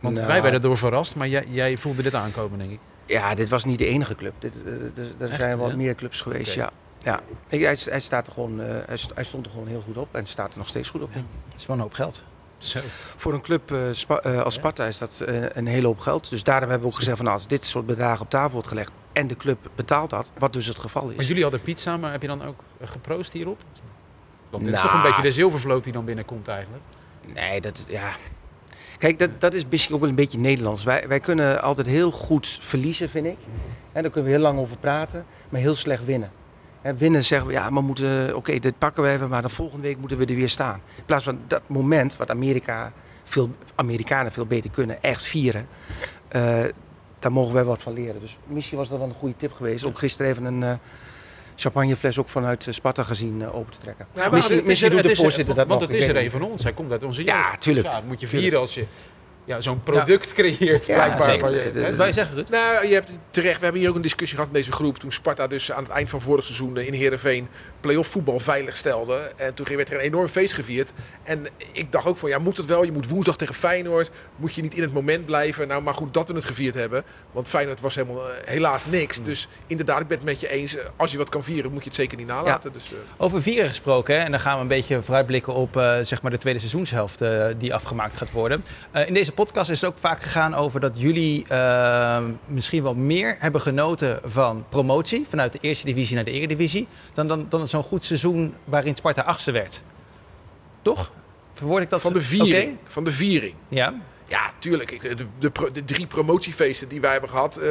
Want 0.00 0.14
Nou, 0.14 0.26
wij 0.26 0.42
werden 0.42 0.60
door 0.60 0.78
verrast, 0.78 1.14
maar 1.14 1.28
jij, 1.28 1.44
jij 1.48 1.76
voelde 1.76 2.02
dit 2.02 2.14
aankomen, 2.14 2.58
denk 2.58 2.70
ik. 2.70 2.78
Ja, 3.06 3.34
dit 3.34 3.48
was 3.48 3.64
niet 3.64 3.78
de 3.78 3.86
enige 3.86 4.14
club. 4.14 4.32
Dit, 4.38 4.52
eh, 4.66 4.72
dus 4.94 5.08
er 5.18 5.34
zijn 5.34 5.58
wel 5.58 5.68
ja? 5.70 5.76
meer 5.76 5.94
clubs 5.94 6.20
geweest, 6.20 6.54
ja. 6.54 6.70
ja. 6.98 7.20
Hij, 7.48 7.58
hij, 7.84 8.00
staat 8.00 8.26
er 8.26 8.32
gewoon, 8.32 8.60
eh, 8.60 8.66
hij, 8.86 8.96
st- 8.96 9.10
hij 9.14 9.24
stond 9.24 9.46
er 9.46 9.52
gewoon 9.52 9.66
heel 9.66 9.80
goed 9.86 9.96
op 9.96 10.14
en 10.14 10.26
staat 10.26 10.52
er 10.52 10.58
nog 10.58 10.68
steeds 10.68 10.88
goed 10.88 11.02
op. 11.02 11.10
Dat 11.14 11.22
is 11.56 11.66
wel 11.66 11.76
een 11.76 11.82
hoop 11.82 11.92
geld. 11.92 12.22
Zo. 12.58 12.78
Voor 13.16 13.32
een 13.34 13.40
club 13.40 13.72
eh, 13.72 13.82
Spa- 13.92 14.18
eh, 14.20 14.42
als 14.42 14.54
Sparta 14.54 14.84
is 14.84 14.98
dat 14.98 15.20
eh, 15.26 15.42
een 15.52 15.66
hele 15.66 15.86
hoop 15.86 15.98
geld. 15.98 16.30
Dus 16.30 16.42
daarom 16.44 16.68
hebben 16.70 16.88
we 16.88 16.92
ook 16.92 16.98
gezegd 16.98 17.16
van 17.16 17.24
nou, 17.26 17.36
als 17.38 17.46
dit 17.46 17.64
soort 17.64 17.86
bedragen 17.86 18.20
op 18.24 18.30
tafel 18.30 18.52
wordt 18.52 18.68
gelegd 18.68 18.90
en 19.12 19.26
de 19.26 19.36
club 19.36 19.58
betaalt 19.74 20.10
dat, 20.10 20.30
wat 20.38 20.52
dus 20.52 20.66
het 20.66 20.78
geval 20.78 21.04
Maar 21.04 21.14
is. 21.14 21.26
jullie 21.28 21.42
hadden 21.42 21.60
pizza, 21.62 21.96
maar 21.96 22.12
heb 22.12 22.22
je 22.22 22.28
dan 22.28 22.44
ook 22.44 22.60
eh, 22.80 22.88
geproost 22.88 23.32
hierop? 23.32 23.60
Want 24.50 24.64
dit 24.64 24.72
is 24.74 24.78
Nou. 24.82 24.92
toch 24.92 25.02
een 25.02 25.08
beetje 25.08 25.22
de 25.28 25.32
zilvervloot 25.34 25.84
die 25.84 25.92
dan 25.92 26.04
binnenkomt 26.04 26.48
eigenlijk. 26.48 26.82
Nee, 27.34 27.60
dat 27.60 27.86
ja. 27.88 28.10
Kijk, 28.98 29.18
dat, 29.18 29.40
dat 29.40 29.54
is 29.54 29.64
misschien 29.70 29.94
ook 29.94 30.00
wel 30.00 30.08
een 30.08 30.14
beetje 30.14 30.38
Nederlands. 30.38 30.84
Wij, 30.84 31.08
wij 31.08 31.20
kunnen 31.20 31.62
altijd 31.62 31.86
heel 31.86 32.10
goed 32.10 32.58
verliezen, 32.60 33.10
vind 33.10 33.26
ik. 33.26 33.36
En 33.92 34.02
daar 34.02 34.10
kunnen 34.12 34.30
we 34.30 34.36
heel 34.36 34.46
lang 34.46 34.58
over 34.58 34.76
praten, 34.76 35.24
maar 35.48 35.60
heel 35.60 35.74
slecht 35.74 36.04
winnen. 36.04 36.30
Winnen 36.96 37.24
zeggen 37.24 37.46
we, 37.48 37.52
ja, 37.52 37.70
maar 37.70 37.82
moeten, 37.82 38.36
oké, 38.36 38.58
dit 38.58 38.78
pakken 38.78 39.02
we 39.02 39.08
even, 39.08 39.28
maar 39.28 39.42
de 39.42 39.48
volgende 39.48 39.82
week 39.86 39.98
moeten 39.98 40.18
we 40.18 40.24
er 40.26 40.34
weer 40.34 40.48
staan. 40.48 40.80
In 40.96 41.04
plaats 41.04 41.24
van 41.24 41.38
dat 41.46 41.62
moment, 41.66 42.16
wat 42.16 42.30
Amerika, 42.30 42.92
veel, 43.24 43.50
Amerikanen 43.74 44.32
veel 44.32 44.46
beter 44.46 44.70
kunnen, 44.70 45.02
echt 45.02 45.22
vieren. 45.22 45.68
eh, 46.28 46.64
daar 47.18 47.32
mogen 47.32 47.54
wij 47.54 47.64
wat 47.64 47.82
van 47.82 47.92
leren. 47.92 48.20
Dus 48.20 48.38
misschien 48.46 48.78
was 48.78 48.88
dat 48.88 48.98
wel 48.98 49.08
een 49.08 49.14
goede 49.14 49.36
tip 49.36 49.52
geweest. 49.52 49.84
Ook 49.84 49.98
gisteren 49.98 50.30
even 50.30 50.44
een 50.44 50.62
eh, 50.62 50.72
champagnefles 51.60 52.18
ook 52.18 52.28
vanuit 52.28 52.66
eh, 52.66 52.72
Sparta 52.74 53.02
gezien 53.02 53.42
eh, 53.42 53.54
open 53.54 53.72
te 53.72 53.78
trekken. 53.80 54.06
Ja, 54.14 54.20
maar 54.28 54.30
misschien 54.64 54.90
doet 54.90 55.02
de 55.02 55.08
er- 55.10 55.16
voorzitter 55.16 55.54
dat 55.54 55.66
Want 55.66 55.80
nog, 55.80 55.88
het 55.90 55.98
is 55.98 56.08
er 56.08 56.16
een 56.16 56.30
van 56.30 56.42
ons, 56.42 56.62
hij 56.62 56.72
komt 56.72 56.90
uit 56.90 57.02
onze 57.02 57.24
Ja, 57.24 57.56
tuurlijk. 57.56 57.84
Dus 57.86 57.94
ja, 57.94 58.00
dat 58.00 58.08
moet 58.08 58.20
je 58.20 58.26
vieren 58.26 58.60
als 58.60 58.74
je 58.74 58.84
ja, 59.48 59.60
zo'n 59.60 59.82
product 59.82 60.32
creëert, 60.32 60.86
Ja, 60.86 60.94
blijkbaar. 60.94 61.22
zeker. 61.22 61.40
waar 61.40 61.50
je- 61.50 61.70
De- 61.70 61.78
hè? 61.80 61.86
Wat 61.86 61.96
wil 61.96 62.06
je 62.06 62.12
zeggen, 62.12 62.34
Ruud? 62.34 62.48
Nou, 62.48 62.86
je 62.86 62.94
hebt 62.94 63.18
terecht. 63.30 63.56
We 63.58 63.62
hebben 63.62 63.80
hier 63.80 63.90
ook 63.90 63.96
een 63.96 64.02
discussie 64.02 64.36
gehad 64.38 64.52
in 64.54 64.58
deze 64.58 64.72
groep. 64.72 64.98
Toen 64.98 65.12
Sparta 65.12 65.46
dus 65.46 65.72
aan 65.72 65.82
het 65.82 65.92
eind 65.92 66.10
van 66.10 66.20
vorig 66.20 66.44
seizoen 66.44 66.76
eh, 66.76 66.86
in 66.86 66.92
Heerenveen 66.92 67.48
play-off 67.80 68.10
voetbal 68.10 68.40
veilig 68.40 68.76
stelde. 68.76 69.32
En 69.36 69.54
toen 69.54 69.66
werd 69.76 69.88
er 69.88 69.94
een 69.94 70.00
enorm 70.00 70.28
feest 70.28 70.54
gevierd. 70.54 70.92
En 71.22 71.46
ik 71.72 71.92
dacht 71.92 72.06
ook 72.06 72.18
van, 72.18 72.28
ja, 72.28 72.38
moet 72.38 72.56
het 72.56 72.66
wel? 72.66 72.84
Je 72.84 72.92
moet 72.92 73.08
woensdag 73.08 73.36
tegen 73.36 73.54
Feyenoord. 73.54 74.10
Moet 74.36 74.54
je 74.54 74.62
niet 74.62 74.74
in 74.74 74.82
het 74.82 74.92
moment 74.92 75.26
blijven? 75.26 75.68
Nou, 75.68 75.82
maar 75.82 75.94
goed 75.94 76.14
dat 76.14 76.28
we 76.28 76.34
het 76.34 76.44
gevierd 76.44 76.74
hebben. 76.74 77.04
Want 77.32 77.48
Feyenoord 77.48 77.80
was 77.80 77.94
helemaal, 77.94 78.28
eh, 78.30 78.34
helaas 78.44 78.86
niks. 78.86 79.22
Dus 79.22 79.48
inderdaad, 79.66 80.00
ik 80.00 80.06
ben 80.06 80.16
het 80.16 80.26
met 80.26 80.40
je 80.40 80.48
eens. 80.50 80.76
Eh, 80.76 80.84
Als 80.96 81.12
je 81.12 81.18
wat 81.18 81.28
kan 81.28 81.44
vieren, 81.44 81.70
moet 81.72 81.82
je 81.82 81.86
het 81.88 81.98
zeker 81.98 82.16
niet 82.16 82.26
nalaten. 82.26 82.72
Dus, 82.72 82.84
eh, 82.92 82.98
Over 83.16 83.42
vieren 83.42 83.68
gesproken, 83.68 84.14
hè, 84.14 84.20
en 84.24 84.30
dan 84.30 84.40
gaan 84.40 84.54
we 84.56 84.62
een 84.62 84.68
beetje 84.68 85.02
vooruitblikken 85.02 85.54
op 85.54 85.76
eh, 85.76 85.96
zeg 86.02 86.22
maar 86.22 86.30
de 86.30 86.38
tweede 86.38 86.58
seizoenshelft 86.58 87.20
eh, 87.20 87.46
die 87.58 87.74
afgemaakt 87.74 88.16
gaat 88.16 88.30
worden. 88.30 88.64
Eh, 88.90 89.06
in 89.06 89.14
deze 89.14 89.32
podcast 89.44 89.70
is 89.70 89.80
het 89.80 89.90
ook 89.90 89.98
vaak 89.98 90.22
gegaan 90.22 90.54
over 90.54 90.80
dat 90.80 91.00
jullie 91.00 91.46
eh, 91.48 92.22
misschien 92.46 92.82
wel 92.82 92.94
meer 92.94 93.36
hebben 93.38 93.60
genoten 93.60 94.20
van 94.24 94.64
promotie 94.68 95.26
vanuit 95.28 95.52
de 95.52 95.58
eerste 95.60 95.86
divisie 95.86 96.14
naar 96.14 96.24
de 96.24 96.30
eredivisie 96.30 96.88
dan, 97.12 97.28
dan, 97.28 97.46
dan 97.48 97.68
zo'n 97.68 97.82
goed 97.82 98.04
seizoen 98.04 98.54
waarin 98.64 98.96
Sparta 98.96 99.22
achtste 99.22 99.50
werd. 99.50 99.82
Toch? 100.82 101.10
Verwoord 101.52 101.82
ik 101.82 101.90
dat 101.90 102.00
Van 102.00 102.12
de 102.12 102.22
viering. 102.22 102.78
Van 102.86 103.04
de 103.04 103.12
viering. 103.12 103.54
Ja. 103.68 103.94
Ja, 104.28 104.52
tuurlijk. 104.58 104.90
Ik, 104.90 105.16
de, 105.38 105.50
de, 105.72 105.84
drie 105.84 106.06
promotiefeesten 106.06 106.88
die 106.88 107.00
wij 107.00 107.12
hebben 107.12 107.30
gehad. 107.30 107.56
eh, 107.56 107.68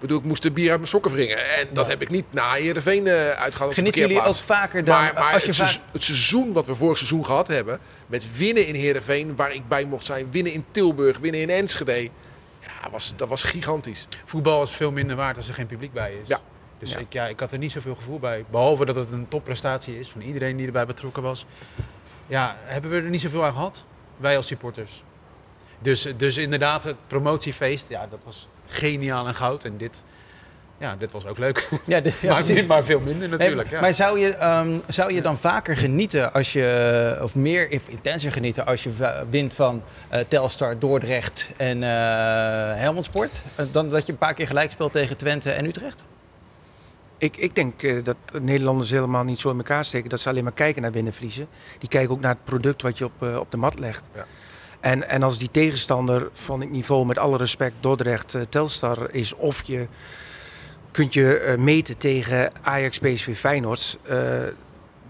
bedoel, 0.00 0.18
ik 0.18 0.24
moest 0.24 0.42
de 0.42 0.50
bier 0.50 0.68
uit 0.68 0.78
mijn 0.78 0.88
sokken 0.90 1.12
wringen. 1.12 1.50
En 1.58 1.68
dat 1.72 1.86
heb 1.86 2.02
ik 2.02 2.10
niet 2.10 2.24
na 2.30 2.52
Heerenveen 2.52 3.06
eh 3.06 3.30
uitgehaald. 3.30 3.74
Genieten 3.74 4.00
jullie 4.00 4.22
ook 4.22 4.34
vaker 4.34 4.84
dan 4.84 5.00
Maar, 5.00 5.14
maar 5.14 5.32
als 5.32 5.42
je 5.42 5.48
het, 5.48 5.56
vaak... 5.56 5.66
seizoen, 5.66 5.82
het 5.92 6.02
seizoen 6.02 6.52
wat 6.52 6.66
we 6.66 6.74
vorig 6.74 6.96
seizoen 6.96 7.26
gehad 7.26 7.48
hebben. 7.48 7.80
Met 8.06 8.36
winnen 8.36 8.66
in 8.66 8.74
Heerenveen, 8.74 9.36
waar 9.36 9.54
ik 9.54 9.68
bij 9.68 9.84
mocht 9.84 10.04
zijn. 10.04 10.30
Winnen 10.30 10.52
in 10.52 10.64
Tilburg, 10.70 11.18
winnen 11.18 11.40
in 11.40 11.50
Enschede. 11.50 12.02
Ja, 12.60 12.90
was, 12.90 13.12
dat 13.16 13.28
was 13.28 13.42
gigantisch. 13.42 14.08
Voetbal 14.24 14.62
is 14.62 14.70
veel 14.70 14.92
minder 14.92 15.16
waard 15.16 15.36
als 15.36 15.48
er 15.48 15.54
geen 15.54 15.66
publiek 15.66 15.92
bij 15.92 16.14
is. 16.22 16.28
Ja. 16.28 16.40
Dus 16.78 16.92
Ja. 16.92 16.98
Ik, 16.98 17.12
ja, 17.12 17.26
ik 17.26 17.40
had 17.40 17.52
er 17.52 17.58
niet 17.58 17.72
zoveel 17.72 17.94
gevoel 17.94 18.18
bij. 18.18 18.44
Behalve 18.50 18.84
dat 18.84 18.96
het 18.96 19.12
een 19.12 19.28
topprestatie 19.28 19.98
is 19.98 20.08
van 20.08 20.20
iedereen 20.20 20.56
die 20.56 20.66
erbij 20.66 20.86
betrokken 20.86 21.22
was. 21.22 21.46
Ja, 22.26 22.56
hebben 22.64 22.90
we 22.90 22.96
er 22.96 23.02
niet 23.10 23.20
zoveel 23.20 23.44
aan 23.44 23.52
gehad? 23.52 23.84
Wij 24.16 24.36
als 24.36 24.46
supporters. 24.46 25.02
Dus, 25.82 26.08
dus 26.16 26.36
inderdaad, 26.36 26.84
het 26.84 26.96
promotiefeest, 27.06 27.88
ja, 27.88 28.06
dat 28.10 28.18
was 28.24 28.48
geniaal 28.66 29.26
en 29.26 29.34
goud. 29.34 29.64
En 29.64 29.76
dit, 29.76 30.02
ja, 30.78 30.96
dit 30.96 31.12
was 31.12 31.26
ook 31.26 31.38
leuk. 31.38 31.68
Ja, 31.84 32.00
maar, 32.22 32.44
precies. 32.44 32.66
maar 32.66 32.84
veel 32.84 33.00
minder 33.00 33.28
natuurlijk. 33.28 33.70
ja. 33.70 33.80
Maar 33.80 33.94
zou 33.94 34.18
je, 34.18 34.34
ehm, 34.34 34.78
zou 34.88 35.12
je 35.12 35.22
dan 35.22 35.38
vaker 35.38 35.76
genieten 35.76 36.32
als 36.32 36.52
je, 36.52 37.18
of 37.22 37.34
meer 37.34 37.68
of 37.72 37.88
intenser 37.88 38.32
genieten 38.32 38.66
als 38.66 38.82
je 38.82 38.90
wint 39.30 39.54
van 39.54 39.82
eh, 40.08 40.20
Telstar, 40.28 40.78
Dordrecht 40.78 41.50
en 41.56 41.82
eh 41.82 41.88
Helmond 42.74 43.04
Sport? 43.04 43.42
eh, 43.54 43.66
dan 43.72 43.90
dat 43.90 44.06
je 44.06 44.12
een 44.12 44.18
paar 44.18 44.34
keer 44.34 44.46
gelijk 44.46 44.70
speelt 44.70 44.92
tegen 44.92 45.16
Twente 45.16 45.50
en 45.50 45.64
Utrecht? 45.64 46.06
Ik, 47.20 47.36
ik 47.36 47.54
denk 47.54 47.82
eh, 47.82 48.04
dat 48.04 48.16
Nederlanders 48.42 48.90
helemaal 48.90 49.24
niet 49.24 49.38
zo 49.38 49.50
in 49.50 49.56
elkaar 49.56 49.84
steken. 49.84 50.08
Dat 50.08 50.20
ze 50.20 50.28
alleen 50.28 50.44
maar 50.44 50.52
kijken 50.52 50.82
naar 50.82 50.92
winnenverliezen. 50.92 51.46
Die 51.78 51.88
kijken 51.88 52.10
ook 52.10 52.20
naar 52.20 52.34
het 52.34 52.44
product 52.44 52.82
wat 52.82 52.98
je 52.98 53.04
op, 53.04 53.22
eh, 53.22 53.36
op 53.38 53.50
de 53.50 53.56
mat 53.56 53.78
legt. 53.78 54.04
En, 54.80 55.08
en 55.08 55.22
als 55.22 55.38
die 55.38 55.50
tegenstander 55.50 56.28
van 56.32 56.60
het 56.60 56.70
niveau, 56.70 57.06
met 57.06 57.18
alle 57.18 57.36
respect, 57.36 57.74
Dordrecht, 57.80 58.34
eh, 58.34 58.40
Telstar 58.48 59.08
is... 59.14 59.34
of 59.34 59.62
je 59.64 59.86
kunt 60.90 61.14
je 61.14 61.36
eh, 61.38 61.58
meten 61.58 61.98
tegen 61.98 62.50
Ajax, 62.62 62.98
PSV, 62.98 63.36
Feyenoord... 63.38 63.98
eh, 64.02 64.42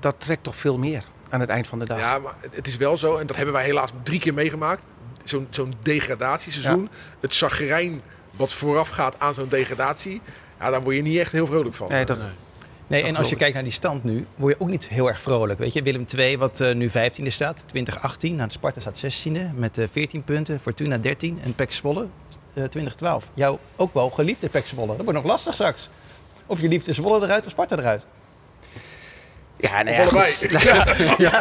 dat 0.00 0.14
trekt 0.18 0.42
toch 0.42 0.56
veel 0.56 0.78
meer 0.78 1.04
aan 1.30 1.40
het 1.40 1.48
eind 1.48 1.68
van 1.68 1.78
de 1.78 1.84
dag. 1.84 1.98
Ja, 1.98 2.18
maar 2.18 2.34
het- 2.40 2.54
het 2.56 2.66
is 2.66 2.76
wel 2.76 2.98
zo. 2.98 3.16
En 3.16 3.26
dat 3.26 3.36
hebben 3.36 3.54
wij 3.54 3.64
helaas 3.64 3.90
drie 4.02 4.20
keer 4.20 4.34
meegemaakt. 4.34 4.82
Zo'n 5.24 5.46
zo'n 5.50 5.74
degradatieseizoen. 5.82 6.88
Het 7.20 7.34
zagrijn 7.34 8.00
wat 8.30 8.52
vooraf 8.54 8.88
gaat 8.88 9.14
aan 9.18 9.34
zo'n 9.34 9.48
degradatie. 9.48 10.20
Ja, 10.60 10.70
daar 10.70 10.82
word 10.82 10.96
je 10.96 11.02
niet 11.02 11.18
echt 11.18 11.32
heel 11.32 11.46
vrolijk 11.46 11.74
van. 11.74 11.88
Nee, 11.88 12.04
dat, 12.04 12.18
Nee, 12.18 12.26
Dat 12.90 13.02
en 13.02 13.16
als 13.16 13.28
je 13.28 13.36
kijkt 13.36 13.54
naar 13.54 13.62
die 13.62 13.72
stand 13.72 14.04
nu, 14.04 14.26
word 14.34 14.54
je 14.54 14.60
ook 14.60 14.68
niet 14.68 14.88
heel 14.88 15.08
erg 15.08 15.20
vrolijk. 15.20 15.58
Weet 15.58 15.72
je, 15.72 15.82
Willem 15.82 16.04
II, 16.16 16.38
wat 16.38 16.60
eh, 16.60 16.74
nu 16.74 16.88
15e 16.88 17.26
staat, 17.26 17.68
2018. 17.68 18.36
Nou, 18.36 18.50
Sparta 18.50 18.80
staat 18.80 19.04
16e 19.04 19.54
met 19.54 19.78
eh 19.78 19.86
14 19.90 20.24
punten, 20.24 20.60
Fortuna 20.60 20.98
13 20.98 21.38
en 21.44 21.54
PEC 21.54 21.72
Zwolle 21.72 22.06
eh 22.54 22.64
2012. 22.64 23.30
Jouw 23.34 23.58
ook 23.76 23.94
wel 23.94 24.10
geliefde 24.10 24.48
PEC 24.48 24.66
Zwolle. 24.66 24.96
Dat 24.96 25.04
wordt 25.04 25.12
nog 25.12 25.24
lastig 25.24 25.54
straks. 25.54 25.88
Of 26.46 26.60
je 26.60 26.68
liefde 26.68 26.92
Zwolle 26.92 27.24
eruit 27.24 27.44
of 27.44 27.50
Sparta 27.50 27.78
eruit. 27.78 28.06
Ja, 29.60 29.82
nee, 29.82 30.00
Of 30.06 30.46
ja. 31.18 31.40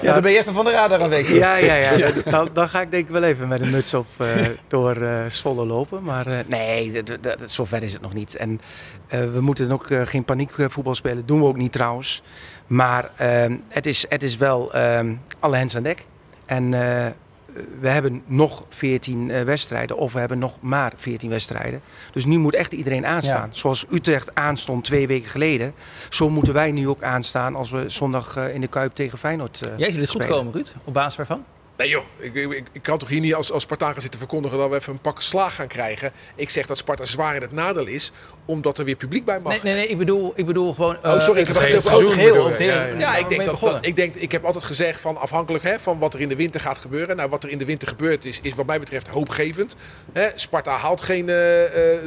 Ja, 0.00 0.12
dan 0.12 0.22
ben 0.22 0.32
je 0.32 0.38
even 0.38 0.52
van 0.52 0.64
de 0.64 0.70
radar 0.70 1.00
een 1.00 1.08
weekje. 1.08 1.34
Ja, 1.34 1.56
ja, 1.56 1.74
ja. 1.96 2.10
Dan, 2.24 2.48
dan 2.52 2.68
ga 2.68 2.80
ik 2.80 2.90
denk 2.90 3.04
ik 3.06 3.12
wel 3.12 3.22
even 3.22 3.48
met 3.48 3.60
een 3.60 3.70
muts 3.70 3.94
op 3.94 4.06
eh, 4.16 4.46
door 4.68 4.96
eh 5.02 5.20
Zwolle 5.28 5.66
lopen. 5.66 6.02
Maar 6.02 6.26
eh, 6.26 6.38
nee, 6.46 6.92
dat, 6.92 7.06
dat, 7.22 7.38
dat- 7.38 7.50
zover 7.50 7.82
is 7.82 7.92
het 7.92 8.02
nog 8.02 8.14
niet. 8.14 8.36
En 8.36 8.60
eh, 9.08 9.20
we 9.20 9.40
moeten 9.40 9.72
ook 9.72 9.86
geen 10.04 10.24
paniekvoetbal 10.24 10.94
spelen. 10.94 11.26
doen 11.26 11.40
we 11.40 11.46
ook 11.46 11.56
niet 11.56 11.72
trouwens. 11.72 12.22
Maar 12.66 13.10
ehm, 13.16 13.56
het, 13.68 13.86
is, 13.86 14.06
het 14.08 14.22
is 14.22 14.36
wel 14.36 14.72
ehm, 14.72 15.14
alle 15.38 15.56
hens 15.56 15.76
aan 15.76 15.82
dek. 15.82 16.04
En 16.46 16.74
eh, 16.74 17.06
we 17.80 17.88
hebben 17.88 18.22
nog 18.26 18.64
14 18.68 19.30
eh, 19.30 19.42
wedstrijden. 19.42 19.96
Of 19.96 20.12
we 20.12 20.18
hebben 20.18 20.38
nog 20.38 20.56
maar 20.60 20.92
14 20.96 21.30
wedstrijden. 21.30 21.80
Dus 22.12 22.24
nu 22.24 22.38
moet 22.38 22.54
echt 22.54 22.72
iedereen 22.72 23.06
aanstaan. 23.06 23.48
Zoals 23.52 23.86
Utrecht 23.90 24.34
aanstond 24.34 24.84
twee 24.84 25.06
weken 25.06 25.30
geleden. 25.30 25.74
Zo 26.10 26.30
moeten 26.30 26.52
wij 26.52 26.72
nu 26.72 26.88
ook 26.88 27.02
aanstaan 27.02 27.54
als 27.54 27.70
we 27.70 27.88
zondag 27.88 28.36
eh, 28.36 28.54
in 28.54 28.60
de 28.60 28.66
Kuip 28.66 28.94
tegen 28.94 29.18
Feyenoord 29.18 29.62
eh 29.62 29.78
Jij 29.78 29.90
ziet 29.90 30.00
het 30.00 30.10
goed 30.10 30.22
spelen. 30.22 30.38
komen, 30.38 30.52
Ruud. 30.52 30.74
Op 30.84 30.94
basis 30.94 31.16
waarvan? 31.16 31.44
Nee 31.78 31.88
joh, 31.88 32.04
ik, 32.16 32.34
ik, 32.34 32.52
ik, 32.52 32.66
ik 32.72 32.82
kan 32.82 32.98
toch 32.98 33.08
hier 33.08 33.20
niet 33.20 33.34
als, 33.34 33.52
als 33.52 33.62
Spartaan 33.62 33.92
gaan 33.92 34.00
zitten 34.00 34.18
verkondigen 34.18 34.58
dat 34.58 34.70
we 34.70 34.76
even 34.76 34.92
een 34.92 35.00
pak 35.00 35.22
slaag 35.22 35.54
gaan 35.54 35.66
krijgen. 35.66 36.12
Ik 36.34 36.50
zeg 36.50 36.66
dat 36.66 36.78
Sparta 36.78 37.04
zwaar 37.04 37.34
in 37.34 37.42
het 37.42 37.52
nadeel 37.52 37.86
is, 37.86 38.12
omdat 38.44 38.78
er 38.78 38.84
weer 38.84 38.94
publiek 38.96 39.24
bij 39.24 39.40
mag. 39.40 39.52
Nee, 39.52 39.60
nee, 39.62 39.74
nee, 39.74 39.86
ik 39.86 39.98
bedoel, 39.98 40.32
ik 40.34 40.46
bedoel 40.46 40.74
gewoon... 40.74 40.96
Oh, 40.96 41.20
sorry, 41.20 41.40
ik 41.40 41.46
hele 41.46 41.58
het 41.58 41.66
grote 41.66 41.80
seizoen 41.80 42.12
geheel. 42.12 42.62
Ja, 42.98 43.16
ik 43.16 43.28
denk, 43.28 43.44
dat, 43.44 43.78
ik, 43.80 43.96
denk, 43.96 44.14
ik 44.14 44.32
heb 44.32 44.44
altijd 44.44 44.64
gezegd 44.64 45.00
van 45.00 45.16
afhankelijk 45.16 45.64
hè, 45.64 45.78
van 45.78 45.98
wat 45.98 46.14
er 46.14 46.20
in 46.20 46.28
de 46.28 46.36
winter 46.36 46.60
gaat 46.60 46.78
gebeuren. 46.78 47.16
Nou, 47.16 47.28
wat 47.28 47.44
er 47.44 47.50
in 47.50 47.58
de 47.58 47.64
winter 47.64 47.88
gebeurd 47.88 48.24
is, 48.24 48.40
is 48.42 48.54
wat 48.54 48.66
mij 48.66 48.80
betreft 48.80 49.08
hoopgevend. 49.08 49.76
Hè, 50.12 50.28
Sparta 50.34 50.70
haalt 50.70 51.00
geen 51.02 51.28
uh, 51.28 51.36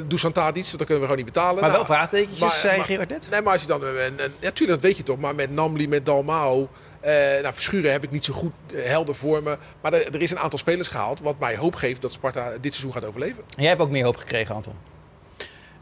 Dusan 0.07 0.32
Tadic, 0.32 0.65
want 0.65 0.78
dat 0.78 0.88
kunnen 0.88 0.99
we 0.99 1.09
gewoon 1.09 1.24
niet 1.24 1.34
betalen. 1.34 1.61
Maar 1.61 1.72
Nou, 1.72 1.86
wel 1.88 1.95
vraagtekentjes, 1.95 2.39
maar- 2.39 2.51
zei 2.51 2.82
Gerard 2.82 3.09
net. 3.09 3.28
Nee, 3.32 3.41
maar 3.41 3.53
als 3.53 3.61
je 3.61 3.67
dan... 3.67 3.86
En, 3.86 4.19
en, 4.19 4.34
ja, 4.39 4.51
tuurlijk, 4.51 4.82
dat 4.82 4.89
weet 4.89 4.97
je 4.97 5.03
toch. 5.03 5.17
Maar 5.17 5.36
met 5.36 5.51
Namli, 5.51 5.88
met 5.88 6.05
Dalmao... 6.05 6.69
eh 7.02 7.41
nou, 7.41 7.54
Verschuren 7.54 7.91
heb 7.91 8.04
ik 8.04 8.12
niet 8.12 8.24
zo 8.24 8.34
goed 8.34 8.52
eh, 8.74 8.84
helder 8.84 9.16
voor 9.16 9.43
me. 9.43 9.58
Maar 9.82 9.93
er, 9.93 10.14
er 10.14 10.22
is 10.22 10.32
een 10.32 10.39
aantal 10.39 10.60
spelers 10.60 10.88
gehaald... 10.88 11.20
wat 11.20 11.39
mij 11.39 11.56
hoop 11.58 11.76
geeft 11.76 12.02
dat 12.02 12.14
Sparta 12.14 12.49
dit 12.62 12.74
seizoen 12.74 12.93
gaat 12.93 13.06
overleven. 13.06 13.43
En 13.56 13.62
jij 13.62 13.70
hebt 13.70 13.82
ook 13.82 13.89
meer 13.89 14.04
hoop 14.04 14.18
gekregen, 14.18 14.56
Anton. 14.56 14.74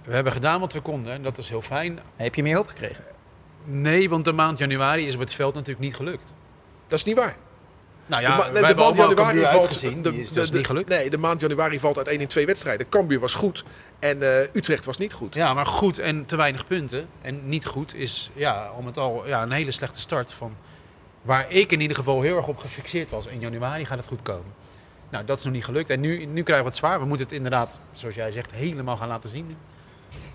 We 0.03 0.13
hebben 0.15 0.34
gedaan 0.34 0.59
wat 0.59 0.74
we 0.74 0.80
konden 0.82 1.13
en 1.13 1.22
dat 1.24 1.38
is 1.38 1.49
heel 1.49 1.61
fijn. 1.61 1.99
Heb 2.15 2.36
je 2.36 2.43
meer 2.43 2.55
hoop 2.55 2.67
gekregen? 2.67 3.03
Nee, 3.63 4.09
want 4.09 4.26
de 4.26 4.32
maand 4.32 4.57
januari 4.57 5.07
is 5.07 5.13
op 5.13 5.20
het 5.20 5.34
veld 5.34 5.53
natuurlijk 5.53 5.80
niet 5.80 5.95
gelukt. 5.95 6.34
Dat 6.88 6.99
is 6.99 7.05
niet 7.05 7.15
waar. 7.15 7.36
Nou 8.05 8.22
de, 8.22 8.28
ja, 8.28 8.36
ma- 8.36 8.49
de 8.49 8.59
hebben 8.59 8.76
maand 8.76 8.95
januari 8.95 9.41
valt... 9.41 9.80
de- 9.82 9.88
is, 9.88 10.28
de- 10.28 10.34
dat 10.34 10.43
is 10.43 10.51
de- 10.51 10.57
niet 10.57 10.65
gelukt. 10.65 10.89
Nee, 10.89 11.09
de 11.09 11.17
maand 11.17 11.41
januari 11.41 11.80
valt 11.80 11.97
uit 11.97 12.07
1 12.07 12.20
in 12.20 12.28
2 12.28 12.45
wedstrijden. 12.45 12.89
Cambuur 12.89 13.20
was 13.20 13.34
goed. 13.34 13.63
En 13.99 14.22
eh, 14.22 14.47
Utrecht 14.53 14.86
was 14.86 14.97
niet 14.97 15.13
goed. 15.13 15.34
Ja, 15.34 15.53
maar 15.53 15.65
goed 15.65 15.99
en 15.99 16.26
te 16.26 16.36
weinig 16.36 16.67
punten. 16.67 17.07
En 17.22 17.49
niet 17.49 17.65
goed 17.65 17.95
is 17.95 18.30
ja, 18.34 18.65
al 18.76 18.82
met 18.82 18.97
al 18.97 19.28
ja, 19.28 19.41
een 19.41 19.51
hele 19.51 19.72
slechte 19.72 19.99
start. 19.99 20.34
Van 20.34 20.55
waar 21.22 21.45
ik 21.51 21.72
in 21.72 21.82
ieder 21.82 21.97
geval 21.97 22.22
heel 22.22 22.38
erg 22.38 22.47
op 22.47 22.57
gefixeerd 22.57 23.09
was. 23.11 23.26
In 23.28 23.39
januari 23.39 23.86
gaat 23.86 23.97
het 23.97 24.07
goed 24.07 24.22
komen. 24.22 24.53
Nou, 25.09 25.26
dat 25.26 25.38
is 25.38 25.43
nog 25.43 25.53
niet 25.53 25.65
gelukt. 25.65 25.89
En 25.89 25.99
nu, 25.99 26.26
nu 26.26 26.43
krijgen 26.43 26.65
we 26.65 26.70
het 26.72 26.80
zwaar. 26.80 26.99
We 26.99 27.05
moeten 27.05 27.26
het 27.26 27.36
inderdaad, 27.36 27.80
zoals 27.93 28.15
jij 28.15 28.32
zegt, 28.32 28.51
helemaal 28.51 28.97
gaan 28.97 29.07
laten 29.07 29.30
zien. 29.30 29.57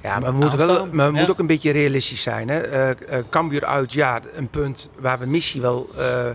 Ja, 0.02 0.18
maar 0.18 0.30
we 0.32 0.36
moeten, 0.38 0.66
wel, 0.66 0.86
maar 0.86 0.90
we 0.92 1.02
ja. 1.02 1.10
moeten 1.10 1.28
ook 1.30 1.38
een 1.38 1.46
beetje 1.46 1.70
realistisch 1.70 2.22
zijn. 2.22 2.48
Hè? 2.48 2.60
Eh, 2.60 3.18
Cambuur 3.30 3.64
uit, 3.64 3.92
ja, 3.92 4.20
een 4.34 4.48
punt 4.48 4.90
waar 4.98 5.18
we 5.18 5.26
missie 5.26 5.60
wel 5.60 5.88
eh, 5.98 6.30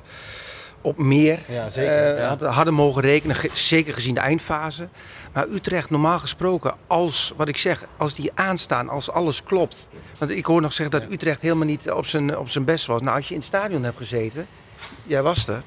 op 0.82 0.98
meer 0.98 1.40
Ja, 1.48 1.70
zeker, 1.70 2.18
ja. 2.18 2.38
hadden- 2.46 2.74
mogen 2.74 3.02
rekenen. 3.02 3.36
zeker 3.54 3.94
gezien 3.94 4.14
de 4.14 4.20
eindfase. 4.20 4.88
Maar 5.34 5.48
Utrecht, 5.48 5.90
normaal 5.90 6.20
gesproken, 6.20 6.74
als, 6.88 7.34
wat 7.36 7.48
ik 7.48 7.58
zeg, 7.58 7.86
als 7.98 8.16
die 8.16 8.32
aanstaan, 8.36 8.90
als 8.90 9.12
alles 9.12 9.44
klopt. 9.44 9.90
Want 10.18 10.32
ik 10.32 10.46
hoor 10.46 10.62
nog 10.62 10.74
zeggen 10.74 11.00
dat 11.00 11.12
Utrecht 11.12 11.42
helemaal 11.42 11.66
niet 11.66 11.92
op 11.92 12.06
zijn, 12.06 12.38
op 12.38 12.50
zijn 12.50 12.64
best 12.66 12.86
was. 12.86 13.02
Nou, 13.02 13.16
als 13.16 13.28
je 13.28 13.34
in 13.34 13.40
het 13.40 13.50
stadion 13.50 13.84
hebt 13.84 13.98
gezeten, 13.98 14.48
jij 15.04 15.22
was 15.22 15.48
er. 15.48 15.64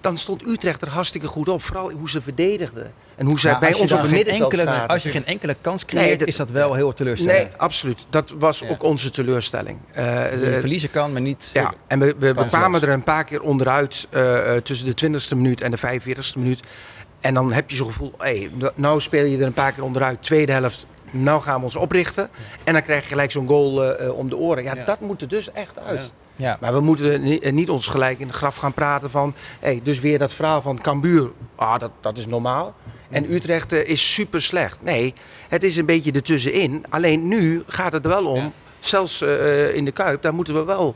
Dan 0.00 0.16
stond 0.16 0.46
Utrecht 0.46 0.82
er 0.82 0.88
hartstikke 0.88 1.26
goed 1.26 1.48
op. 1.48 1.62
Vooral 1.62 1.90
hoe 1.90 2.10
ze 2.10 2.22
verdedigden. 2.22 2.92
En 3.16 3.26
hoe 3.26 3.40
zij 3.40 3.58
bij 3.58 3.74
ons 3.74 3.92
op 3.92 3.98
het 3.98 4.06
geen 4.06 4.16
middenveld 4.16 4.52
enkele, 4.52 4.70
staan. 4.72 4.88
Als 4.88 5.02
je 5.02 5.10
geen 5.10 5.26
enkele 5.26 5.56
kans 5.60 5.84
creëert, 5.84 6.06
Nee, 6.06 6.16
dat- 6.16 6.28
is 6.28 6.36
dat 6.36 6.50
wel 6.50 6.74
heel 6.74 6.92
teleurstellend. 6.94 7.50
Nee, 7.50 7.60
absoluut. 7.60 8.06
Dat 8.10 8.32
was 8.38 8.58
Ja. 8.58 8.68
ook 8.68 8.82
onze 8.82 9.10
teleurstelling. 9.10 9.78
Eh, 9.92 10.22
Dat 10.22 10.40
je 10.40 10.46
eh, 10.50 10.58
verliezen 10.58 10.90
kan, 10.90 11.12
maar 11.12 11.20
niet... 11.20 11.50
ja, 11.52 11.74
en 11.86 11.98
we, 11.98 12.14
we, 12.18 12.46
kwamen 12.46 12.82
er 12.82 12.88
een 12.88 13.02
paar 13.02 13.24
keer 13.24 13.40
onderuit 13.42 14.06
eh, 14.10 14.56
eh, 14.56 14.62
tussen 14.62 14.86
de 14.86 14.94
20ste 14.94 15.36
minuut 15.36 15.60
en 15.60 15.70
de 15.70 15.78
45ste 15.78 16.38
minuut. 16.38 16.60
En 17.20 17.34
dan 17.34 17.52
heb 17.52 17.70
je 17.70 17.76
zo'n 17.76 17.86
gevoel, 17.86 18.12
hey, 18.18 18.50
nou 18.74 19.00
speel 19.00 19.24
je 19.24 19.38
er 19.38 19.46
een 19.46 19.52
paar 19.52 19.72
keer 19.72 19.82
onderuit, 19.84 20.22
tweede 20.22 20.52
helft, 20.52 20.86
nou 21.10 21.42
gaan 21.42 21.58
we 21.58 21.64
ons 21.64 21.76
oprichten. 21.76 22.28
En 22.64 22.72
dan 22.72 22.82
krijg 22.82 23.02
je 23.02 23.08
gelijk 23.08 23.30
zo'n 23.30 23.46
goal 23.46 23.84
eh, 23.84 24.06
eh, 24.06 24.14
om 24.16 24.28
de 24.28 24.36
oren. 24.36 24.62
Ja, 24.62 24.74
Ja. 24.74 24.84
dat 24.84 25.00
moet 25.00 25.20
er 25.20 25.28
dus 25.28 25.52
echt 25.52 25.78
uit. 25.78 26.00
Ja. 26.00 26.08
Ja. 26.38 26.56
Maar 26.60 26.72
we 26.72 26.80
moeten 26.80 27.22
eh, 27.40 27.52
niet 27.52 27.70
ons 27.70 27.86
gelijk 27.86 28.18
in 28.18 28.26
het 28.26 28.36
graf 28.36 28.56
gaan 28.56 28.72
praten 28.72 29.10
van, 29.10 29.34
hey, 29.60 29.80
dus 29.82 30.00
weer 30.00 30.18
dat 30.18 30.32
verhaal 30.32 30.62
van 30.62 30.80
Cambuur, 30.80 31.30
ah, 31.54 31.78
dat, 31.78 31.90
dat 32.00 32.18
is 32.18 32.26
normaal. 32.26 32.74
En 33.10 33.32
Utrecht 33.32 33.72
eh, 33.72 33.88
is 33.88 34.12
super 34.14 34.42
slecht. 34.42 34.82
Nee, 34.82 35.14
het 35.48 35.62
is 35.64 35.76
een 35.76 35.86
beetje 35.86 36.12
ertussenin. 36.12 36.84
Alleen 36.88 37.28
nu 37.28 37.62
gaat 37.66 37.92
het 37.92 38.04
er 38.04 38.10
wel 38.10 38.26
om, 38.26 38.36
Ja. 38.42 38.50
zelfs 38.80 39.20
eh, 39.22 39.74
in 39.74 39.84
de 39.84 39.92
Kuip, 39.92 40.22
daar 40.22 40.34
moeten 40.34 40.54
we 40.54 40.64
wel 40.64 40.94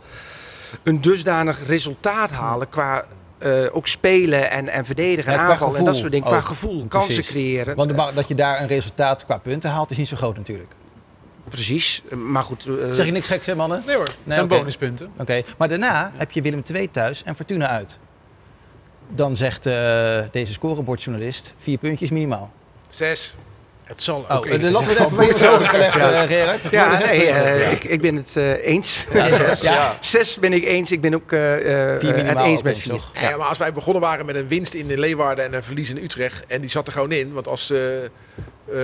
een 0.83 1.01
dusdanig 1.01 1.67
resultaat 1.67 2.31
halen 2.31 2.69
qua 2.69 3.05
eh, 3.41 3.53
ook 3.77 3.87
spelen 3.89 4.51
en, 4.51 4.69
en 4.69 4.85
verdedigen 4.85 5.33
Ja, 5.33 5.39
en 5.39 5.45
aanvallen 5.45 5.79
en 5.79 5.85
dat 5.85 5.97
soort 5.97 6.13
dingen. 6.13 6.27
Qua 6.27 6.37
ook. 6.37 6.45
gevoel, 6.45 6.85
Precies. 6.87 7.07
kansen 7.15 7.25
creëren. 7.33 7.77
Want 7.77 7.89
de- 7.91 8.11
dat 8.15 8.29
je 8.29 8.35
daar 8.35 8.61
een 8.61 8.67
resultaat 8.69 9.25
qua 9.25 9.37
punten 9.39 9.71
haalt, 9.71 9.91
is 9.91 9.97
niet 9.97 10.09
zo 10.09 10.17
groot 10.17 10.37
natuurlijk. 10.37 10.71
Precies, 11.49 12.03
maar 12.15 12.43
goed. 12.43 12.67
eh, 12.67 12.91
Zeg 12.91 13.07
je 13.07 13.13
niks 13.13 13.29
geks, 13.29 13.47
hè 13.47 13.55
mannen? 13.55 13.83
Nee 13.87 13.97
hoor. 13.97 14.05
Het 14.05 14.17
Nee, 14.25 14.35
zijn 14.35 14.49
bonuspunten. 14.49 15.09
Oké, 15.19 15.41
maar 15.59 15.69
daarna 15.69 16.13
heb 16.17 16.31
je 16.31 16.43
Willem 16.43 16.63
II 16.75 16.91
thuis 16.91 17.23
en 17.23 17.37
Fortuna 17.37 17.69
uit. 17.69 17.99
Dan 19.09 19.37
zegt 19.37 19.67
eh, 19.67 20.19
deze 20.31 20.53
scorebordjournalist 20.53 21.55
vier 21.59 21.79
puntjes 21.79 22.11
minimaal. 22.11 22.51
Zes. 22.89 23.35
Het 23.91 24.01
zal 24.03 24.31
ook 24.31 24.45
Oh, 24.45 24.51
de 24.61 24.71
lat 24.71 24.85
wordt 24.85 25.01
even 25.01 25.17
bij 25.17 25.27
je 25.27 25.39
wel 25.39 25.53
teruggelegd, 25.55 25.95
Ja. 25.95 26.13
eh, 26.13 26.21
Gerard. 26.21 26.63
Het 26.63 26.73
Ja, 26.73 26.99
nee, 26.99 27.27
eh, 27.31 27.73
ik, 27.73 27.85
ik 27.85 28.01
ben 28.01 28.17
het 28.17 28.37
eh, 28.37 28.67
eens. 28.67 29.07
zes, 29.29 29.61
ja. 29.61 29.97
Zes 30.01 30.39
ben 30.39 30.53
ik 30.53 30.65
eens. 30.65 30.93
Ik 30.93 31.01
ben 31.01 31.15
ook 31.15 31.33
eh, 31.33 31.93
eh, 31.95 32.01
Vier 32.01 32.27
het 32.27 32.39
eens 32.39 32.63
met 32.63 32.77
vier. 32.79 33.01
Ja. 33.21 33.37
maar 33.37 33.47
als 33.47 33.59
wij 33.59 33.73
begonnen 33.73 34.03
waren 34.03 34.27
met 34.27 34.35
een 34.37 34.49
winst 34.49 34.75
in 34.75 34.99
Leeuwarden 34.99 35.45
en 35.45 35.55
een 35.55 35.63
verlies 35.63 35.91
in 35.91 35.97
Utrecht. 35.97 36.45
En 36.47 36.61
die 36.61 36.71
zat 36.71 36.87
er 36.87 36.93
gewoon 36.93 37.13
in. 37.13 37.33
Want 37.33 37.49
als 37.49 37.71
eh 37.71 38.05
eh 38.05 38.11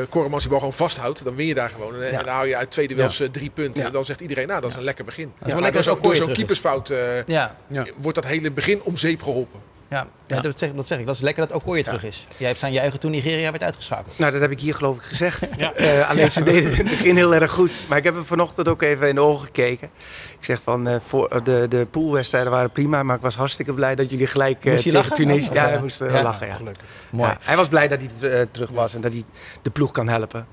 Koremans 0.09 0.41
die 0.43 0.51
bal 0.51 0.59
gewoon 0.59 0.75
vasthoudt, 0.75 1.25
dan 1.25 1.35
win 1.35 1.47
je 1.47 1.55
daar 1.55 1.69
gewoon. 1.71 1.95
En, 2.03 2.11
Ja. 2.13 2.19
en 2.19 2.25
dan 2.25 2.35
hou 2.35 2.49
je 2.49 2.57
uit 2.57 2.71
twee 2.71 2.89
duels 2.89 3.21
eh, 3.21 3.29
drie 3.29 3.51
punten. 3.51 3.81
Ja. 3.81 3.87
En 3.87 3.93
dan 3.93 4.05
zegt 4.05 4.21
iedereen, 4.21 4.47
nou 4.47 4.61
dat 4.61 4.71
is 4.71 4.77
een 4.77 4.83
lekker 4.85 5.05
begin. 5.05 5.33
wel 5.39 5.53
maar 5.55 5.63
lekker 5.63 5.73
dus 5.77 5.85
dat 5.87 5.97
ook 5.97 6.03
door 6.03 6.17
zo'n 6.17 6.33
keepersfout 6.33 6.91
eh, 6.91 6.99
Ja, 7.27 7.57
Ja. 7.69 7.85
wordt 7.97 8.15
dat 8.15 8.27
hele 8.27 8.51
begin 8.51 8.81
om 8.83 8.97
zeep 8.97 9.23
geholpen. 9.23 9.61
Ja. 9.89 10.07
ja. 10.27 10.41
Dat, 10.41 10.59
zeg, 10.59 10.73
dat 10.73 10.87
zeg 10.87 10.99
ik. 10.99 11.07
Dat 11.07 11.15
is 11.15 11.21
lekker 11.21 11.47
dat 11.47 11.57
Okoye 11.57 11.83
terug 11.83 12.05
is. 12.05 12.27
Jij 12.37 12.47
hebt 12.47 12.59
staan 12.59 12.73
juichen 12.73 13.01
toen 13.01 13.11
Nigeria 13.11 13.51
werd 13.51 13.63
uitgeschakeld. 13.63 14.19
Nou, 14.19 14.33
dat 14.33 14.41
heb 14.41 14.51
ik 14.51 14.61
hier 14.61 14.75
geloof 14.75 14.97
ik 14.97 15.03
gezegd. 15.03 15.43
Eh, 15.77 16.11
alleen 16.11 16.31
ze 16.31 16.43
deden 16.43 16.71
het 16.71 16.79
in 16.79 16.87
het 16.87 16.97
begin 16.97 17.17
heel 17.17 17.35
erg 17.35 17.51
goed. 17.53 17.85
Maar 17.89 17.99
ik 17.99 18.05
heb 18.05 18.15
hem 18.15 18.25
vanochtend 18.25 18.69
ook 18.69 18.83
even 18.83 19.09
in 19.09 19.15
de 19.15 19.21
ogen 19.21 19.45
gekeken. 19.45 19.91
Ik 20.39 20.45
zeg 20.45 20.63
van, 20.63 20.89
eh, 20.89 20.97
voor, 21.07 21.29
eh, 21.29 21.45
de, 21.45 21.67
de 21.69 21.87
poolwedstrijden 21.91 22.51
waren 22.51 22.71
prima, 22.71 23.03
maar 23.03 23.17
ik 23.17 23.23
was 23.23 23.37
hartstikke 23.37 23.73
blij 23.75 23.95
dat 23.95 24.11
jullie 24.11 24.27
gelijk 24.27 24.65
eh, 24.65 24.75
tegen 24.75 24.93
lachen? 24.93 25.15
Tunesië... 25.15 25.53
Ja, 25.53 25.69
hij 25.69 25.81
moest 25.81 25.99
ja. 25.99 26.23
lachen, 26.23 26.47
ja. 26.47 26.55
Gelukkig. 26.55 26.85
Mooi. 27.11 27.31
Ja, 27.31 27.37
Hij 27.43 27.57
was 27.57 27.69
blij 27.69 27.89
dat 27.89 28.01
hij 28.01 28.47
terug 28.51 28.71
was 28.71 28.95
en 28.95 29.01
dat 29.01 29.13
hij 29.13 29.23
de 29.63 29.71
ploeg 29.71 29.91
kan 29.91 30.09
helpen. 30.09 30.41
Ja, 30.41 30.47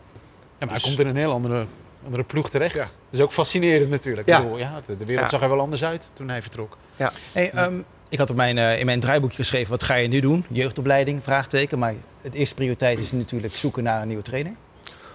maar 0.59 0.67
hij 0.67 0.77
Dus- 0.77 0.83
komt 0.83 0.99
in 0.99 1.07
een 1.07 1.15
heel 1.15 1.31
andere, 1.31 1.65
andere 2.05 2.23
ploeg 2.23 2.49
terecht. 2.49 2.75
Ja. 2.75 2.79
Dat 2.81 2.91
is 3.09 3.19
ook 3.19 3.31
fascinerend 3.31 3.89
natuurlijk. 3.89 4.27
Ja. 4.27 4.37
Ik 4.37 4.43
bedoel, 4.43 4.57
ja, 4.57 4.81
de, 4.85 4.97
de 4.97 5.05
wereld 5.05 5.19
Ja. 5.25 5.37
zag 5.37 5.41
er 5.41 5.49
wel 5.49 5.59
anders 5.59 5.83
uit 5.83 6.11
toen 6.13 6.29
hij 6.29 6.41
vertrok. 6.41 6.77
Hey, 7.31 7.51
ehm, 7.51 7.79
ik 8.13 8.19
had 8.19 8.29
op 8.29 8.35
mijn, 8.35 8.57
eh, 8.57 8.79
in 8.79 8.85
mijn 8.85 8.99
draaiboekje 8.99 9.37
geschreven, 9.37 9.69
wat 9.69 9.83
ga 9.83 9.95
je 9.95 10.07
nu 10.07 10.19
doen? 10.19 10.45
Jeugdopleiding, 10.49 11.23
vraagteken. 11.23 11.79
Maar 11.79 11.93
het 12.21 12.33
eerste 12.33 12.55
prioriteit 12.55 12.99
is 12.99 13.11
natuurlijk 13.11 13.55
zoeken 13.55 13.83
naar 13.83 14.01
een 14.01 14.07
nieuwe 14.07 14.23
trainer. 14.23 14.51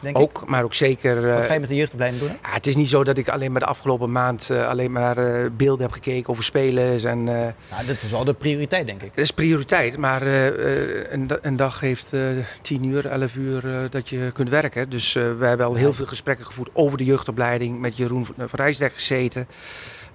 Denk 0.01 0.17
ik. 0.17 0.23
Ook, 0.23 0.45
maar 0.47 0.63
ook 0.65 0.75
zeker... 0.75 1.29
eh, 1.29 1.35
Wat 1.35 1.45
ga 1.45 1.53
je 1.55 1.61
met 1.61 1.69
de 1.69 1.75
jeugdopleiding 1.75 2.23
doen? 2.23 2.33
ja, 2.43 2.51
het 2.53 2.67
is 2.67 2.77
niet 2.77 2.89
zo 2.89 3.05
dat 3.05 3.19
ik 3.19 3.29
alleen 3.29 3.51
maar 3.53 3.61
de 3.61 3.67
afgelopen 3.67 4.13
maand 4.13 4.51
eh, 4.51 4.69
alleen 4.69 4.93
maar 4.93 5.19
eh, 5.19 5.51
beelden 5.57 5.83
heb 5.83 5.93
gekeken 5.93 6.31
over 6.33 6.45
spelers. 6.45 7.05
En, 7.05 7.19
eh, 7.19 7.35
Nou, 7.71 7.87
dat 7.87 8.03
is 8.03 8.11
wel 8.11 8.25
de 8.25 8.35
prioriteit, 8.35 8.87
denk 8.87 9.03
ik. 9.03 9.11
dat 9.15 9.25
is 9.25 9.31
prioriteit, 9.31 9.97
maar 9.97 10.23
eh, 10.23 10.47
eh, 10.47 11.13
een, 11.13 11.31
een 11.43 11.57
dag 11.57 11.81
heeft 11.81 12.13
eh 12.13 12.21
10 12.63 12.85
uur, 12.85 13.07
11 13.07 13.35
uur 13.35 13.75
eh, 13.75 13.91
dat 13.91 14.09
je 14.09 14.31
kunt 14.33 14.49
werken. 14.49 14.91
Dus 14.91 15.15
eh, 15.15 15.23
we 15.39 15.45
hebben 15.47 15.67
al 15.67 15.75
heel 15.75 15.93
veel 15.95 16.07
gesprekken 16.07 16.47
gevoerd 16.47 16.71
over 16.73 16.99
de 16.99 17.05
jeugdopleiding. 17.05 17.81
Met 17.81 17.97
Jeroen 17.97 18.25
van 18.27 18.35
van 18.37 18.49
Rijsdijk 18.59 18.93
gezeten. 18.93 19.49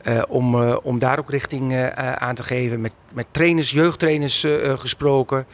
Eh, 0.03 0.21
om, 0.27 0.61
eh, 0.61 0.77
om 0.83 0.99
daar 0.99 1.19
ook 1.19 1.29
richting 1.29 1.73
eh, 1.73 2.11
aan 2.13 2.35
te 2.35 2.43
geven. 2.43 2.81
Met, 2.81 2.91
met 3.11 3.25
trainers, 3.31 3.71
jeugdtrainers 3.71 4.47
gesproken. 4.75 5.45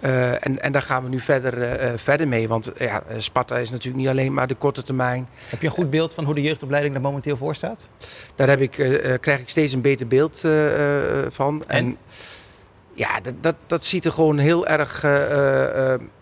En, 0.00 0.62
en 0.62 0.72
daar 0.72 0.82
gaan 0.82 1.02
we 1.02 1.08
nu 1.08 1.20
verder, 1.20 1.98
verder 1.98 2.28
mee. 2.28 2.48
Want 2.48 2.72
ja, 2.78 3.02
Sparta 3.18 3.58
is 3.58 3.70
natuurlijk 3.70 3.96
niet 3.96 4.08
alleen 4.08 4.34
maar 4.34 4.46
de 4.46 4.54
korte 4.54 4.82
termijn. 4.82 5.28
Heb 5.48 5.60
je 5.60 5.66
een 5.66 5.72
goed 5.72 5.90
beeld 5.90 6.14
van 6.14 6.24
hoe 6.24 6.34
de 6.34 6.42
jeugdopleiding 6.42 6.94
er 6.94 7.00
momenteel 7.00 7.36
voor 7.36 7.54
staat? 7.54 7.88
Daar 8.34 8.48
heb 8.48 8.60
ik, 8.60 8.70
krijg 9.20 9.40
ik 9.40 9.48
steeds 9.48 9.72
een 9.72 9.80
beter 9.80 10.06
beeld 10.06 10.42
van. 11.28 11.64
En? 11.66 11.96
ja, 12.94 13.20
dat, 13.20 13.34
dat, 13.40 13.54
dat 13.66 13.84
ziet 13.84 14.04
er 14.04 14.12
gewoon 14.12 14.38
heel 14.38 14.66
erg 14.66 15.04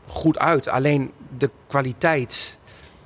goed 0.06 0.38
uit. 0.38 0.68
Alleen 0.68 1.10
de 1.38 1.50
kwaliteit 1.66 2.58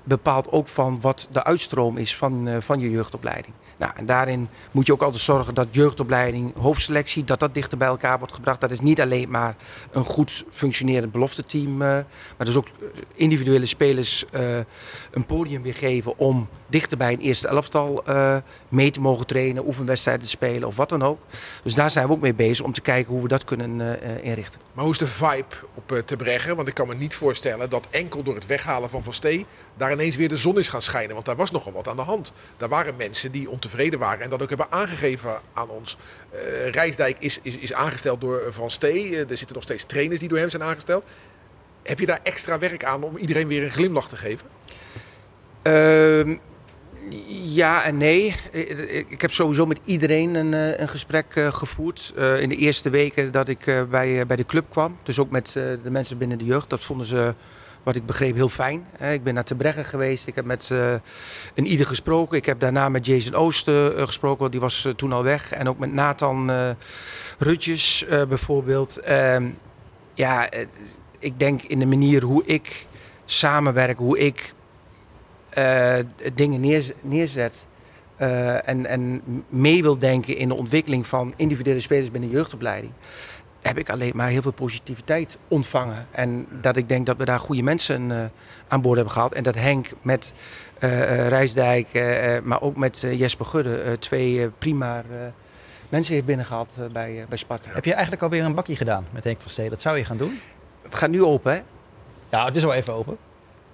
bepaalt 0.05 0.53
ook 0.53 0.69
van 0.69 0.99
wat 1.01 1.29
de 1.33 1.45
uitstroom 1.45 1.97
is 1.97 2.17
van, 2.17 2.49
van 2.61 2.81
je 2.81 2.91
jeugdopleiding. 2.91 3.55
Nou, 3.77 3.93
en 3.97 4.07
daarin 4.07 4.49
moet 4.71 4.87
je 4.87 4.93
ook 4.93 5.03
altijd 5.03 5.23
zorgen 5.23 5.55
dat 5.55 5.69
jeugdopleiding, 5.71 6.55
hoofdselectie, 6.57 7.25
dat 7.25 7.41
dat 7.41 7.55
dichter 7.55 7.79
bij 7.79 7.89
elkaar 7.89 8.19
wordt 8.19 8.35
gebracht. 8.35 8.61
Dat 8.61 8.71
is 8.71 8.81
niet 8.81 9.01
alleen 9.01 9.31
maar 9.31 9.57
een 9.93 10.05
goed 10.05 10.45
functionerend 10.51 11.13
belofteteam, 11.13 11.83
eh, 11.83 11.89
maar 12.37 12.47
dus 12.47 12.57
ook 12.57 12.67
eh, 12.67 12.87
individuele 13.15 13.67
spelers 13.67 14.25
eh, 14.31 14.59
een 15.11 15.27
podium 15.27 15.63
weer 15.63 15.75
geven 15.75 16.19
om 16.19 16.49
dichter 16.67 16.97
bij 16.97 17.13
een 17.13 17.21
eerste 17.21 17.49
elftal 17.49 18.03
mee 18.69 18.91
te 18.91 19.01
mogen 19.01 19.27
trainen, 19.27 19.67
oefenwedstrijden 19.67 20.25
te 20.25 20.31
spelen 20.31 20.69
of 20.69 20.77
wat 20.77 20.89
dan 20.89 21.03
ook. 21.03 21.19
Dus 21.63 21.75
daar 21.75 21.91
zijn 21.91 22.07
we 22.07 22.13
ook 22.13 22.21
mee 22.21 22.35
bezig 22.35 22.65
om 22.65 22.73
te 22.73 22.81
kijken 22.81 23.13
hoe 23.13 23.23
we 23.23 23.29
dat 23.29 23.45
kunnen 23.45 24.01
inrichten. 24.23 24.61
Maar 24.73 24.85
hoe 24.85 24.93
is 24.93 24.99
de 24.99 25.07
vibe 25.07 25.55
op 25.75 26.03
Te 26.07 26.17
Breggen? 26.17 26.57
Want 26.57 26.69
ik 26.69 26.75
kan 26.75 26.89
me 26.89 26.95
niet 26.95 27.15
voorstellen 27.15 27.71
dat 27.71 27.87
enkel 27.91 28.23
door 28.23 28.35
het 28.35 28.47
weghalen 28.47 28.91
van 28.91 29.05
Van 29.05 29.13
Stee 29.13 29.47
daar 29.77 29.93
ineens 29.93 30.17
weer 30.17 30.29
de 30.29 30.37
zon 30.37 30.59
is 30.59 30.69
gaan 30.69 30.83
schijnen. 30.83 31.15
Want 31.15 31.27
daar 31.27 31.37
was 31.37 31.51
nogal 31.51 31.73
wat 31.73 31.89
aan 31.89 31.97
de 31.97 32.03
hand. 32.03 32.33
Daar 32.57 32.69
waren 32.69 32.97
mensen 32.97 33.33
die 33.33 33.51
ontevreden 33.65 33.99
waren 33.99 34.25
en 34.25 34.31
dat 34.31 34.43
ook 34.43 34.49
hebben 34.49 34.67
aangegeven 34.71 35.31
aan 35.53 35.69
ons. 35.69 35.97
Eh 36.31 36.69
Rijsdijk 36.71 37.17
is, 37.19 37.39
is, 37.43 37.57
is 37.57 37.73
aangesteld 37.73 38.21
door 38.21 38.43
Van 38.51 38.71
Stee. 38.71 39.11
Eh, 39.11 39.31
er 39.31 39.37
zitten 39.37 39.55
nog 39.55 39.63
steeds 39.63 39.85
trainers 39.85 40.21
die 40.21 40.29
door 40.29 40.39
hem 40.39 40.51
zijn 40.51 40.63
aangesteld. 40.63 41.05
Heb 41.83 41.99
je 41.99 42.07
daar 42.07 42.21
extra 42.23 42.59
werk 42.59 42.85
aan 42.85 43.03
om 43.03 43.17
iedereen 43.17 43.49
weer 43.49 43.63
een 43.63 43.71
glimlach 43.71 44.09
te 44.09 44.17
geven? 44.17 44.47
Ehm, 45.63 46.37
ja 47.43 47.85
en 47.85 47.97
nee. 47.97 48.37
Eh, 48.53 48.99
Ik 48.99 49.21
heb 49.21 49.31
sowieso 49.31 49.67
met 49.67 49.79
iedereen 49.85 50.35
een, 50.35 50.53
een 50.81 50.89
gesprek 50.89 51.27
gevoerd. 51.51 52.13
In 52.41 52.49
de 52.49 52.57
eerste 52.57 52.91
weken 52.91 53.33
dat 53.33 53.49
ik 53.49 53.85
bij, 53.91 54.27
bij 54.27 54.37
de 54.37 54.47
club 54.47 54.65
kwam. 54.71 54.99
Dus 55.03 55.19
ook 55.19 55.31
met 55.31 55.53
de 55.53 55.91
mensen 55.91 56.19
binnen 56.19 56.39
de 56.39 56.45
jeugd. 56.45 56.71
Dat 56.71 56.85
vonden 56.85 57.07
ze, 57.07 57.35
wat 57.85 57.97
ik 57.97 58.07
begreep, 58.07 58.35
heel 58.35 58.49
fijn. 58.49 58.87
Eh, 58.99 59.13
Ik 59.13 59.23
ben 59.25 59.35
naar 59.35 59.45
Te 59.45 59.55
Breggen 59.55 59.85
geweest. 59.85 60.27
Ik 60.27 60.35
heb 60.35 60.45
met 60.45 60.69
eh, 60.71 60.95
een 61.55 61.67
ieder 61.67 61.87
gesproken. 61.87 62.37
Ik 62.37 62.47
heb 62.47 62.61
daarna 62.61 62.89
met 62.89 63.07
Jason 63.07 63.35
Oosten 63.35 63.97
eh, 63.97 64.07
gesproken. 64.07 64.39
Want 64.41 64.53
die 64.53 64.61
was 64.61 64.85
eh, 64.85 64.93
toen 64.93 65.13
al 65.13 65.23
weg. 65.23 65.53
En 65.53 65.69
ook 65.69 65.79
met 65.79 65.93
Nathan 65.93 66.51
eh 66.51 66.71
Rutjes 67.39 68.05
eh, 68.07 68.25
bijvoorbeeld. 68.25 68.97
Ehm, 68.99 69.45
ja, 70.15 70.49
ik 71.19 71.39
denk 71.39 71.63
in 71.63 71.79
de 71.79 71.87
manier 71.87 72.23
hoe 72.23 72.43
ik 72.45 72.87
samenwerk. 73.25 73.99
Hoe 73.99 74.19
ik 74.19 74.55
eh, 75.51 75.95
dingen 76.35 76.61
neer, 76.61 76.85
neerzet 77.03 77.67
eh, 78.17 78.69
en, 78.69 78.87
en 78.87 79.23
mee 79.49 79.83
wil 79.83 79.99
denken 79.99 80.37
in 80.37 80.49
de 80.49 80.55
ontwikkeling 80.55 81.07
van 81.07 81.33
individuele 81.37 81.81
spelers 81.81 82.11
binnen 82.11 82.31
jeugdopleiding, 82.31 82.93
heb 83.67 83.79
ik 83.79 83.91
alleen 83.91 84.13
maar 84.15 84.29
heel 84.29 84.43
veel 84.43 84.53
positiviteit 84.53 85.39
ontvangen. 85.49 86.07
En 86.11 86.47
dat 86.61 86.77
ik 86.77 86.89
denk 86.89 87.07
dat 87.07 87.17
we 87.17 87.25
daar 87.25 87.41
goede 87.41 87.63
mensen 87.63 88.11
eh, 88.11 88.25
aan 88.69 88.81
boord 88.81 88.97
hebben 88.97 89.15
gehad. 89.15 89.33
En 89.33 89.43
dat 89.43 89.55
Henk 89.55 89.91
met 90.03 90.33
eh, 90.79 91.29
Rijsdijk, 91.29 91.89
maar 92.45 92.63
ook 92.63 92.77
met 92.77 93.01
Jesper 93.01 93.47
Gudde, 93.47 93.99
twee 93.99 94.49
prima 94.49 95.03
mensen 95.95 96.15
heeft 96.15 96.27
binnengehaald 96.27 96.71
eh, 96.79 96.85
bij, 96.93 97.25
bij 97.29 97.39
Sparta. 97.39 97.71
Heb 97.73 97.85
je 97.85 97.93
eigenlijk 97.93 98.23
alweer 98.23 98.45
een 98.45 98.55
bakkie 98.55 98.77
gedaan 98.77 99.07
met 99.11 99.25
Henk 99.25 99.41
van 99.41 99.51
Stee? 99.51 99.69
Dat 99.69 99.81
zou 99.81 99.97
je 99.97 100.05
gaan 100.05 100.17
doen? 100.17 100.41
Het 100.83 100.95
gaat 100.95 101.11
nu 101.11 101.25
open, 101.25 101.53
hè? 101.53 101.61
Ja, 102.29 102.45
het 102.45 102.57
is 102.57 102.63
wel 102.63 102.75
even 102.75 102.93
open. 102.93 103.17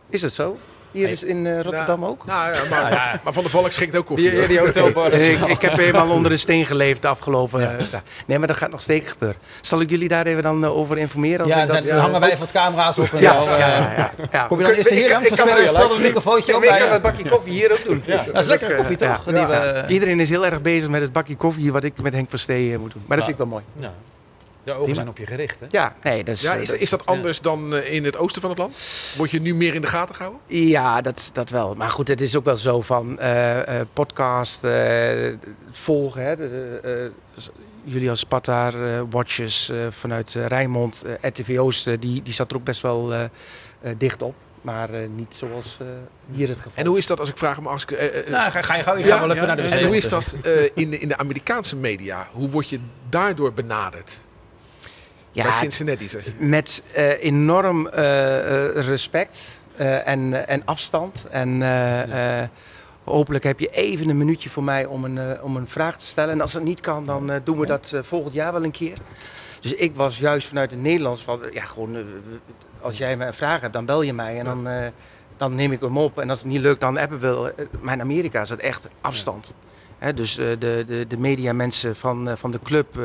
Is 0.09 0.23
het 0.23 0.33
zo? 0.33 0.57
Hier 0.91 1.09
is 1.09 1.23
in 1.23 1.47
eh, 1.47 1.61
Rotterdam 1.61 2.05
ook? 2.05 2.25
Nou, 2.27 2.55
ja, 2.55 2.61
maar, 2.71 3.21
maar 3.25 3.33
Van 3.33 3.43
der 3.43 3.53
Valk 3.53 3.71
schenkt 3.71 3.97
ook 3.97 4.07
koffie. 4.07 4.59
hotelbar. 4.59 5.13
ik, 5.13 5.41
ik 5.47 5.61
heb 5.61 5.77
helemaal 5.77 6.11
onder 6.11 6.33
een 6.33 6.39
steen 6.39 6.67
geleefd 6.67 7.03
de 7.03 7.09
afgelopen 7.09 7.61
eh, 7.61 7.79
dagen. 7.79 8.03
Nee, 8.27 8.39
maar 8.39 8.47
dat 8.49 8.57
gaat 8.57 8.71
nog 8.71 8.83
steeds 8.83 9.11
gebeuren. 9.11 9.39
Zal 9.61 9.81
ik 9.81 9.91
jullie 9.91 10.09
daar 10.09 10.27
even 10.27 10.43
dan 10.43 10.65
eh, 10.65 10.77
over 10.77 10.99
informeren? 10.99 11.41
als 11.45 11.49
Ja, 11.49 11.63
ik 11.63 11.69
dat- 11.69 11.77
zijn, 11.85 11.95
dan 11.97 12.05
hangen 12.05 12.21
wij 12.21 12.37
wat 12.39 12.53
camera's 12.53 12.99
op 12.99 13.09
en 13.13 13.21
Ja, 13.21 13.33
zo. 13.33 13.43
ja, 13.45 13.53
eh. 13.55 13.59
ja, 13.59 13.93
ja, 13.97 14.11
ja. 14.33 14.47
Kom 14.47 14.59
je 14.59 14.65
dan 14.65 14.73
eerst 14.75 14.91
hier 14.91 15.05
Ik- 15.05 15.11
langs? 15.11 15.29
ik 15.29 15.37
kan 15.37 15.49
een 15.49 15.55
op 16.55 16.63
Ja, 16.63 16.69
bij 16.69 16.79
ik 16.79 16.83
kan 16.85 16.91
dat 16.91 17.03
bakje 17.03 17.29
koffie 17.29 17.53
hier 17.53 17.73
ook 17.73 17.85
doen. 17.85 18.03
Dat 18.33 18.43
is 18.43 18.47
lekkere 18.47 18.75
koffie 18.75 18.97
Ja. 18.99 19.15
toch? 19.15 19.25
Die 19.35 19.47
we- 19.47 19.85
Iedereen 19.89 20.21
is 20.21 20.29
heel 20.29 20.47
erg 20.47 20.63
bezig 20.63 20.89
met 20.89 21.01
het 21.01 21.13
bakje 21.13 21.37
koffie 21.37 21.73
wat 21.73 21.85
ik 21.85 22.03
met 22.03 22.13
Henk 22.13 22.31
van 22.31 22.39
Stee 22.39 22.73
eh, 22.73 22.79
moet 22.79 22.93
doen. 22.93 23.03
Maar 23.07 23.17
dat 23.17 23.27
Ja. 23.27 23.35
vind 23.35 23.49
ik 23.49 23.51
wel 23.51 23.61
mooi. 23.81 23.91
De 24.75 24.79
ogen 24.79 24.95
zijn 24.95 25.09
op 25.09 25.19
je 25.19 25.27
gericht, 25.27 25.61
hè? 25.61 25.67
Ja, 25.71 25.97
nee, 26.03 26.25
dat 26.25 26.35
is, 26.35 26.41
Ja, 26.41 26.55
is, 26.55 26.71
is 26.71 26.91
dat 26.91 27.07
anders 27.07 27.41
dan 27.41 27.75
eh, 27.75 27.93
in 27.95 28.05
het 28.05 28.17
oosten 28.17 28.41
van 28.41 28.51
het 28.51 28.59
land? 28.59 28.79
Word 29.17 29.31
je 29.31 29.41
nu 29.41 29.55
meer 29.55 29.75
in 29.75 29.81
de 29.81 29.87
gaten 29.87 30.15
gehouden? 30.15 30.41
Ja, 30.47 31.01
dat, 31.01 31.31
dat 31.33 31.51
wel. 31.51 31.75
Maar 31.75 31.91
goed, 31.91 32.09
het 32.09 32.21
is 32.21 32.37
ook 32.37 32.45
wel 32.45 32.57
zo 32.57 32.81
van 32.81 33.19
eh, 33.19 33.81
eh, 33.81 33.87
podcast 33.93 34.65
eh, 34.65 35.33
volgen. 35.71 36.25
Hè. 36.25 36.37
De, 36.37 36.81
eh, 36.83 38.11
als 38.11 38.27
eh, 38.49 39.01
watchers 39.11 39.69
eh, 39.69 39.77
vanuit 39.91 40.35
Rijnmond, 40.47 41.05
RTV 41.21 41.57
Oosten, 41.59 42.01
die, 42.01 42.23
die 42.23 42.35
zat 42.35 42.51
er 42.51 42.57
ook 42.57 42.65
best 42.65 42.81
wel 42.81 43.13
eh, 43.13 43.23
eh, 43.23 43.31
dicht 43.99 44.23
op. 44.23 44.35
Maar 44.63 44.91
eh, 44.91 45.09
niet 45.17 45.35
zoals 45.39 45.79
eh, 45.81 45.87
hier 46.33 46.49
het 46.49 46.57
geval 46.57 46.73
En 46.75 46.87
hoe 46.87 46.99
is 46.99 47.07
dat 47.07 47.21
als 47.21 47.29
ik 47.29 47.39
vraag 47.39 47.61
me 47.61 47.69
als 47.69 47.83
ik. 47.83 47.91
Nou, 48.29 48.51
ga, 48.51 48.63
ga 48.63 48.75
je 48.77 48.83
gauw, 48.83 48.97
Ja, 48.97 49.07
gaat 49.07 49.21
wel 49.21 49.31
even 49.31 49.41
ja, 49.41 49.47
naar 49.47 49.57
de 49.57 49.63
en 49.63 49.69
wc. 49.69 49.75
en 49.81 49.87
hoe 49.87 49.97
is 49.97 50.09
dat 50.09 50.37
eh, 50.43 50.63
in, 50.75 50.91
de, 50.91 50.99
in 50.99 51.09
de 51.09 51.17
Amerikaanse 51.17 51.77
media? 51.77 52.29
Hoe 52.33 52.49
word 52.51 52.69
je 52.69 52.81
daardoor 53.09 53.53
benaderd? 53.53 54.21
Ja, 55.33 55.43
Bij 55.43 55.53
Cincinnati, 55.53 56.09
zeg 56.09 56.25
je. 56.25 56.33
met 56.39 56.83
eh, 56.95 57.25
enorm 57.25 57.87
eh, 57.87 58.67
eh, 58.67 58.87
respect 58.87 59.49
en, 60.05 60.49
en 60.49 60.63
afstand. 60.65 61.27
En 61.31 61.63
hopelijk 63.05 63.45
heb 63.45 63.61
je 63.61 63.69
even 63.69 64.09
een 64.09 64.17
minuutje 64.17 64.51
voor 64.51 64.63
mij 64.63 64.85
om 64.85 65.05
een, 65.05 65.43
om 65.43 65.57
een 65.57 65.69
vraag 65.69 65.97
te 65.97 66.07
stellen. 66.07 66.35
En 66.35 66.41
als 66.41 66.53
het 66.53 66.63
niet 66.63 66.81
kan, 66.81 67.07
dan 67.07 67.41
doen 67.45 67.59
we 67.59 67.67
dat 67.67 67.93
volgend 68.03 68.35
jaar 68.35 68.53
wel 68.53 68.65
een 68.65 68.71
keer. 68.71 68.99
Dus 69.61 69.75
ik 69.75 69.97
was 69.97 70.19
juist 70.19 70.49
vanuit 70.49 70.71
het 70.71 70.81
Nederlands 70.81 71.23
van, 71.23 71.41
ja, 71.53 71.65
gewoon, 71.65 71.97
als 72.81 72.99
jij 72.99 73.17
me 73.17 73.27
een 73.27 73.35
vraag 73.35 73.61
hebt, 73.61 73.73
dan 73.73 73.85
bel 73.85 74.03
je 74.03 74.13
mij 74.13 74.39
en 74.39 74.45
dan, 74.45 74.69
dan 75.37 75.55
neem 75.55 75.73
ik 75.73 75.81
hem 75.81 75.99
op. 75.99 76.19
En 76.19 76.31
als 76.31 76.39
het 76.39 76.49
niet 76.49 76.61
lukt, 76.61 76.81
dan 76.81 76.99
appen 76.99 77.21
we. 77.21 77.55
Maar 77.81 77.95
in 77.95 78.01
Amerika 78.01 78.41
is 78.41 78.49
het 78.49 78.61
echt 78.61 78.89
afstand. 79.01 79.55
Hè, 80.01 80.15
dus 80.15 80.39
eh, 80.39 80.47
de, 80.59 80.85
de, 80.87 81.05
de 81.09 81.19
mediamensen 81.19 81.97
van, 81.97 82.29
eh, 82.29 82.37
van 82.37 82.51
de 82.51 82.61
club 82.63 82.99
eh, 82.99 83.05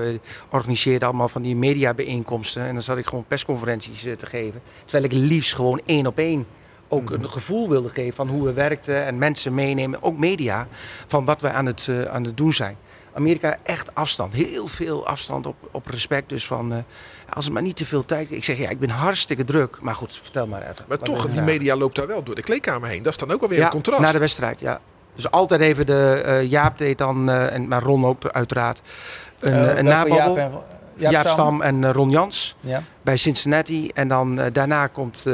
organiseerden 0.50 1.08
allemaal 1.08 1.30
van 1.30 1.42
die 1.42 1.56
mediabijeenkomsten. 1.56 2.64
En 2.64 2.74
dan 2.74 2.84
zat 2.84 2.98
ik 2.98 3.06
gewoon 3.06 3.26
persconferenties 3.28 4.02
te 4.02 4.26
geven. 4.26 4.62
Terwijl 4.84 5.04
ik 5.04 5.12
liefst 5.12 5.54
gewoon 5.54 5.82
één 5.86 6.08
op 6.08 6.18
één 6.18 6.48
ook 6.88 7.10
een 7.10 7.30
gevoel 7.30 7.70
wilden 7.70 7.92
geven 7.92 8.14
van 8.14 8.28
hoe 8.28 8.44
we 8.44 8.54
werkten 8.54 9.06
en 9.06 9.18
mensen 9.18 9.54
meenemen, 9.54 10.04
ook 10.04 10.18
media, 10.18 10.68
van 11.08 11.26
wat 11.26 11.42
we 11.42 11.50
aan 11.50 11.66
het, 11.66 11.90
aan 12.10 12.24
het 12.24 12.38
doen 12.38 12.54
zijn. 12.54 12.78
Amerika 13.14 13.58
echt 13.64 13.96
afstand, 13.96 14.34
heel 14.34 14.68
veel 14.68 15.08
afstand 15.08 15.46
op, 15.46 15.56
op 15.72 15.88
respect. 15.88 16.30
Dus 16.30 16.48
van, 16.48 16.86
als 17.30 17.46
het 17.46 17.54
maar 17.54 17.64
niet 17.64 17.76
te 17.76 17.86
veel 17.86 18.06
tijd... 18.06 18.32
Ik 18.32 18.44
zeg, 18.44 18.58
ja, 18.58 18.70
ik 18.70 18.80
ben 18.80 18.90
hartstikke 18.90 19.44
druk. 19.44 19.78
Maar 19.82 19.96
goed, 19.96 20.20
vertel 20.22 20.48
maar 20.48 20.62
even. 20.62 20.86
Maar 20.88 20.98
toch, 20.98 21.28
die 21.28 21.42
media 21.42 21.76
loopt 21.76 21.96
daar 21.96 22.08
wel 22.08 22.24
door 22.24 22.36
de 22.36 22.42
kleedkamer 22.42 22.90
heen. 22.90 23.04
Dat 23.04 23.12
is 23.12 23.20
dan 23.20 23.32
ook 23.32 23.42
alweer 23.42 23.58
ja, 23.58 23.66
een 23.66 23.72
contrast. 23.72 24.02
na 24.02 24.12
de 24.12 24.20
wedstrijd, 24.20 24.60
ja. 24.60 24.82
Dus 25.16 25.32
altijd 25.32 25.62
even 25.62 25.86
de... 25.86 26.22
eh, 26.26 26.50
Jaap 26.50 26.78
deed 26.78 26.98
dan, 26.98 27.30
eh, 27.30 27.54
en, 27.54 27.68
maar 27.68 27.82
Ron 27.84 28.06
ook 28.06 28.26
uiteraard, 28.32 28.82
een, 29.40 29.54
Eh, 29.54 29.78
een 29.78 29.86
nababbel. 29.86 30.36
Jaap, 30.36 30.38
en- 30.38 30.52
Jaap, 30.98 31.12
Jaap 31.12 31.28
Stam 31.28 31.62
en 31.62 31.94
Ron 31.94 32.10
Jans 32.10 32.56
Ja. 32.60 32.84
bij 33.02 33.18
Cincinnati. 33.18 33.90
En 33.94 34.08
dan 34.08 34.40
daarna 34.54 34.88
komt... 34.88 35.26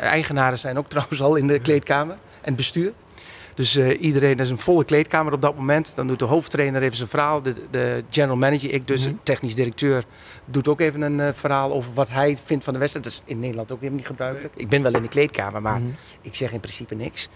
eigenaren 0.00 0.58
zijn 0.58 0.78
ook 0.78 0.88
trouwens 0.94 1.22
al 1.22 1.36
in 1.36 1.46
de 1.46 1.58
kleedkamer 1.58 2.14
en 2.14 2.44
het 2.44 2.56
bestuur. 2.56 2.92
Dus 3.54 3.76
iedereen, 3.78 4.38
is 4.38 4.50
een 4.50 4.58
volle 4.58 4.84
kleedkamer 4.84 5.32
op 5.32 5.42
dat 5.42 5.56
moment. 5.56 5.92
Dan 5.96 6.06
doet 6.06 6.18
de 6.18 6.24
hoofdtrainer 6.24 6.82
even 6.82 6.96
zijn 6.96 7.08
verhaal. 7.08 7.42
De, 7.42 7.54
de 7.70 8.04
general 8.10 8.36
manager, 8.36 8.72
ik 8.72 8.86
dus, 8.86 9.04
Mhm. 9.06 9.14
technisch 9.22 9.54
directeur, 9.54 10.04
doet 10.44 10.68
ook 10.68 10.80
even 10.80 11.02
een 11.02 11.34
verhaal 11.34 11.72
over 11.72 11.90
wat 11.94 12.08
hij 12.08 12.38
vindt 12.44 12.64
van 12.64 12.72
de 12.72 12.78
wedstrijd. 12.78 13.06
Dat 13.06 13.14
is 13.14 13.22
in 13.24 13.40
Nederland 13.40 13.72
ook 13.72 13.78
helemaal 13.78 13.98
niet 13.98 14.08
gebruikelijk. 14.08 14.54
Ik 14.56 14.68
ben 14.68 14.82
wel 14.82 14.94
in 14.94 15.02
de 15.02 15.08
kleedkamer, 15.08 15.62
maar 15.62 15.78
Mhm. 15.80 15.88
ik 16.22 16.34
zeg 16.34 16.52
in 16.52 16.60
principe 16.60 16.94
niks. 16.94 17.28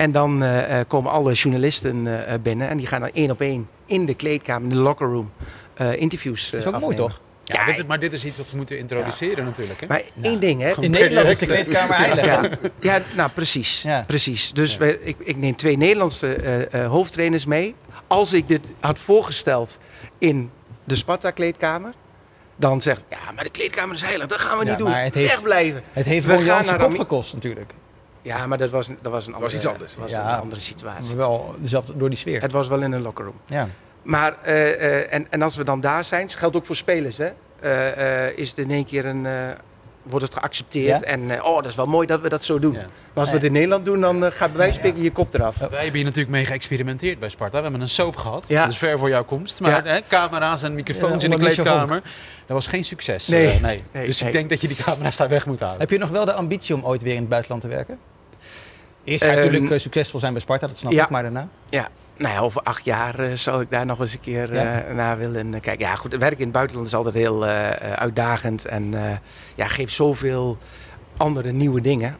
En 0.00 0.12
dan 0.12 0.42
eh, 0.42 0.80
eh, 0.80 0.86
komen 0.88 1.10
alle 1.12 1.32
journalisten 1.32 2.26
eh, 2.26 2.34
binnen 2.42 2.68
en 2.68 2.76
die 2.76 2.86
gaan 2.86 3.00
dan 3.00 3.10
één 3.12 3.30
op 3.30 3.40
één 3.40 3.68
in 3.86 4.06
de 4.06 4.14
kleedkamer, 4.14 4.62
in 4.62 4.68
de 4.76 4.82
locker 4.82 5.06
room, 5.08 5.30
eh, 5.74 5.96
interviews 6.00 6.44
eh 6.46 6.50
Dat 6.52 6.60
is 6.60 6.66
ook 6.74 6.80
mooi, 6.80 6.96
toch? 6.96 7.20
Ja, 7.44 7.66
Ja, 7.66 7.72
dit, 7.74 7.86
maar 7.86 7.98
dit 7.98 8.12
is 8.12 8.24
iets 8.24 8.38
wat 8.38 8.50
we 8.50 8.56
moeten 8.56 8.78
introduceren 8.78 9.44
natuurlijk. 9.44 9.80
Hè? 9.80 9.86
Maar 9.86 10.02
één 10.22 10.40
ding, 10.40 10.60
hè? 10.60 10.72
In 10.80 10.90
Nederland 10.90 11.28
is 11.28 11.38
de 11.38 11.46
kleedkamer 11.46 11.96
heilig. 11.96 12.24
Ja, 12.24 12.50
ja, 12.80 12.98
nou 13.16 13.30
precies. 13.30 13.82
Ja. 13.82 14.04
precies. 14.06 14.52
Dus 14.52 14.72
Ja. 14.72 14.78
wij- 14.78 14.98
ik, 15.02 15.16
ik 15.18 15.36
neem 15.36 15.56
twee 15.56 15.76
Nederlandse 15.76 16.34
eh, 16.34 16.82
eh, 16.84 16.90
hoofdtrainers 16.90 17.46
mee. 17.46 17.74
Als 18.06 18.32
ik 18.32 18.48
dit 18.48 18.60
had 18.80 18.98
voorgesteld 18.98 19.78
in 20.18 20.50
de 20.84 20.94
Sparta-kleedkamer, 20.96 21.92
dan 22.56 22.80
zeg 22.80 22.96
ik, 22.98 23.04
ja, 23.08 23.32
maar 23.34 23.44
de 23.44 23.50
kleedkamer 23.50 23.94
is 23.94 24.02
heilig, 24.02 24.26
dat 24.26 24.40
gaan 24.40 24.58
we 24.58 24.64
Ja, 24.64 24.70
niet 24.70 24.78
doen. 24.78 24.90
maar 24.90 25.02
het 25.04 25.14
heeft- 25.14 25.32
Echt 25.32 25.42
blijven. 25.42 25.82
Het 25.92 26.06
heeft 26.06 26.26
We 26.26 26.32
Ron 26.32 26.38
gaan 26.44 26.54
Jans 26.54 26.66
naar 26.70 26.78
kop 26.78 26.96
gekost 26.96 27.34
natuurlijk. 27.34 27.72
Ja, 28.22 28.46
maar 28.46 28.58
dat 28.58 28.70
was, 28.70 28.88
een- 28.88 28.98
dat 29.02 29.12
was 29.12 29.26
een 29.26 29.34
andere, 29.34 29.54
iets 29.54 29.66
anders. 29.66 29.96
was 29.96 30.10
Ja. 30.10 30.32
een 30.34 30.40
andere 30.40 30.60
situatie. 30.60 31.06
Maar 31.08 31.16
wel 31.16 31.54
dezelfde, 31.58 31.96
door 31.96 32.08
die 32.08 32.18
sfeer. 32.18 32.40
Het 32.42 32.52
was 32.52 32.68
wel 32.68 32.82
in 32.82 32.92
een 32.92 33.02
locker 33.02 33.24
room. 33.24 33.40
Ja. 33.46 33.68
Maar, 34.02 34.36
eh, 34.42 34.72
eh, 35.00 35.12
en, 35.12 35.26
en 35.30 35.42
als 35.42 35.56
we 35.56 35.64
dan 35.64 35.80
daar 35.80 36.04
zijn, 36.04 36.26
dat 36.26 36.36
geldt 36.36 36.56
ook 36.56 36.66
voor 36.66 36.76
spelers, 36.76 37.18
hè, 37.18 37.30
eh, 37.60 38.26
eh, 38.28 38.38
is 38.38 38.48
het 38.48 38.58
in 38.58 38.70
één 38.70 38.84
keer 38.84 39.04
een, 39.06 39.26
eh, 39.26 39.32
wordt 40.02 40.24
het 40.24 40.34
geaccepteerd. 40.34 41.00
Ja? 41.00 41.06
En 41.06 41.30
eh, 41.30 41.44
oh, 41.44 41.56
dat 41.56 41.64
is 41.66 41.74
wel 41.74 41.86
mooi 41.86 42.06
dat 42.06 42.20
we 42.20 42.28
dat 42.28 42.44
zo 42.44 42.58
doen. 42.58 42.72
Ja. 42.72 42.78
Maar 42.78 42.88
als 43.14 43.28
we 43.28 43.34
het 43.34 43.44
in 43.44 43.52
Nederland 43.52 43.84
doen, 43.84 44.00
dan 44.00 44.24
eh, 44.24 44.30
gaat 44.32 44.48
bij 44.48 44.56
wijze 44.56 44.72
van 44.72 44.82
spreken 44.82 45.02
je 45.02 45.10
kop 45.12 45.34
eraf. 45.34 45.56
Wij 45.56 45.68
hebben 45.70 45.92
hier 45.94 46.04
natuurlijk 46.04 46.30
mee 46.30 46.44
geëxperimenteerd 46.44 47.18
bij 47.18 47.28
Sparta. 47.28 47.56
We 47.56 47.62
hebben 47.62 47.80
een 47.80 47.88
soap 47.88 48.16
gehad, 48.16 48.44
Ja. 48.48 48.66
dus 48.66 48.78
ver 48.78 48.98
voor 48.98 49.08
jouw 49.08 49.24
komst. 49.24 49.60
Maar 49.60 49.84
Ja. 49.86 49.92
hè, 49.92 49.98
camera's 50.08 50.62
en 50.62 50.74
microfoons 50.74 51.22
Ja, 51.22 51.30
in 51.30 51.38
de 51.38 51.44
kleedkamer, 51.46 52.02
dat 52.46 52.56
was 52.56 52.66
geen 52.66 52.84
succes. 52.84 53.28
Nee. 53.28 53.46
eh, 53.52 53.60
nee. 53.60 53.82
Nee, 53.92 54.06
Dus 54.06 54.20
nee. 54.20 54.28
ik 54.28 54.34
denk 54.34 54.48
dat 54.50 54.60
je 54.60 54.68
die 54.68 54.76
camera's 54.76 55.16
daar 55.16 55.28
weg 55.28 55.46
moet 55.46 55.58
houden. 55.60 55.80
Heb 55.80 55.90
je 55.90 55.98
nog 55.98 56.08
wel 56.10 56.24
de 56.24 56.32
ambitie 56.32 56.74
om 56.74 56.84
ooit 56.84 57.02
weer 57.02 57.14
in 57.14 57.20
het 57.20 57.28
buitenland 57.28 57.62
te 57.62 57.68
werken? 57.68 57.98
Eerst 59.04 59.24
ga 59.24 59.30
je 59.30 59.36
Ehm, 59.40 59.52
natuurlijk 59.52 59.80
succesvol 59.80 60.20
zijn 60.20 60.32
bij 60.32 60.42
Sparta, 60.42 60.66
dat 60.66 60.78
snap 60.78 60.92
ja. 60.92 61.04
ik, 61.04 61.10
maar 61.10 61.22
daarna? 61.22 61.48
Nou 62.20 62.34
ja, 62.34 62.40
over 62.40 62.62
acht 62.62 62.84
jaar 62.84 63.18
eh, 63.18 63.32
zou 63.32 63.62
ik 63.62 63.70
daar 63.70 63.86
nog 63.86 64.00
eens 64.00 64.12
een 64.12 64.20
keer 64.20 64.54
Ja. 64.54 64.82
eh, 64.82 64.94
naar 64.94 65.18
willen 65.18 65.54
eh, 65.54 65.60
kijken. 65.60 65.86
Ja, 65.86 65.94
goed, 65.94 66.16
werken 66.16 66.38
in 66.38 66.44
het 66.44 66.52
buitenland 66.52 66.86
is 66.86 66.94
altijd 66.94 67.14
heel 67.14 67.44
uitdagend 67.94 68.64
en 68.64 68.94
ja, 69.54 69.66
geeft 69.68 69.92
zoveel 69.92 70.58
andere 71.16 71.52
nieuwe 71.52 71.80
dingen. 71.80 72.16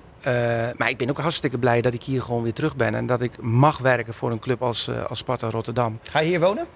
Maar 0.76 0.88
ik 0.88 0.96
ben 0.96 1.10
ook 1.10 1.18
hartstikke 1.18 1.58
blij 1.58 1.80
dat 1.80 1.94
ik 1.94 2.02
hier 2.02 2.22
gewoon 2.22 2.42
weer 2.42 2.52
terug 2.52 2.76
ben 2.76 2.94
en 2.94 3.06
dat 3.06 3.20
ik 3.22 3.42
mag 3.42 3.78
werken 3.78 4.14
voor 4.14 4.30
een 4.30 4.38
club 4.38 4.62
als, 4.62 4.90
als 5.08 5.18
Sparta 5.18 5.50
Rotterdam. 5.50 5.98
Ga 6.10 6.18
je 6.18 6.28
hier 6.28 6.40
wonen? 6.40 6.66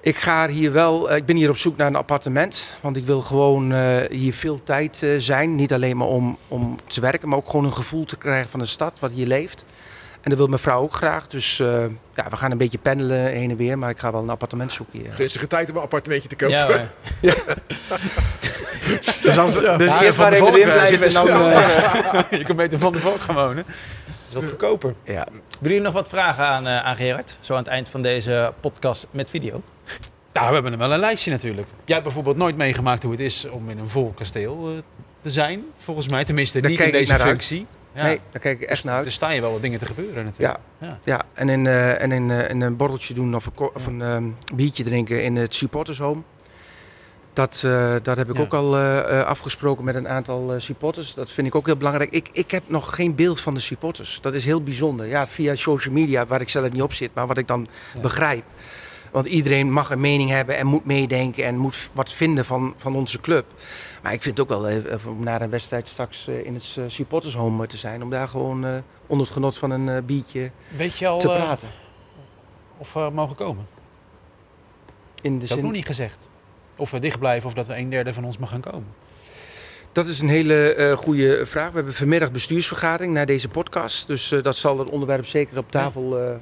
Ik 0.00 0.16
ga 0.16 0.48
hier 0.48 0.72
wel, 0.72 1.14
ik 1.14 1.24
ben 1.26 1.36
hier 1.36 1.50
op 1.50 1.56
zoek 1.56 1.76
naar 1.76 1.86
een 1.86 1.96
appartement. 1.96 2.74
Want 2.80 2.96
ik 2.96 3.06
wil 3.06 3.20
gewoon 3.20 3.74
hier 4.10 4.34
veel 4.34 4.62
tijd 4.62 5.06
zijn. 5.16 5.54
Niet 5.54 5.72
alleen 5.72 5.96
maar 5.96 6.06
om, 6.06 6.38
om 6.48 6.76
te 6.86 7.00
werken, 7.00 7.28
maar 7.28 7.38
ook 7.38 7.50
gewoon 7.50 7.64
een 7.64 7.74
gevoel 7.74 8.04
te 8.04 8.16
krijgen 8.16 8.50
van 8.50 8.60
de 8.60 8.66
stad, 8.66 8.98
wat 8.98 9.10
hier 9.10 9.26
leeft. 9.26 9.64
En 10.20 10.30
dat 10.30 10.38
wil 10.38 10.46
mijn 10.46 10.60
vrouw 10.60 10.82
ook 10.82 10.94
graag. 10.94 11.26
Dus 11.26 11.60
eh, 11.60 11.84
ja, 12.14 12.26
we 12.30 12.36
gaan 12.36 12.50
een 12.50 12.58
beetje 12.58 12.78
pendelen 12.78 13.24
heen 13.26 13.50
en 13.50 13.56
weer. 13.56 13.78
Maar 13.78 13.90
ik 13.90 13.98
ga 13.98 14.12
wel 14.12 14.22
een 14.22 14.30
appartement 14.30 14.72
zoeken 14.72 14.98
hier. 15.00 15.12
Gunstige 15.12 15.46
tijd 15.46 15.70
om 15.70 15.76
een 15.76 15.82
appartementje 15.82 16.28
te 16.28 16.36
kopen. 16.36 16.56
Ja, 16.56 16.66
maar- 16.68 16.88
Dus, 19.00 19.38
als, 19.38 19.52
dus 19.52 19.62
Ja, 19.62 20.02
eerst 20.02 20.14
Van 20.14 20.22
maar 20.24 20.30
de 20.30 20.36
even 20.36 20.46
erin 20.54 20.68
eh, 20.68 20.72
blijven 20.72 21.06
en 21.06 21.12
dan... 21.12 21.28
eh, 21.28 22.22
je 22.38 22.44
kunt 22.44 22.56
beter 22.56 22.78
van 22.78 22.92
de 22.92 22.98
volk 22.98 23.20
gaan 23.20 23.34
wonen. 23.34 23.64
Dat 23.64 23.64
is 24.28 24.34
wat 24.34 24.44
goedkoper. 24.44 24.94
ja. 25.04 25.24
Willen 25.32 25.46
jullie 25.60 25.80
nog 25.80 25.92
wat 25.92 26.08
vragen 26.08 26.44
aan, 26.44 26.66
eh, 26.66 26.84
aan 26.84 26.96
Gerard? 26.96 27.36
Zo 27.40 27.52
aan 27.52 27.58
het 27.58 27.68
eind 27.68 27.88
van 27.88 28.02
deze 28.02 28.52
podcast 28.60 29.06
met 29.10 29.30
video. 29.30 29.62
Nou, 30.32 30.48
we 30.48 30.54
hebben 30.54 30.78
wel 30.78 30.92
een 30.92 30.98
lijstje 30.98 31.30
natuurlijk. 31.30 31.66
Jij 31.84 31.94
hebt 31.94 32.02
bijvoorbeeld 32.04 32.36
nooit 32.36 32.56
meegemaakt 32.56 33.02
hoe 33.02 33.12
het 33.12 33.20
is 33.20 33.46
om 33.50 33.70
in 33.70 33.78
een 33.78 33.88
vol 33.88 34.12
kasteel 34.16 34.82
te 35.20 35.30
zijn, 35.30 35.64
volgens 35.78 36.08
mij. 36.08 36.24
Tenminste, 36.24 36.60
Daar 36.60 36.70
niet 36.70 36.80
in 36.80 36.90
deze 36.92 37.12
naar 37.12 37.20
uit. 37.20 37.62
Ja. 37.94 38.02
Nee, 38.02 38.20
daar 38.30 38.40
kijk 38.40 38.60
ik 38.60 38.68
echt 38.68 38.84
naar 38.84 38.98
Er 38.98 39.04
uit. 39.04 39.12
staan 39.12 39.34
je 39.34 39.40
wel 39.40 39.52
wat 39.52 39.62
dingen 39.62 39.78
te 39.78 39.86
gebeuren 39.86 40.24
natuurlijk. 40.24 40.58
Ja. 40.78 40.98
Ja, 41.04 41.22
en, 41.34 41.48
in, 41.48 41.66
eh, 41.66 42.02
en 42.02 42.12
in, 42.12 42.30
eh, 42.30 42.50
in 42.50 42.60
een 42.60 42.76
borreltje 42.76 43.14
doen 43.14 43.34
of 43.34 43.46
een, 43.46 43.54
ko- 43.54 43.70
of 43.74 43.86
een 43.86 44.02
ehm, 44.02 44.24
biertje 44.54 44.84
drinken 44.84 45.22
in 45.22 45.36
het 45.36 45.54
supportershome. 45.54 46.22
Dat, 47.32 47.62
eh, 47.64 47.94
dat 48.02 48.16
heb 48.16 48.30
ik 48.30 48.36
Ja. 48.36 48.42
ook 48.42 48.54
al 48.54 48.76
afgesproken 49.24 49.84
met 49.84 49.94
een 49.94 50.08
aantal 50.08 50.54
supporters. 50.58 51.14
Dat 51.14 51.30
vind 51.30 51.46
ik 51.46 51.54
ook 51.54 51.66
heel 51.66 51.76
belangrijk. 51.76 52.10
Ik, 52.10 52.28
ik 52.32 52.50
heb 52.50 52.62
nog 52.66 52.94
geen 52.94 53.14
beeld 53.14 53.40
van 53.40 53.54
de 53.54 53.60
supporters. 53.60 54.20
Dat 54.20 54.34
is 54.34 54.44
heel 54.44 54.62
bijzonder. 54.62 55.06
Ja, 55.06 55.26
via 55.26 55.54
social 55.54 55.94
media, 55.94 56.26
waar 56.26 56.40
ik 56.40 56.48
zelf 56.48 56.70
niet 56.72 56.82
op 56.82 56.92
zit, 56.92 57.10
maar 57.14 57.26
wat 57.26 57.38
ik 57.38 57.46
dan 57.48 57.68
begrijp. 58.02 58.44
Want 59.10 59.26
iedereen 59.26 59.72
mag 59.72 59.90
een 59.90 60.00
mening 60.00 60.30
hebben 60.30 60.56
en 60.56 60.66
moet 60.66 60.84
meedenken 60.84 61.44
en 61.44 61.56
moet 61.56 61.90
wat 61.92 62.12
vinden 62.12 62.44
van, 62.44 62.74
van 62.76 62.96
onze 62.96 63.20
club. 63.20 63.44
Maar 64.02 64.12
ik 64.12 64.22
vind 64.22 64.38
het 64.38 64.50
ook 64.50 64.60
wel 64.60 64.68
eh, 64.68 65.06
om 65.06 65.22
naar 65.24 65.42
een 65.42 65.50
wedstrijd 65.50 65.86
straks 65.88 66.28
eh, 66.28 66.44
in 66.46 66.54
het 66.54 66.74
eh, 66.78 66.84
supportershome 66.86 67.66
te 67.66 67.76
zijn. 67.76 68.02
Om 68.02 68.10
daar 68.10 68.28
gewoon 68.28 68.64
eh, 68.64 68.74
onder 69.06 69.26
het 69.26 69.34
genot 69.34 69.58
van 69.58 69.70
een 69.70 69.88
eh, 69.88 70.02
biertje 70.02 70.50
Weet 70.76 70.98
je 70.98 71.06
al 71.06 71.18
te 71.18 71.28
eh, 71.28 71.34
praten. 71.36 71.68
of 72.78 72.92
we 72.92 73.10
mogen 73.12 73.36
komen? 73.36 73.66
In 75.22 75.32
de 75.38 75.38
Dat 75.46 75.48
zin, 75.48 75.62
nog 75.62 75.72
niet 75.72 75.86
gezegd. 75.86 76.28
Of 76.76 76.90
we 76.90 76.98
dicht 76.98 77.18
blijven 77.18 77.48
of 77.48 77.54
dat 77.54 77.66
we 77.66 77.76
een 77.76 77.90
derde 77.90 78.14
van 78.14 78.24
ons 78.24 78.38
mag 78.38 78.50
gaan 78.50 78.60
komen. 78.60 78.86
Dat 79.92 80.06
is 80.06 80.20
een 80.20 80.28
hele 80.28 80.74
eh 80.74 80.96
goede 80.96 81.46
vraag. 81.46 81.68
We 81.70 81.74
hebben 81.76 81.94
vanmiddag 81.94 82.32
bestuursvergadering 82.32 83.12
naar 83.14 83.26
deze 83.26 83.48
podcast. 83.48 84.06
Dus 84.06 84.32
eh, 84.32 84.42
dat 84.42 84.56
zal 84.56 84.78
het 84.78 84.90
onderwerp 84.90 85.26
zeker 85.26 85.58
op 85.58 85.70
tafel 85.70 86.18
eh, 86.18 86.34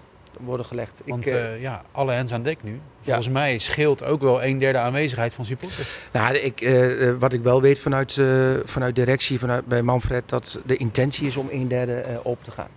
worden 0.44 0.66
gelegd. 0.66 1.00
Want 1.06 1.26
ik, 1.26 1.32
eh, 1.32 1.54
eh, 1.54 1.60
ja, 1.60 1.82
alle 1.92 2.12
hens 2.12 2.32
aan 2.32 2.42
dek 2.42 2.62
nu. 2.62 2.80
Volgens 3.02 3.28
mij 3.28 3.58
scheelt 3.58 4.04
ook 4.04 4.20
wel 4.20 4.44
een 4.44 4.58
derde 4.58 4.78
aanwezigheid 4.78 5.34
van 5.34 5.44
supporters. 5.46 5.96
nou, 6.12 6.34
ik, 6.36 6.60
eh, 6.60 7.12
wat 7.18 7.32
ik 7.32 7.42
wel 7.42 7.62
weet 7.62 7.78
vanuit, 7.78 8.16
eh, 8.18 8.52
vanuit 8.64 8.94
directie, 8.94 9.38
vanuit, 9.38 9.66
bij 9.66 9.82
Manfred, 9.82 10.28
dat 10.28 10.60
de 10.66 10.76
intentie 10.76 11.26
is 11.26 11.36
om 11.36 11.48
een 11.50 11.68
derde 11.68 11.94
eh, 11.94 12.16
open 12.22 12.44
te 12.44 12.50
gaan. 12.50 12.68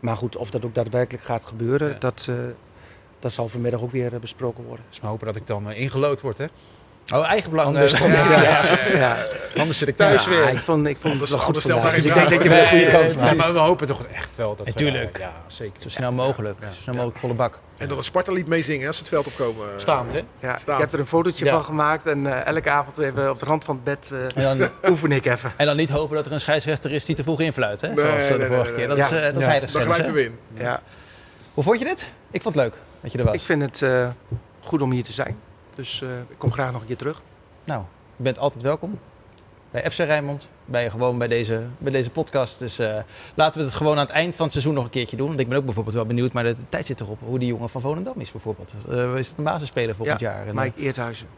Maar 0.00 0.16
goed, 0.16 0.36
of 0.36 0.50
dat 0.50 0.64
ook 0.64 0.74
daadwerkelijk 0.74 1.24
gaat 1.24 1.44
gebeuren, 1.44 1.88
Ja. 1.88 1.98
dat, 1.98 2.26
eh, 2.30 2.34
dat 3.18 3.32
zal 3.32 3.48
vanmiddag 3.48 3.80
ook 3.80 3.92
weer 3.92 4.18
besproken 4.20 4.64
worden. 4.64 4.84
Dus 4.88 5.00
we 5.00 5.06
hopen 5.06 5.26
dat 5.26 5.36
ik 5.36 5.46
dan 5.46 5.70
ingelood 5.72 6.20
word. 6.20 6.38
Hè? 6.38 6.46
Oh, 7.14 7.26
eigenbelang. 7.30 7.68
Anders 7.68 7.92
eh, 7.92 8.00
dan- 8.00 8.10
ja. 8.10 8.42
ja, 8.42 8.60
ja. 8.98 9.16
Anders 9.56 9.78
zit 9.78 9.88
ik 9.88 9.96
thuis 9.96 10.24
Ja, 10.24 10.30
weer. 10.30 10.48
Ik 10.48 10.58
vond, 10.58 10.86
ik 10.86 10.96
vond 11.00 11.20
het 11.20 11.30
wel 11.30 11.38
goed 11.38 11.54
Dus 11.54 11.64
ik 12.04 12.14
denk 12.14 12.28
dat 12.30 12.42
je 12.42 12.48
wel 12.48 12.58
een 12.58 12.66
goede 12.68 12.90
kans 12.90 13.12
Ja, 13.12 13.18
maakt. 13.20 13.36
maar 13.36 13.52
we 13.52 13.58
hopen 13.58 13.86
toch 13.86 14.02
echt 14.14 14.36
wel 14.36 14.48
dat 14.48 14.58
we... 14.58 14.64
Natuurlijk. 14.64 15.18
Ja, 15.18 15.32
zeker. 15.46 15.80
Zo 15.82 15.88
snel 15.88 16.12
mogelijk. 16.12 16.58
Ja. 16.60 16.70
Zo 16.72 16.80
snel 16.82 16.94
mogelijk 16.94 17.18
volle 17.18 17.34
bak. 17.34 17.58
En 17.78 17.88
dan 17.88 17.98
een 17.98 18.04
Sparta-lied 18.04 18.46
meezingen 18.46 18.86
als 18.86 18.96
ze 18.96 19.02
het 19.02 19.10
veld 19.12 19.26
opkomen. 19.26 19.66
Staand, 19.76 20.12
hè? 20.12 20.20
Ja, 20.40 20.56
Staan. 20.56 20.74
ik 20.74 20.80
heb 20.80 20.92
er 20.92 20.98
een 20.98 21.06
fotootje 21.06 21.44
Ja. 21.44 21.52
van 21.52 21.64
gemaakt 21.64 22.06
en 22.06 22.26
eh, 22.26 22.46
elke 22.46 22.70
avond 22.70 22.98
even 22.98 23.30
op 23.30 23.38
de 23.38 23.44
rand 23.46 23.64
van 23.64 23.74
het 23.74 23.84
bed 23.84 24.10
eh, 24.34 24.44
En 24.50 24.58
dan, 24.58 24.68
oefen 24.90 25.12
ik 25.12 25.26
even. 25.26 25.52
en 25.56 25.66
dan 25.66 25.76
niet 25.76 25.88
hopen 25.90 26.16
dat 26.16 26.26
er 26.26 26.32
een 26.32 26.40
scheidsrechter 26.40 26.90
is 26.92 27.04
die 27.04 27.14
te 27.16 27.22
vroeg 27.22 27.40
influit. 27.40 27.80
Hè? 27.80 27.88
Nee, 27.88 27.96
Zoals 28.06 28.22
eh, 28.22 28.28
de 28.28 28.38
nee, 28.38 28.46
vorige 28.48 28.64
nee, 28.64 28.74
keer. 28.78 28.88
nee. 28.88 28.96
Dat 28.96 29.10
is, 29.12 29.16
eh, 29.18 29.32
dat 29.34 29.42
heiligschennis, 29.42 29.72
Dan 29.88 29.94
grijpen 29.94 30.14
we 30.14 30.24
in. 30.24 30.38
Ja. 30.54 30.80
Hoe 31.54 31.64
vond 31.64 31.78
je 31.78 31.84
dit? 31.84 32.08
Ik 32.30 32.42
vond 32.42 32.54
het 32.54 32.64
leuk 32.64 32.74
dat 33.00 33.12
je 33.12 33.18
er 33.18 33.24
was. 33.24 33.34
Ik 33.34 33.40
vind 33.40 33.62
het 33.62 33.82
eh, 33.82 34.08
goed 34.60 34.82
om 34.82 34.90
hier 34.90 35.04
te 35.04 35.12
zijn. 35.12 35.36
Dus 35.78 36.02
eh, 36.02 36.18
ik 36.28 36.38
kom 36.38 36.52
graag 36.52 36.72
nog 36.72 36.80
een 36.80 36.86
keer 36.86 36.96
terug. 36.96 37.22
Nou, 37.64 37.82
je 38.16 38.22
bent 38.22 38.38
altijd 38.38 38.62
welkom. 38.62 38.98
Bij 39.70 39.90
FC 39.90 39.98
Rijnmond, 39.98 40.48
bij, 40.64 40.90
gewoon 40.90 41.18
bij 41.18 41.28
deze, 41.28 41.62
bij 41.78 41.92
deze 41.92 42.10
podcast. 42.10 42.58
Dus 42.58 42.78
eh, 42.78 42.96
laten 43.34 43.60
we 43.60 43.66
het 43.66 43.76
gewoon 43.76 43.92
aan 43.92 44.04
het 44.04 44.10
eind 44.10 44.36
van 44.36 44.44
het 44.44 44.52
seizoen 44.52 44.74
nog 44.74 44.84
een 44.84 44.90
keertje 44.90 45.16
doen. 45.16 45.26
Want 45.26 45.40
ik 45.40 45.48
ben 45.48 45.58
ook 45.58 45.64
bijvoorbeeld 45.64 45.94
wel 45.94 46.06
benieuwd, 46.06 46.32
maar 46.32 46.44
de, 46.44 46.56
tijd 46.68 46.86
zit 46.86 47.00
erop. 47.00 47.18
Hoe 47.24 47.38
die 47.38 47.48
jongen 47.48 47.68
van 47.68 47.80
Volendam 47.80 48.20
is 48.20 48.32
bijvoorbeeld. 48.32 48.74
Eh, 48.88 49.16
is 49.16 49.28
het 49.28 49.38
een 49.38 49.44
basisspeler 49.44 49.94
volgend 49.94 50.20
jaar? 50.20 50.46
En, 50.46 50.58
eh, 50.58 50.64
Mike 50.64 50.80
Eerthuizen. 50.80 51.28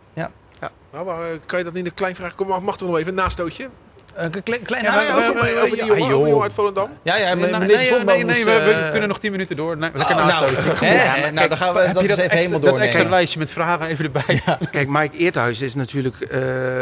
Nou, 0.92 1.04
maar, 1.04 1.38
kan 1.46 1.58
je 1.58 1.64
dat 1.64 1.74
niet 1.74 1.86
een 1.86 1.94
klein 1.94 2.14
vraag? 2.14 2.34
Kom, 2.34 2.46
mag, 2.46 2.60
mag 2.60 2.80
er 2.80 2.86
nog 2.86 2.96
even 2.96 3.08
een 3.08 3.14
nastootje? 3.14 3.68
Een 4.14 4.42
klein, 4.42 4.62
klein 4.62 4.84
Ja, 4.84 4.90
haakje. 4.90 5.14
over, 5.14 5.28
over, 5.30 5.62
over 5.62 5.68
die 5.76 5.76
jongen, 5.86 5.92
over 6.02 6.08
die 6.18 6.28
jongen 6.28 6.42
uit 6.42 6.52
Volendam. 6.52 6.90
Ja, 7.02 7.16
ja, 7.16 7.34
Nee, 7.34 7.50
meneer 7.50 7.58
nee, 7.66 8.04
nee, 8.04 8.04
nee, 8.04 8.24
moest, 8.24 8.44
we, 8.44 8.50
we 8.64 8.70
eh, 8.72 8.90
kunnen 8.90 9.08
nog 9.08 9.18
10 9.18 9.30
minuten 9.30 9.56
door. 9.56 9.76
Lekker 9.76 10.00
oh, 10.00 10.16
naast 10.16 10.80
nou, 10.80 11.32
nou, 11.32 11.48
dan 11.48 11.56
gaan 11.56 11.74
we 11.74 11.80
Heb 11.80 11.94
dat 11.94 12.02
eens 12.02 12.08
dat 12.16 12.18
even 12.18 12.22
extra, 12.22 12.36
helemaal 12.36 12.60
dat 12.60 12.60
doornemen. 12.60 12.86
extra 12.86 13.08
lijstje 13.08 13.38
met 13.38 13.50
vragen 13.52 13.86
even 13.86 14.04
erbij? 14.04 14.42
Ja. 14.46 14.58
Kijk, 14.70 14.88
Mike 14.88 15.16
Eerthuis 15.16 15.60
is 15.60 15.74
natuurlijk 15.74 16.20
eh, 16.20 16.38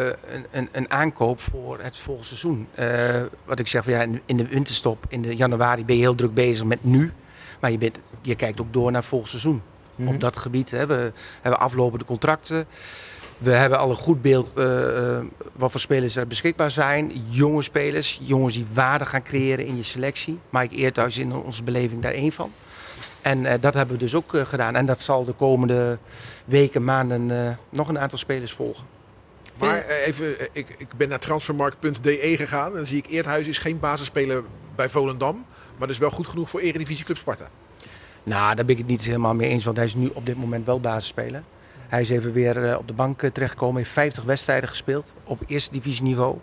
een, 0.06 0.46
een, 0.50 0.68
een 0.72 0.90
aankoop 0.90 1.40
voor 1.40 1.78
het 1.82 1.96
volgende 1.96 2.26
seizoen. 2.28 2.68
Eh, 2.74 2.86
wat 3.44 3.58
ik 3.58 3.66
zeg, 3.68 3.86
ja, 3.86 4.06
in- 4.26 4.36
de 4.36 4.46
winterstop, 4.46 5.04
in 5.08 5.22
de 5.22 5.36
januari 5.36 5.84
ben 5.84 5.94
je 5.96 6.02
heel 6.02 6.14
druk 6.14 6.34
bezig 6.34 6.64
met 6.66 6.78
nu. 6.84 7.12
Maar 7.60 7.70
je, 7.70 7.78
bent, 7.78 7.98
je 8.22 8.34
kijkt 8.34 8.60
ook 8.60 8.72
door 8.72 8.90
naar 8.92 9.04
volgend 9.04 9.30
seizoen. 9.30 9.62
Mhm. 9.96 10.08
Op 10.08 10.20
dat 10.20 10.36
gebied 10.36 10.70
hè, 10.70 10.86
we 10.86 11.12
hebben 11.40 11.60
aflopende 11.60 12.04
contracten. 12.04 12.66
We 13.38 13.50
hebben 13.50 13.78
al 13.78 13.90
een 13.90 13.96
goed 13.96 14.22
beeld 14.22 14.52
eh, 14.54 15.16
eh, 15.16 15.24
wat 15.52 15.70
voor 15.70 15.80
spelers 15.80 16.16
er 16.16 16.26
beschikbaar 16.26 16.70
zijn. 16.70 17.12
Jonge 17.28 17.62
spelers, 17.62 18.20
jongens 18.22 18.54
die 18.54 18.66
waarde 18.72 19.06
gaan 19.06 19.22
creëren 19.22 19.66
in 19.66 19.76
je 19.76 19.82
selectie. 19.82 20.38
Mike 20.50 20.74
Eerthuis 20.74 21.16
is 21.16 21.22
in 21.22 21.34
onze 21.34 21.62
beleving 21.62 22.02
daar 22.02 22.12
één 22.12 22.32
van. 22.32 22.52
En 23.22 23.46
eh, 23.46 23.54
dat 23.60 23.74
hebben 23.74 23.96
we 23.96 24.02
dus 24.02 24.14
ook 24.14 24.32
gedaan. 24.32 24.76
En 24.76 24.86
dat 24.86 25.00
zal 25.00 25.24
de 25.24 25.32
komende 25.32 25.98
weken, 26.44 26.84
maanden 26.84 27.58
nog 27.68 27.88
een 27.88 27.98
aantal 27.98 28.18
spelers 28.18 28.52
volgen. 28.52 28.84
Maar 29.58 29.84
even, 29.86 30.36
ik, 30.52 30.74
ik 30.78 30.88
ben 30.96 31.08
naar 31.08 31.18
transfermarkt.de 31.18 32.36
gegaan 32.36 32.70
en 32.70 32.76
dan 32.76 32.86
zie 32.86 32.98
ik 32.98 33.06
Eerthuis 33.06 33.46
is 33.46 33.58
geen 33.58 33.78
basisspeler 33.78 34.42
bij 34.74 34.88
Volendam. 34.88 35.44
Maar 35.78 35.88
dus 35.88 35.98
wel 35.98 36.10
goed 36.10 36.26
genoeg 36.26 36.50
voor 36.50 36.60
Eredivisie 36.60 37.04
Club 37.04 37.16
Sparta. 37.16 37.48
Nou, 38.22 38.54
daar 38.54 38.64
ben 38.64 38.74
ik 38.74 38.78
het 38.78 38.86
niet 38.86 39.02
helemaal 39.02 39.34
mee 39.34 39.48
eens, 39.48 39.64
want 39.64 39.76
hij 39.76 39.86
is 39.86 39.94
nu 39.94 40.10
op 40.12 40.26
dit 40.26 40.36
moment 40.36 40.66
wel 40.66 40.80
basisspeler. 40.80 41.42
Hij 41.88 42.00
is 42.00 42.10
even 42.10 42.32
weer 42.32 42.64
eh, 42.64 42.78
op 42.78 42.86
de 42.86 42.92
bank 42.92 43.22
eh, 43.22 43.30
terechtgekomen, 43.30 43.76
heeft 43.76 43.90
50 43.90 44.24
wedstrijden 44.24 44.68
gespeeld 44.68 45.12
op 45.24 45.42
eerste 45.46 45.72
divisieniveau. 45.72 46.36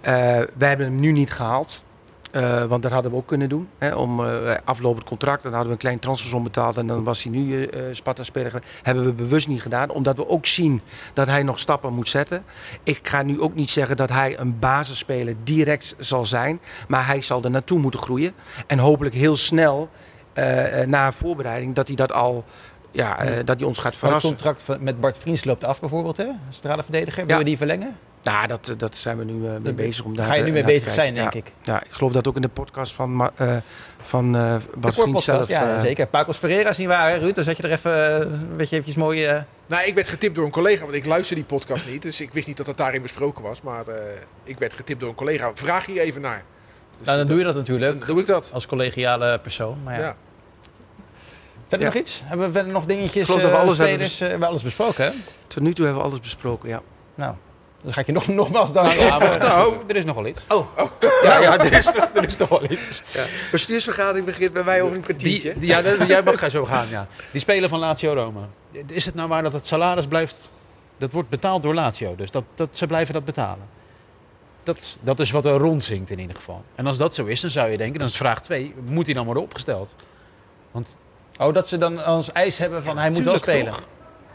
Eh 0.00 0.12
wij 0.56 0.68
hebben 0.68 0.86
hem 0.86 1.00
nu 1.00 1.12
niet 1.12 1.32
gehaald, 1.32 1.84
eh, 2.30 2.64
want 2.64 2.82
dat 2.82 2.92
hadden 2.92 3.10
we 3.10 3.16
ook 3.16 3.26
kunnen 3.26 3.48
doen. 3.48 3.68
Hè, 3.78 3.94
om 3.94 4.24
eh 4.24 4.54
aflopend 4.64 5.04
contract, 5.04 5.42
dan 5.42 5.52
hadden 5.52 5.68
we 5.68 5.74
een 5.74 5.84
klein 5.84 5.98
transfersom 5.98 6.42
betaald 6.42 6.76
en 6.76 6.86
dan 6.86 7.04
was 7.04 7.22
hij 7.22 7.32
nu 7.32 7.68
Sparta-speler. 7.90 8.50
geweest. 8.50 8.68
Hebben 8.82 9.04
we 9.04 9.12
bewust 9.12 9.48
niet 9.48 9.62
gedaan, 9.62 9.90
omdat 9.90 10.16
we 10.16 10.28
ook 10.28 10.46
zien 10.46 10.80
dat 11.12 11.26
hij 11.26 11.42
nog 11.42 11.58
stappen 11.58 11.94
moet 11.94 12.08
zetten. 12.08 12.44
Ik 12.82 13.08
ga 13.08 13.22
nu 13.22 13.40
ook 13.40 13.54
niet 13.54 13.70
zeggen 13.70 13.96
dat 13.96 14.08
hij 14.10 14.38
een 14.38 14.58
basisspeler 14.58 15.34
direct 15.44 15.94
zal 15.98 16.26
zijn, 16.26 16.60
maar 16.88 17.06
hij 17.06 17.22
zal 17.22 17.42
er 17.42 17.50
naartoe 17.50 17.78
moeten 17.78 18.00
groeien. 18.00 18.32
En 18.66 18.78
hopelijk 18.78 19.14
heel 19.14 19.36
snel 19.36 19.90
eh, 20.32 20.86
na 20.86 21.12
voorbereiding 21.12 21.74
dat 21.74 21.86
hij 21.86 21.96
dat 21.96 22.12
al, 22.12 22.44
ja, 22.92 23.18
eh, 23.20 23.36
dat 23.44 23.58
hij 23.58 23.68
ons 23.68 23.78
gaat 23.78 23.84
Maar 24.00 24.10
het 24.12 24.20
verrassen. 24.20 24.30
contract 24.56 24.82
met 24.82 25.00
Bart 25.00 25.18
Vriends 25.18 25.44
loopt 25.44 25.64
af 25.64 25.80
bijvoorbeeld, 25.80 26.16
hè? 26.16 26.26
Centrale 26.50 26.82
verdediger. 26.82 27.26
Wil 27.26 27.38
je 27.38 27.44
die 27.44 27.56
verlengen? 27.56 27.96
Nou, 28.22 28.46
dat, 28.46 28.74
dat 28.76 28.94
zijn 28.94 29.18
we 29.18 29.24
nu 29.24 29.46
eh, 29.46 29.52
mee 29.62 29.72
bezig 29.72 30.04
om 30.04 30.16
daar 30.16 30.26
Ga 30.26 30.34
je 30.34 30.40
te- 30.40 30.46
nu 30.46 30.52
mee 30.52 30.64
bezig 30.64 30.92
zijn, 30.92 31.14
denk 31.14 31.32
ja. 31.32 31.38
ik. 31.38 31.52
Ja, 31.62 31.82
ik 31.82 31.90
geloof 31.90 32.12
dat 32.12 32.28
ook 32.28 32.36
in 32.36 32.42
de 32.42 32.48
podcast 32.48 32.92
van, 32.92 33.30
eh 33.36 33.56
van 34.02 34.36
eh 34.36 34.40
Bart 34.40 34.94
De 34.94 35.00
Vriend 35.00 35.14
podcast, 35.16 35.24
zelf. 35.24 35.48
ja, 35.48 35.74
eh, 35.74 35.80
zeker. 35.80 36.06
Pacos 36.06 36.36
Ferreira 36.36 36.68
is 36.70 36.76
niet 36.78 36.86
waar, 36.88 37.10
hè, 37.10 37.16
Ruud? 37.16 37.34
Dan 37.34 37.44
zet 37.44 37.56
je 37.56 37.62
er 37.62 37.70
even, 37.70 38.20
eh, 38.20 38.26
weet 38.56 38.68
je, 38.68 38.74
eventjes 38.76 38.94
mooi... 38.96 39.24
eh, 39.24 39.40
Nou, 39.66 39.84
ik 39.84 39.94
werd 39.94 40.08
getipt 40.08 40.34
door 40.34 40.44
een 40.44 40.50
collega, 40.50 40.82
want 40.82 40.94
ik 40.94 41.06
luister 41.06 41.34
die 41.36 41.44
podcast 41.44 41.86
niet. 41.90 42.02
Dus 42.02 42.20
ik 42.20 42.32
wist 42.32 42.46
niet 42.46 42.56
dat 42.56 42.66
dat 42.66 42.76
daarin 42.76 43.02
besproken 43.02 43.42
was. 43.42 43.62
Maar 43.62 43.86
eh, 43.88 43.94
ik 44.44 44.58
werd 44.58 44.74
getipt 44.74 45.00
door 45.00 45.08
een 45.08 45.14
collega. 45.14 45.50
Vraag 45.54 45.86
hier 45.86 46.00
even 46.00 46.20
naar. 46.20 46.42
Dus 46.98 47.06
nou, 47.06 47.18
dan 47.18 47.26
doe 47.26 47.38
je 47.38 47.44
dat 47.44 47.52
dan 47.52 47.62
natuurlijk. 47.62 48.06
doe 48.06 48.20
ik 48.20 48.26
dat. 48.26 48.50
Als 48.52 48.66
collegiale 48.66 49.38
persoon. 49.38 49.78
Maar 49.84 49.94
ja. 49.98 50.00
Ja. 50.00 50.14
Verder 51.70 51.86
Ja. 51.88 51.92
nog 51.92 52.02
iets? 52.02 52.20
Hebben 52.24 52.46
we 52.46 52.52
verder 52.52 52.72
nog 52.72 52.84
dingetjes, 52.84 53.28
Ik 53.28 53.34
dat 53.34 53.44
we 53.44 53.50
eh, 53.56 53.60
alles 53.60 53.76
spelers, 53.76 54.12
eh, 54.14 54.18
we 54.20 54.26
hebben 54.26 54.48
alles 54.48 54.62
besproken, 54.62 55.04
hè? 55.04 55.10
Tot 55.46 55.62
nu 55.62 55.72
toe 55.74 55.84
hebben 55.84 56.02
we 56.02 56.08
alles 56.08 56.20
besproken, 56.20 56.68
ja. 56.68 56.82
Nou, 57.14 57.34
dan 57.82 57.92
ga 57.92 58.00
ik 58.00 58.06
je 58.06 58.12
nog, 58.12 58.26
nogmaals 58.42 58.72
danken. 58.72 58.98
Ja, 58.98 59.18
wacht, 59.18 59.38
nou, 59.38 59.74
er 59.86 59.96
is 59.96 60.04
nog 60.04 60.14
wel 60.14 60.26
iets. 60.26 60.44
Oh, 60.48 60.66
Ja, 61.22 61.38
ja 61.40 61.58
er, 61.58 61.72
is, 61.72 61.86
er 62.14 62.24
is 62.24 62.36
nog 62.36 62.48
wel 62.48 62.70
iets. 62.70 63.02
Bestuursvergadering 63.50 64.26
begint 64.26 64.52
bij 64.52 64.64
mij 64.64 64.82
over 64.82 64.96
een 64.96 65.04
Die, 65.16 65.58
die- 65.58 65.66
ja, 65.68 65.82
dat- 65.82 66.06
jij 66.06 66.22
mag 66.22 66.50
zo 66.50 66.64
gaan, 66.64 66.88
ja. 66.88 67.06
Die 67.30 67.40
speler 67.40 67.68
van 67.68 67.78
Lazio 67.78 68.12
Roma. 68.12 68.48
Is 68.86 69.06
het 69.06 69.14
nou 69.14 69.28
waar 69.28 69.42
dat 69.42 69.52
het 69.52 69.66
salaris 69.66 70.06
blijft... 70.06 70.52
Dat 70.98 71.12
wordt 71.12 71.28
betaald 71.28 71.62
door 71.62 71.74
Lazio, 71.74 72.16
dus 72.16 72.30
dat, 72.30 72.44
dat, 72.54 72.68
ze 72.72 72.86
blijven 72.86 73.14
dat 73.14 73.24
betalen. 73.24 73.66
Dat, 74.62 74.98
dat 75.00 75.20
is 75.20 75.30
wat 75.30 75.44
er 75.44 75.52
rondzinkt 75.56 76.10
in 76.10 76.18
ieder 76.18 76.36
geval. 76.36 76.62
En 76.74 76.86
als 76.86 76.96
dat 76.98 77.14
zo 77.14 77.24
is, 77.24 77.40
dan 77.40 77.50
zou 77.50 77.70
je 77.70 77.76
denken, 77.76 77.98
dan 77.98 78.08
is 78.08 78.16
vraag 78.16 78.42
2, 78.42 78.74
moet 78.84 79.06
hij 79.06 79.14
dan 79.14 79.24
worden 79.24 79.42
opgesteld? 79.42 79.94
Want 80.70 80.96
oh, 81.38 81.54
dat 81.54 81.68
ze 81.68 81.78
dan 81.78 82.04
als 82.04 82.32
eis 82.32 82.58
hebben 82.58 82.82
van 82.82 82.98
hij 82.98 83.10
moet 83.10 83.24
wel 83.24 83.38
spelen. 83.38 83.72
toch? 83.72 83.86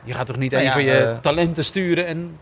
Je 0.04 0.14
gaat 0.14 0.26
toch 0.26 0.38
niet 0.38 0.52
Nou 0.52 0.64
een 0.64 0.70
ja, 0.70 0.76
van 0.76 0.84
je 0.84 0.98
eh, 0.98 1.18
talenten 1.18 1.66
sturen 1.66 2.06
en... 2.06 2.39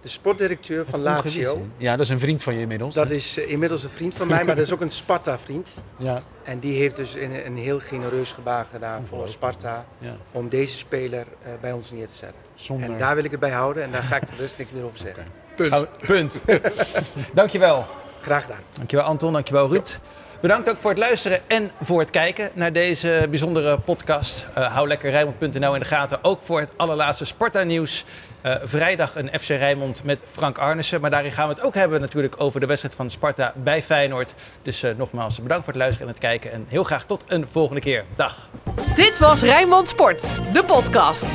De 0.00 0.08
sportdirecteur 0.08 0.84
van. 0.88 1.00
Lazio, 1.00 1.66
Ja, 1.76 1.90
dat 1.90 2.00
is 2.00 2.08
een 2.08 2.20
vriend 2.20 2.42
van 2.42 2.54
je 2.54 2.60
inmiddels. 2.60 2.94
dat 2.94 3.08
hè? 3.08 3.14
is 3.14 3.38
eh, 3.38 3.50
inmiddels 3.50 3.82
een 3.82 3.90
vriend 3.90 4.14
van 4.14 4.26
mij, 4.26 4.44
maar 4.44 4.56
dat 4.56 4.64
is 4.64 4.72
ook 4.72 4.80
een 4.80 4.90
Sparta-vriend. 4.90 5.70
Ja, 5.96 6.22
En 6.42 6.58
die 6.58 6.78
heeft 6.78 6.96
dus 6.96 7.14
een, 7.14 7.46
een 7.46 7.56
heel 7.56 7.80
genereus 7.80 8.32
gebaar 8.32 8.66
gedaan 8.72 9.06
voor. 9.08 9.28
Sparta 9.28 9.84
ja. 9.98 10.16
om 10.32 10.48
deze 10.48 10.76
speler 10.76 11.26
eh, 11.42 11.52
bij 11.60 11.72
ons 11.72 11.90
neer 11.90 12.06
te 12.06 12.16
zetten. 12.16 12.40
Zonder... 12.54 12.90
En 12.90 12.98
daar 12.98 13.14
wil 13.14 13.24
ik 13.24 13.30
het 13.30 13.40
bij 13.40 13.50
houden 13.50 13.82
en 13.82 13.90
daar 13.90 14.02
ga 14.02 14.16
ik 14.16 14.22
de 14.22 14.36
rest 14.38 14.58
niks 14.58 14.70
meer 14.70 14.84
over 14.84 14.98
zeggen. 14.98 15.24
Punt. 15.56 15.86
Punt. 16.06 16.40
Dankjewel. 17.34 17.86
Graag 18.20 18.42
gedaan. 18.42 18.60
Dankjewel 18.72 19.04
Anton, 19.04 19.32
dankjewel 19.32 19.68
Ruud. 19.68 19.98
Bedankt 20.40 20.70
ook 20.70 20.80
voor 20.80 20.90
het 20.90 20.98
luisteren 20.98 21.40
en 21.46 21.70
voor 21.80 22.00
het 22.00 22.10
kijken 22.10 22.50
naar 22.54 22.72
deze 22.72 23.26
bijzondere 23.30 23.78
podcast. 23.78 24.46
Eh, 24.54 24.74
hou 24.74 24.88
lekker 24.88 25.10
Rijnmond.nl 25.10 25.74
in 25.74 25.80
de 25.80 25.86
gaten, 25.86 26.18
ook 26.24 26.42
voor 26.42 26.60
het 26.60 26.70
allerlaatste 26.76 27.24
Sparta 27.24 27.62
nieuws. 27.62 28.04
Eh, 28.40 28.54
vrijdag 28.62 29.16
een 29.16 29.30
FC 29.40 29.48
Rijnmond 29.48 30.04
met 30.04 30.20
Frank 30.24 30.58
Arnissen. 30.58 31.00
Maar 31.00 31.10
daarin 31.10 31.32
gaan 31.32 31.48
we 31.48 31.54
het 31.54 31.62
ook 31.62 31.74
hebben 31.74 32.00
natuurlijk 32.00 32.34
over 32.38 32.60
de 32.60 32.66
wedstrijd 32.66 32.94
van 32.94 33.10
Sparta 33.10 33.52
bij 33.56 33.82
Feyenoord. 33.82 34.34
Dus 34.62 34.82
eh, 34.82 34.90
nogmaals 34.96 35.42
bedankt 35.42 35.64
voor 35.64 35.72
het 35.72 35.82
luisteren 35.82 36.08
en 36.08 36.14
het 36.14 36.22
kijken. 36.24 36.52
En 36.52 36.66
heel 36.68 36.84
graag 36.84 37.04
tot 37.04 37.24
een 37.26 37.46
volgende 37.50 37.80
keer. 37.80 38.04
Dag. 38.16 38.48
Dit 38.94 39.18
was 39.18 39.42
Rijnmond 39.42 39.88
Sport, 39.88 40.38
de 40.52 40.64
podcast. 40.64 41.26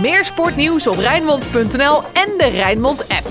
Meer 0.00 0.24
sportnieuws 0.24 0.86
op 0.86 0.96
Rijnmond.nl 0.96 2.02
en 2.12 2.38
de 2.38 2.48
Rijnmond 2.48 3.08
app. 3.08 3.26